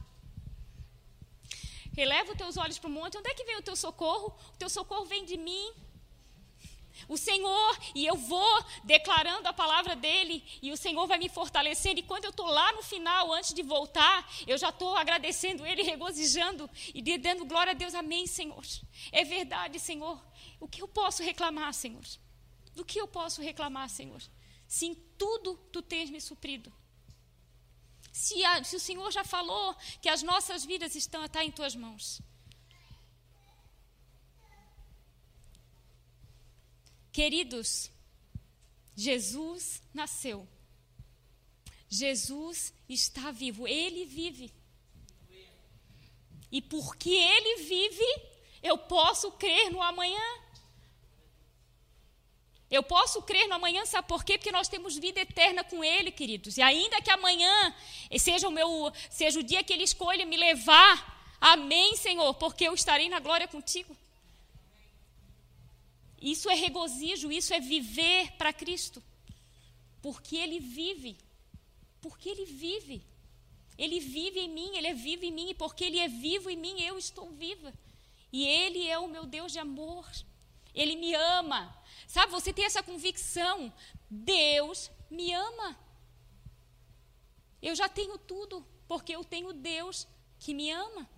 Releva 1.96 2.32
os 2.32 2.38
teus 2.40 2.58
olhos 2.58 2.80
para 2.80 2.90
o 2.90 2.92
monte. 2.92 3.20
Onde 3.20 3.30
é 3.30 3.36
que 3.36 3.44
vem 3.44 3.58
o 3.58 3.62
teu 3.62 3.76
socorro? 3.76 4.36
O 4.56 4.58
teu 4.58 4.70
socorro 4.78 5.06
vem 5.06 5.26
de 5.26 5.38
mim 5.38 5.72
o 7.08 7.18
Senhor, 7.18 7.78
e 7.94 8.06
eu 8.06 8.16
vou 8.16 8.66
declarando 8.84 9.48
a 9.48 9.54
palavra 9.54 9.96
dele, 9.96 10.44
e 10.62 10.72
o 10.72 10.78
Senhor 10.78 11.06
vai 11.08 11.18
me 11.18 11.30
fortalecendo. 11.30 12.00
E 12.00 12.04
quando 12.04 12.26
eu 12.26 12.30
estou 12.30 12.48
lá 12.48 12.72
no 12.74 12.82
final, 12.82 13.32
antes 13.34 13.54
de 13.54 13.62
voltar, 13.62 14.30
eu 14.48 14.58
já 14.58 14.70
estou 14.70 14.96
agradecendo 14.96 15.66
ele, 15.66 15.84
regozijando 15.84 16.70
e 16.94 17.18
dando 17.18 17.46
glória 17.46 17.72
a 17.72 17.76
Deus. 17.76 17.94
Amém, 17.94 18.26
Senhor. 18.28 18.66
É 19.12 19.24
verdade, 19.24 19.80
Senhor. 19.80 20.20
O 20.60 20.68
que 20.68 20.82
eu 20.82 20.88
posso 20.88 21.22
reclamar, 21.24 21.74
Senhor? 21.74 22.04
Do 22.74 22.84
que 22.84 23.00
eu 23.00 23.08
posso 23.08 23.42
reclamar, 23.42 23.90
Senhor? 23.90 24.22
Se 24.68 24.86
em 24.86 24.96
tudo 25.18 25.56
tu 25.72 25.82
tens 25.82 26.10
me 26.10 26.20
suprido. 26.20 26.74
Se, 28.12 28.44
a, 28.46 28.64
se 28.64 28.76
o 28.76 28.80
Senhor 28.80 29.12
já 29.12 29.24
falou 29.24 29.76
que 30.02 30.10
as 30.10 30.24
nossas 30.24 30.64
vidas 30.64 30.96
estão 30.96 31.28
tá 31.28 31.44
em 31.44 31.52
tuas 31.52 31.76
mãos. 31.76 32.22
Queridos, 37.16 37.90
Jesus 38.94 39.82
nasceu. 39.94 40.46
Jesus 41.88 42.74
está 42.90 43.32
vivo, 43.32 43.66
ele 43.66 44.04
vive. 44.04 44.52
E 46.52 46.62
porque 46.62 47.12
ele 47.12 47.64
vive, 47.64 48.22
eu 48.62 48.78
posso 48.78 49.32
crer 49.32 49.72
no 49.72 49.82
amanhã. 49.82 50.28
Eu 52.70 52.84
posso 52.84 53.22
crer 53.22 53.48
no 53.48 53.56
amanhã, 53.56 53.86
sabe 53.86 54.10
por 54.10 54.26
quê? 54.26 54.38
Porque 54.38 54.52
nós 54.52 54.68
temos 54.68 54.98
vida 54.98 55.22
eterna 55.22 55.64
com 55.64 55.82
Ele, 55.82 56.12
queridos. 56.12 56.58
E 56.58 56.62
ainda 56.62 57.02
que 57.02 57.10
amanhã 57.10 57.74
seja 58.20 58.50
o 58.50 58.52
meu, 58.52 58.92
seja 59.10 59.40
o 59.40 59.44
dia 59.44 59.64
que 59.64 59.72
Ele 59.72 59.84
escolha 59.84 60.26
me 60.26 60.36
levar, 60.36 61.38
amém, 61.40 61.96
Senhor, 61.96 62.34
porque 62.34 62.66
eu 62.66 62.74
estarei 62.74 63.08
na 63.08 63.22
glória 63.22 63.48
contigo. 63.48 63.96
Isso 66.22 66.50
é 66.50 66.56
regozijo, 66.56 67.32
isso 67.32 67.54
é 67.54 67.60
viver 67.60 68.32
para 68.34 68.54
Cristo. 68.54 69.04
Porque 70.02 70.36
Ele 70.36 70.60
vive. 70.60 71.18
Porque 72.02 72.30
Ele 72.30 72.46
vive. 72.46 73.06
Ele 73.78 74.00
vive 74.00 74.40
em 74.40 74.50
mim, 74.50 74.76
Ele 74.76 74.88
é 74.88 74.94
vivo 74.94 75.26
em 75.26 75.32
mim, 75.32 75.50
e 75.50 75.54
porque 75.54 75.84
Ele 75.84 76.00
é 76.00 76.08
vivo 76.08 76.50
em 76.50 76.56
mim, 76.56 76.82
eu 76.82 76.98
estou 76.98 77.30
viva. 77.32 77.74
E 78.32 78.46
Ele 78.46 78.88
é 78.88 78.98
o 78.98 79.08
meu 79.08 79.26
Deus 79.26 79.52
de 79.52 79.60
amor. 79.60 80.10
Ele 80.74 80.96
me 80.96 81.14
ama. 81.14 81.76
Sabe, 82.08 82.32
você 82.32 82.52
tem 82.52 82.66
essa 82.66 82.84
convicção. 82.84 83.74
Deus 84.10 84.92
me 85.10 85.34
ama. 85.34 85.78
Eu 87.62 87.76
já 87.76 87.90
tenho 87.90 88.18
tudo, 88.18 88.66
porque 88.88 89.16
eu 89.16 89.24
tenho 89.24 89.54
Deus 89.54 90.08
que 90.38 90.54
me 90.54 90.70
ama. 90.70 91.10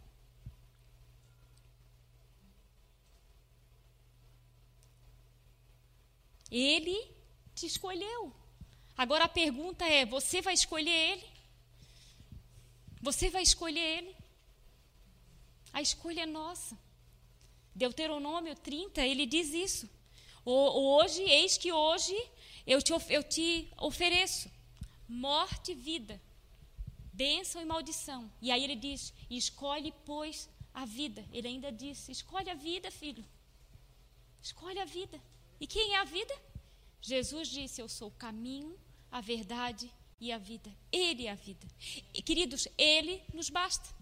Ele 6.51 7.11
te 7.53 7.65
escolheu. 7.65 8.33
Agora 8.97 9.25
a 9.25 9.29
pergunta 9.29 9.85
é: 9.85 10.05
você 10.05 10.41
vai 10.41 10.53
escolher 10.53 10.91
ele? 11.11 11.27
Você 13.01 13.29
vai 13.29 13.43
escolher 13.43 13.97
ele? 13.97 14.15
A 15.71 15.81
escolha 15.81 16.21
é 16.21 16.25
nossa. 16.25 16.77
Deuteronômio 17.75 18.55
30, 18.55 19.05
ele 19.05 19.25
diz 19.25 19.53
isso. 19.53 19.89
Hoje, 20.43 21.21
eis 21.23 21.57
que 21.57 21.71
hoje 21.71 22.15
eu 22.65 22.81
te, 22.81 22.91
eu 23.09 23.21
te 23.21 23.69
ofereço 23.77 24.49
morte 25.07 25.71
e 25.71 25.75
vida, 25.75 26.19
bênção 27.13 27.61
e 27.61 27.65
maldição. 27.65 28.31
E 28.41 28.51
aí 28.51 28.63
ele 28.63 28.75
diz: 28.75 29.13
escolhe, 29.29 29.93
pois, 30.05 30.49
a 30.73 30.85
vida. 30.85 31.25
Ele 31.31 31.47
ainda 31.47 31.71
disse: 31.71 32.11
escolhe 32.11 32.49
a 32.49 32.55
vida, 32.55 32.89
filho. 32.91 33.25
Escolhe 34.41 34.79
a 34.79 34.85
vida. 34.85 35.21
E 35.59 35.67
quem 35.67 35.93
é 35.93 35.99
a 35.99 36.03
vida? 36.03 36.33
Jesus 37.01 37.47
disse: 37.47 37.81
Eu 37.81 37.89
sou 37.89 38.09
o 38.09 38.11
caminho, 38.11 38.77
a 39.11 39.21
verdade 39.21 39.91
e 40.19 40.31
a 40.31 40.37
vida. 40.37 40.71
Ele 40.91 41.27
é 41.27 41.31
a 41.31 41.35
vida. 41.35 41.65
E, 42.13 42.21
queridos, 42.21 42.67
Ele 42.77 43.21
nos 43.33 43.49
basta. 43.49 43.95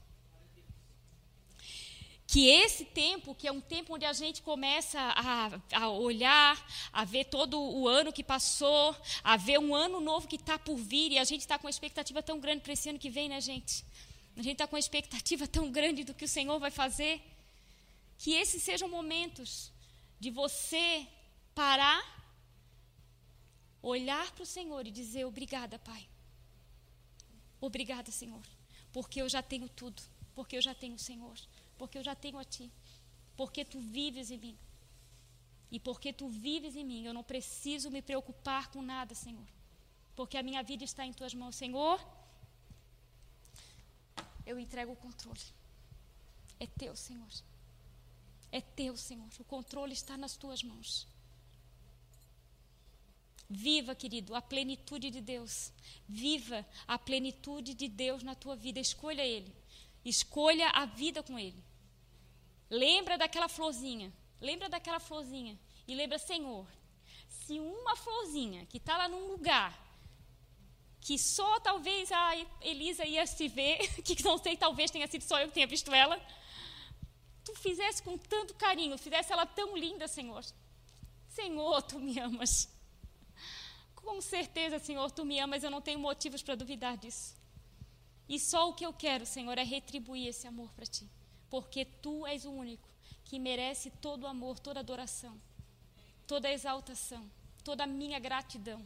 Que 2.27 2.47
esse 2.49 2.83
tempo, 2.85 3.35
que 3.35 3.47
é 3.47 3.51
um 3.51 3.61
tempo 3.61 3.93
onde 3.93 4.03
a 4.03 4.11
gente 4.11 4.41
começa 4.41 4.99
a, 4.99 5.61
a 5.71 5.89
olhar, 5.89 6.67
a 6.91 7.05
ver 7.05 7.25
todo 7.25 7.59
o 7.59 7.87
ano 7.87 8.11
que 8.11 8.23
passou, 8.23 8.95
a 9.23 9.37
ver 9.37 9.59
um 9.59 9.75
ano 9.75 10.01
novo 10.01 10.27
que 10.27 10.35
está 10.35 10.57
por 10.57 10.75
vir, 10.75 11.11
e 11.11 11.19
a 11.19 11.23
gente 11.23 11.41
está 11.41 11.59
com 11.59 11.67
uma 11.67 11.69
expectativa 11.69 12.23
tão 12.23 12.39
grande 12.39 12.61
para 12.61 12.73
esse 12.73 12.89
ano 12.89 12.97
que 12.97 13.11
vem, 13.11 13.29
né, 13.29 13.39
gente? 13.39 13.85
A 14.35 14.41
gente 14.41 14.53
está 14.53 14.67
com 14.67 14.75
uma 14.75 14.79
expectativa 14.79 15.47
tão 15.47 15.71
grande 15.71 16.03
do 16.03 16.13
que 16.13 16.25
o 16.25 16.27
Senhor 16.27 16.59
vai 16.59 16.71
fazer. 16.71 17.21
Que 18.17 18.33
esses 18.33 18.63
sejam 18.63 18.89
momentos 18.89 19.71
de 20.19 20.29
você 20.31 21.07
parar, 21.55 22.03
olhar 23.81 24.31
para 24.33 24.43
o 24.43 24.45
Senhor 24.45 24.85
e 24.85 24.91
dizer: 24.91 25.25
Obrigada, 25.25 25.79
Pai. 25.79 26.07
Obrigada, 27.59 28.11
Senhor, 28.11 28.45
porque 28.91 29.21
eu 29.21 29.29
já 29.29 29.41
tenho 29.41 29.67
tudo, 29.69 30.03
porque 30.35 30.57
eu 30.57 30.61
já 30.61 30.75
tenho 30.75 30.95
o 30.95 30.99
Senhor, 30.99 31.35
porque 31.77 31.97
eu 31.97 32.03
já 32.03 32.13
tenho 32.13 32.37
a 32.37 32.43
Ti, 32.43 32.69
porque 33.35 33.63
Tu 33.63 33.79
vives 33.79 34.29
em 34.29 34.37
mim. 34.37 34.57
E 35.71 35.79
porque 35.79 36.13
Tu 36.13 36.27
vives 36.27 36.75
em 36.75 36.83
mim, 36.83 37.05
eu 37.05 37.13
não 37.13 37.23
preciso 37.23 37.89
me 37.89 38.01
preocupar 38.01 38.69
com 38.69 38.81
nada, 38.81 39.15
Senhor, 39.15 39.47
porque 40.15 40.37
a 40.37 40.43
minha 40.43 40.61
vida 40.61 40.83
está 40.83 41.05
em 41.05 41.13
Tuas 41.13 41.33
mãos, 41.33 41.55
Senhor. 41.55 41.99
Eu 44.45 44.59
entrego 44.59 44.91
o 44.91 44.95
controle. 44.95 45.41
É 46.59 46.67
Teu, 46.67 46.95
Senhor. 46.95 47.27
É 48.51 48.61
Teu, 48.61 48.95
Senhor. 48.95 49.27
O 49.39 49.43
controle 49.43 49.93
está 49.93 50.15
nas 50.15 50.37
Tuas 50.37 50.61
mãos. 50.61 51.07
Viva, 53.49 53.93
querido, 53.93 54.33
a 54.33 54.41
plenitude 54.41 55.11
de 55.11 55.21
Deus. 55.21 55.71
Viva 56.07 56.65
a 56.87 56.97
plenitude 56.97 57.73
de 57.73 57.87
Deus 57.87 58.23
na 58.23 58.35
tua 58.35 58.55
vida. 58.55 58.79
Escolha 58.79 59.25
Ele. 59.25 59.53
Escolha 60.03 60.69
a 60.69 60.85
vida 60.85 61.21
com 61.21 61.37
Ele. 61.37 61.63
Lembra 62.69 63.17
daquela 63.17 63.47
florzinha. 63.47 64.11
Lembra 64.41 64.67
daquela 64.67 64.99
florzinha. 64.99 65.57
E 65.87 65.93
lembra, 65.93 66.17
Senhor, 66.17 66.67
se 67.29 67.59
uma 67.59 67.95
florzinha 67.95 68.65
que 68.65 68.77
está 68.77 68.97
lá 68.97 69.07
num 69.07 69.27
lugar 69.27 69.85
que 71.05 71.19
só 71.19 71.59
talvez 71.59 72.11
a 72.11 72.35
Elisa 72.61 73.05
ia 73.05 73.27
se 73.27 73.47
ver, 73.47 73.77
que 74.01 74.23
não 74.23 74.39
sei, 74.39 74.57
talvez 74.57 74.89
tenha 74.89 75.07
sido 75.07 75.21
só 75.21 75.39
eu 75.39 75.47
que 75.47 75.53
tenha 75.53 75.67
visto 75.67 75.93
ela, 75.93 76.19
tu 77.43 77.53
fizesse 77.53 78.01
com 78.01 78.17
tanto 78.17 78.55
carinho, 78.55 78.97
fizesse 78.97 79.31
ela 79.31 79.45
tão 79.45 79.77
linda, 79.77 80.07
Senhor. 80.07 80.43
Senhor, 81.29 81.81
tu 81.83 81.99
me 81.99 82.17
amas. 82.17 82.74
Com 84.05 84.21
certeza, 84.21 84.77
Senhor, 84.77 85.09
tu 85.09 85.25
me 85.25 85.39
amas, 85.39 85.63
eu 85.63 85.71
não 85.71 85.81
tenho 85.81 85.97
motivos 85.97 86.43
para 86.43 86.53
duvidar 86.53 86.95
disso. 86.95 87.35
E 88.29 88.39
só 88.39 88.69
o 88.69 88.73
que 88.73 88.85
eu 88.85 88.93
quero, 88.93 89.25
Senhor, 89.25 89.57
é 89.57 89.63
retribuir 89.63 90.27
esse 90.27 90.45
amor 90.47 90.71
para 90.73 90.85
ti, 90.85 91.09
porque 91.49 91.83
tu 91.83 92.25
és 92.27 92.45
o 92.45 92.51
único 92.51 92.87
que 93.23 93.39
merece 93.39 93.89
todo 93.89 94.23
o 94.23 94.27
amor, 94.27 94.59
toda 94.59 94.79
adoração, 94.79 95.35
toda 96.27 96.51
exaltação, 96.51 97.27
toda 97.63 97.83
a 97.83 97.87
minha 97.87 98.19
gratidão. 98.19 98.79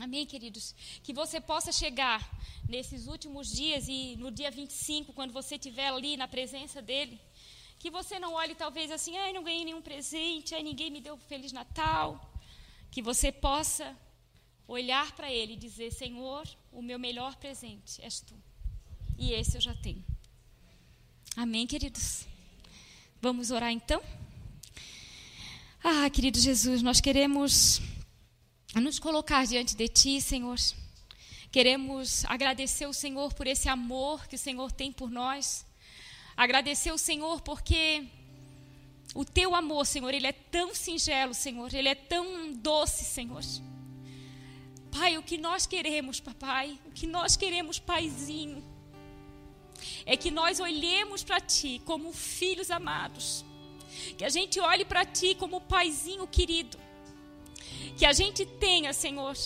Amém, 0.00 0.26
queridos? 0.26 0.74
Que 1.04 1.12
você 1.12 1.40
possa 1.40 1.70
chegar 1.70 2.20
nesses 2.68 3.06
últimos 3.06 3.52
dias 3.52 3.86
e 3.86 4.16
no 4.16 4.32
dia 4.32 4.50
25, 4.50 5.12
quando 5.12 5.32
você 5.32 5.54
estiver 5.54 5.90
ali 5.90 6.16
na 6.16 6.26
presença 6.26 6.82
dele, 6.82 7.20
que 7.78 7.88
você 7.88 8.18
não 8.18 8.32
olhe 8.32 8.56
talvez 8.56 8.90
assim, 8.90 9.16
ai, 9.16 9.32
não 9.32 9.44
ganhei 9.44 9.64
nenhum 9.64 9.80
presente, 9.80 10.56
ai, 10.56 10.62
ninguém 10.64 10.90
me 10.90 11.00
deu 11.00 11.16
Feliz 11.16 11.52
Natal 11.52 12.33
que 12.94 13.02
você 13.02 13.32
possa 13.32 13.84
olhar 14.68 15.10
para 15.16 15.28
Ele 15.28 15.54
e 15.54 15.56
dizer: 15.56 15.92
Senhor, 15.92 16.48
o 16.70 16.80
meu 16.80 16.96
melhor 16.96 17.34
presente 17.34 18.00
és 18.00 18.20
tu. 18.20 18.36
E 19.18 19.32
esse 19.32 19.56
eu 19.56 19.60
já 19.60 19.74
tenho. 19.74 20.04
Amém, 21.36 21.66
queridos? 21.66 22.24
Vamos 23.20 23.50
orar 23.50 23.72
então? 23.72 24.00
Ah, 25.82 26.08
querido 26.08 26.38
Jesus, 26.38 26.82
nós 26.82 27.00
queremos 27.00 27.80
nos 28.76 29.00
colocar 29.00 29.44
diante 29.44 29.74
de 29.74 29.88
Ti, 29.88 30.20
Senhor. 30.20 30.56
Queremos 31.50 32.24
agradecer 32.26 32.86
o 32.86 32.92
Senhor 32.92 33.34
por 33.34 33.48
esse 33.48 33.68
amor 33.68 34.28
que 34.28 34.36
o 34.36 34.44
Senhor 34.46 34.70
tem 34.70 34.92
por 34.92 35.10
nós. 35.10 35.66
Agradecer 36.36 36.92
o 36.92 36.98
Senhor 36.98 37.40
porque 37.40 38.06
o 39.14 39.24
teu 39.24 39.54
amor, 39.54 39.86
Senhor, 39.86 40.12
ele 40.12 40.26
é 40.26 40.32
tão 40.32 40.74
singelo, 40.74 41.32
Senhor, 41.34 41.72
ele 41.72 41.88
é 41.88 41.94
tão 41.94 42.52
doce, 42.52 43.04
Senhor. 43.04 43.42
Pai, 44.90 45.16
o 45.16 45.22
que 45.22 45.38
nós 45.38 45.66
queremos, 45.66 46.18
papai, 46.18 46.76
o 46.84 46.90
que 46.90 47.06
nós 47.06 47.36
queremos, 47.36 47.78
paizinho, 47.78 48.62
é 50.04 50.16
que 50.16 50.32
nós 50.32 50.58
olhemos 50.58 51.22
para 51.22 51.40
ti 51.40 51.80
como 51.84 52.12
filhos 52.12 52.72
amados. 52.72 53.44
Que 54.18 54.24
a 54.24 54.28
gente 54.28 54.58
olhe 54.58 54.84
para 54.84 55.04
ti 55.04 55.36
como 55.36 55.60
paizinho 55.60 56.26
querido. 56.26 56.76
Que 57.96 58.04
a 58.04 58.12
gente 58.12 58.44
tenha, 58.44 58.92
Senhor, 58.92 59.36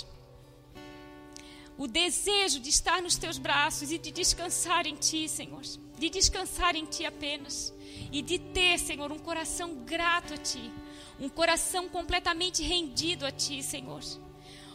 o 1.77 1.87
desejo 1.87 2.59
de 2.59 2.71
estar 2.71 3.03
nos 3.03 3.17
teus 3.17 3.37
braços 3.37 3.93
e 3.93 3.99
de 3.99 4.11
descansar 4.11 4.87
em 4.87 4.97
ti, 4.97 5.29
Senhor. 5.29 5.63
De 5.99 6.09
descansar 6.09 6.75
em 6.75 6.87
ti 6.87 7.05
apenas 7.05 7.75
e 8.13 8.23
de 8.23 8.39
ter, 8.39 8.79
Senhor, 8.79 9.11
um 9.13 9.19
coração 9.19 9.75
grato 9.85 10.35
a 10.35 10.37
Ti, 10.37 10.71
um 11.19 11.29
coração 11.29 11.89
completamente 11.89 12.63
rendido 12.63 13.27
a 13.27 13.31
Ti, 13.31 13.63
Senhor. 13.63 14.03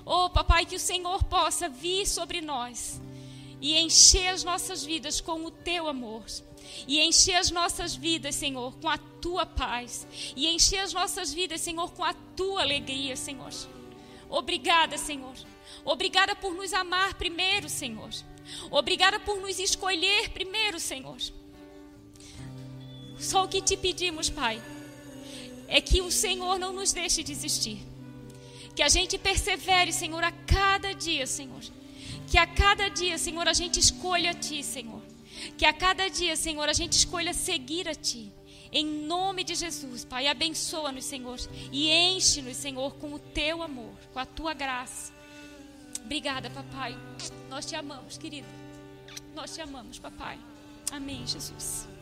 Oh, 0.05 0.29
papai, 0.29 0.65
que 0.65 0.75
o 0.75 0.79
Senhor 0.79 1.23
possa 1.23 1.69
vir 1.69 2.05
sobre 2.05 2.41
nós 2.41 3.01
e 3.61 3.77
encher 3.77 4.27
as 4.27 4.43
nossas 4.43 4.83
vidas 4.83 5.21
com 5.21 5.45
o 5.45 5.51
Teu 5.51 5.87
amor. 5.87 6.25
E 6.87 6.99
encher 7.01 7.35
as 7.35 7.49
nossas 7.49 7.95
vidas, 7.95 8.35
Senhor, 8.35 8.75
com 8.77 8.89
a 8.89 8.97
Tua 8.97 9.45
paz. 9.45 10.05
E 10.35 10.47
encher 10.47 10.79
as 10.79 10.93
nossas 10.93 11.33
vidas, 11.33 11.61
Senhor, 11.61 11.89
com 11.91 12.03
a 12.03 12.13
Tua 12.13 12.61
alegria, 12.61 13.15
Senhor. 13.15 13.51
Obrigada, 14.29 14.97
Senhor. 14.97 15.35
Obrigada 15.85 16.35
por 16.35 16.53
nos 16.53 16.73
amar 16.73 17.13
primeiro, 17.13 17.69
Senhor. 17.69 18.09
Obrigada 18.69 19.19
por 19.19 19.39
nos 19.39 19.59
escolher 19.59 20.29
primeiro, 20.29 20.79
Senhor. 20.79 21.17
Só 23.23 23.45
o 23.45 23.47
que 23.47 23.61
te 23.61 23.77
pedimos, 23.77 24.29
Pai, 24.29 24.61
é 25.67 25.79
que 25.79 26.01
o 26.01 26.11
Senhor 26.11 26.59
não 26.59 26.73
nos 26.73 26.91
deixe 26.91 27.23
desistir. 27.23 27.79
Que 28.75 28.83
a 28.83 28.89
gente 28.89 29.17
persevere, 29.17 29.93
Senhor, 29.93 30.23
a 30.23 30.31
cada 30.31 30.93
dia, 30.93 31.25
Senhor. 31.25 31.61
Que 32.27 32.37
a 32.37 32.45
cada 32.45 32.89
dia, 32.89 33.17
Senhor, 33.17 33.47
a 33.47 33.53
gente 33.53 33.79
escolha 33.79 34.31
a 34.31 34.33
Ti, 34.33 34.61
Senhor. 34.61 35.01
Que 35.57 35.65
a 35.65 35.71
cada 35.71 36.09
dia, 36.09 36.35
Senhor, 36.35 36.67
a 36.67 36.73
gente 36.73 36.93
escolha 36.93 37.33
seguir 37.33 37.87
a 37.87 37.95
Ti. 37.95 38.29
Em 38.73 38.85
nome 38.85 39.43
de 39.43 39.55
Jesus, 39.55 40.03
Pai, 40.03 40.27
abençoa-nos, 40.27 41.05
Senhor. 41.05 41.39
E 41.71 41.89
enche-nos, 41.89 42.57
Senhor, 42.57 42.95
com 42.95 43.13
o 43.13 43.19
Teu 43.19 43.63
amor, 43.63 43.93
com 44.11 44.19
a 44.19 44.25
Tua 44.25 44.53
graça. 44.53 45.13
Obrigada, 46.03 46.49
Papai. 46.49 46.97
Nós 47.49 47.65
te 47.65 47.75
amamos, 47.75 48.17
querido. 48.17 48.47
Nós 49.33 49.53
te 49.53 49.61
amamos, 49.61 49.97
Papai. 49.97 50.37
Amém, 50.91 51.25
Jesus. 51.25 51.92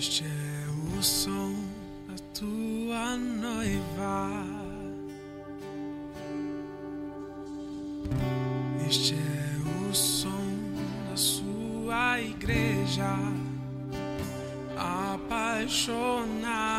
Este 0.00 0.24
é 0.24 0.98
o 0.98 1.02
som 1.02 1.54
da 2.08 2.14
tua 2.32 3.18
noiva. 3.18 4.46
Este 8.88 9.12
é 9.12 9.88
o 9.90 9.94
som 9.94 10.56
da 11.10 11.16
sua 11.18 12.18
igreja 12.18 13.14
apaixonada. 14.74 16.69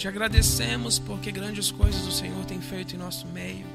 Te 0.00 0.08
agradecemos 0.08 0.98
porque 0.98 1.30
grandes 1.30 1.70
coisas 1.70 2.06
o 2.06 2.10
Senhor 2.10 2.42
tem 2.46 2.58
feito 2.58 2.94
em 2.94 2.98
nosso 2.98 3.26
meio. 3.26 3.66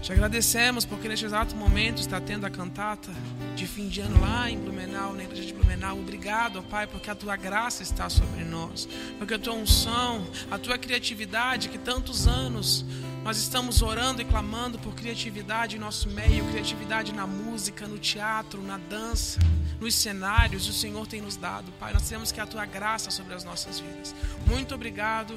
Te 0.00 0.12
agradecemos 0.12 0.84
porque 0.84 1.08
neste 1.08 1.24
exato 1.24 1.56
momento 1.56 2.00
está 2.00 2.20
tendo 2.20 2.46
a 2.46 2.50
cantata 2.50 3.10
de 3.56 3.66
fim 3.66 3.88
de 3.88 4.00
ano 4.00 4.20
lá 4.20 4.48
em 4.48 4.56
Blumenau, 4.56 5.14
na 5.14 5.24
igreja 5.24 5.46
de 5.48 5.52
Blumenau. 5.52 5.98
Obrigado, 5.98 6.60
ó 6.60 6.62
Pai, 6.62 6.86
porque 6.86 7.10
a 7.10 7.14
tua 7.16 7.34
graça 7.34 7.82
está 7.82 8.08
sobre 8.08 8.44
nós, 8.44 8.88
porque 9.18 9.34
a 9.34 9.38
tua 9.38 9.54
unção, 9.54 10.24
a 10.48 10.56
tua 10.58 10.78
criatividade, 10.78 11.68
que 11.68 11.78
tantos 11.78 12.28
anos 12.28 12.84
nós 13.24 13.36
estamos 13.36 13.82
orando 13.82 14.22
e 14.22 14.24
clamando 14.24 14.78
por 14.78 14.94
criatividade 14.94 15.74
em 15.74 15.80
nosso 15.80 16.08
meio, 16.08 16.44
criatividade 16.52 17.12
na 17.12 17.26
música, 17.26 17.88
no 17.88 17.98
teatro, 17.98 18.62
na 18.62 18.78
dança, 18.78 19.40
nos 19.80 19.96
cenários, 19.96 20.68
o 20.68 20.72
Senhor 20.72 21.04
tem 21.08 21.20
nos 21.20 21.34
dado, 21.34 21.72
Pai. 21.80 21.92
Nós 21.92 22.08
temos 22.08 22.30
que 22.30 22.40
a 22.40 22.46
tua 22.46 22.64
graça 22.64 23.10
sobre 23.10 23.34
as 23.34 23.42
nossas 23.42 23.80
vidas. 23.80 24.14
Muito 24.46 24.72
obrigado 24.72 25.36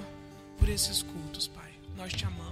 por 0.57 0.69
esses 0.69 1.03
cultos, 1.03 1.47
Pai. 1.47 1.71
Nós 1.95 2.13
te 2.13 2.25
amamos. 2.25 2.46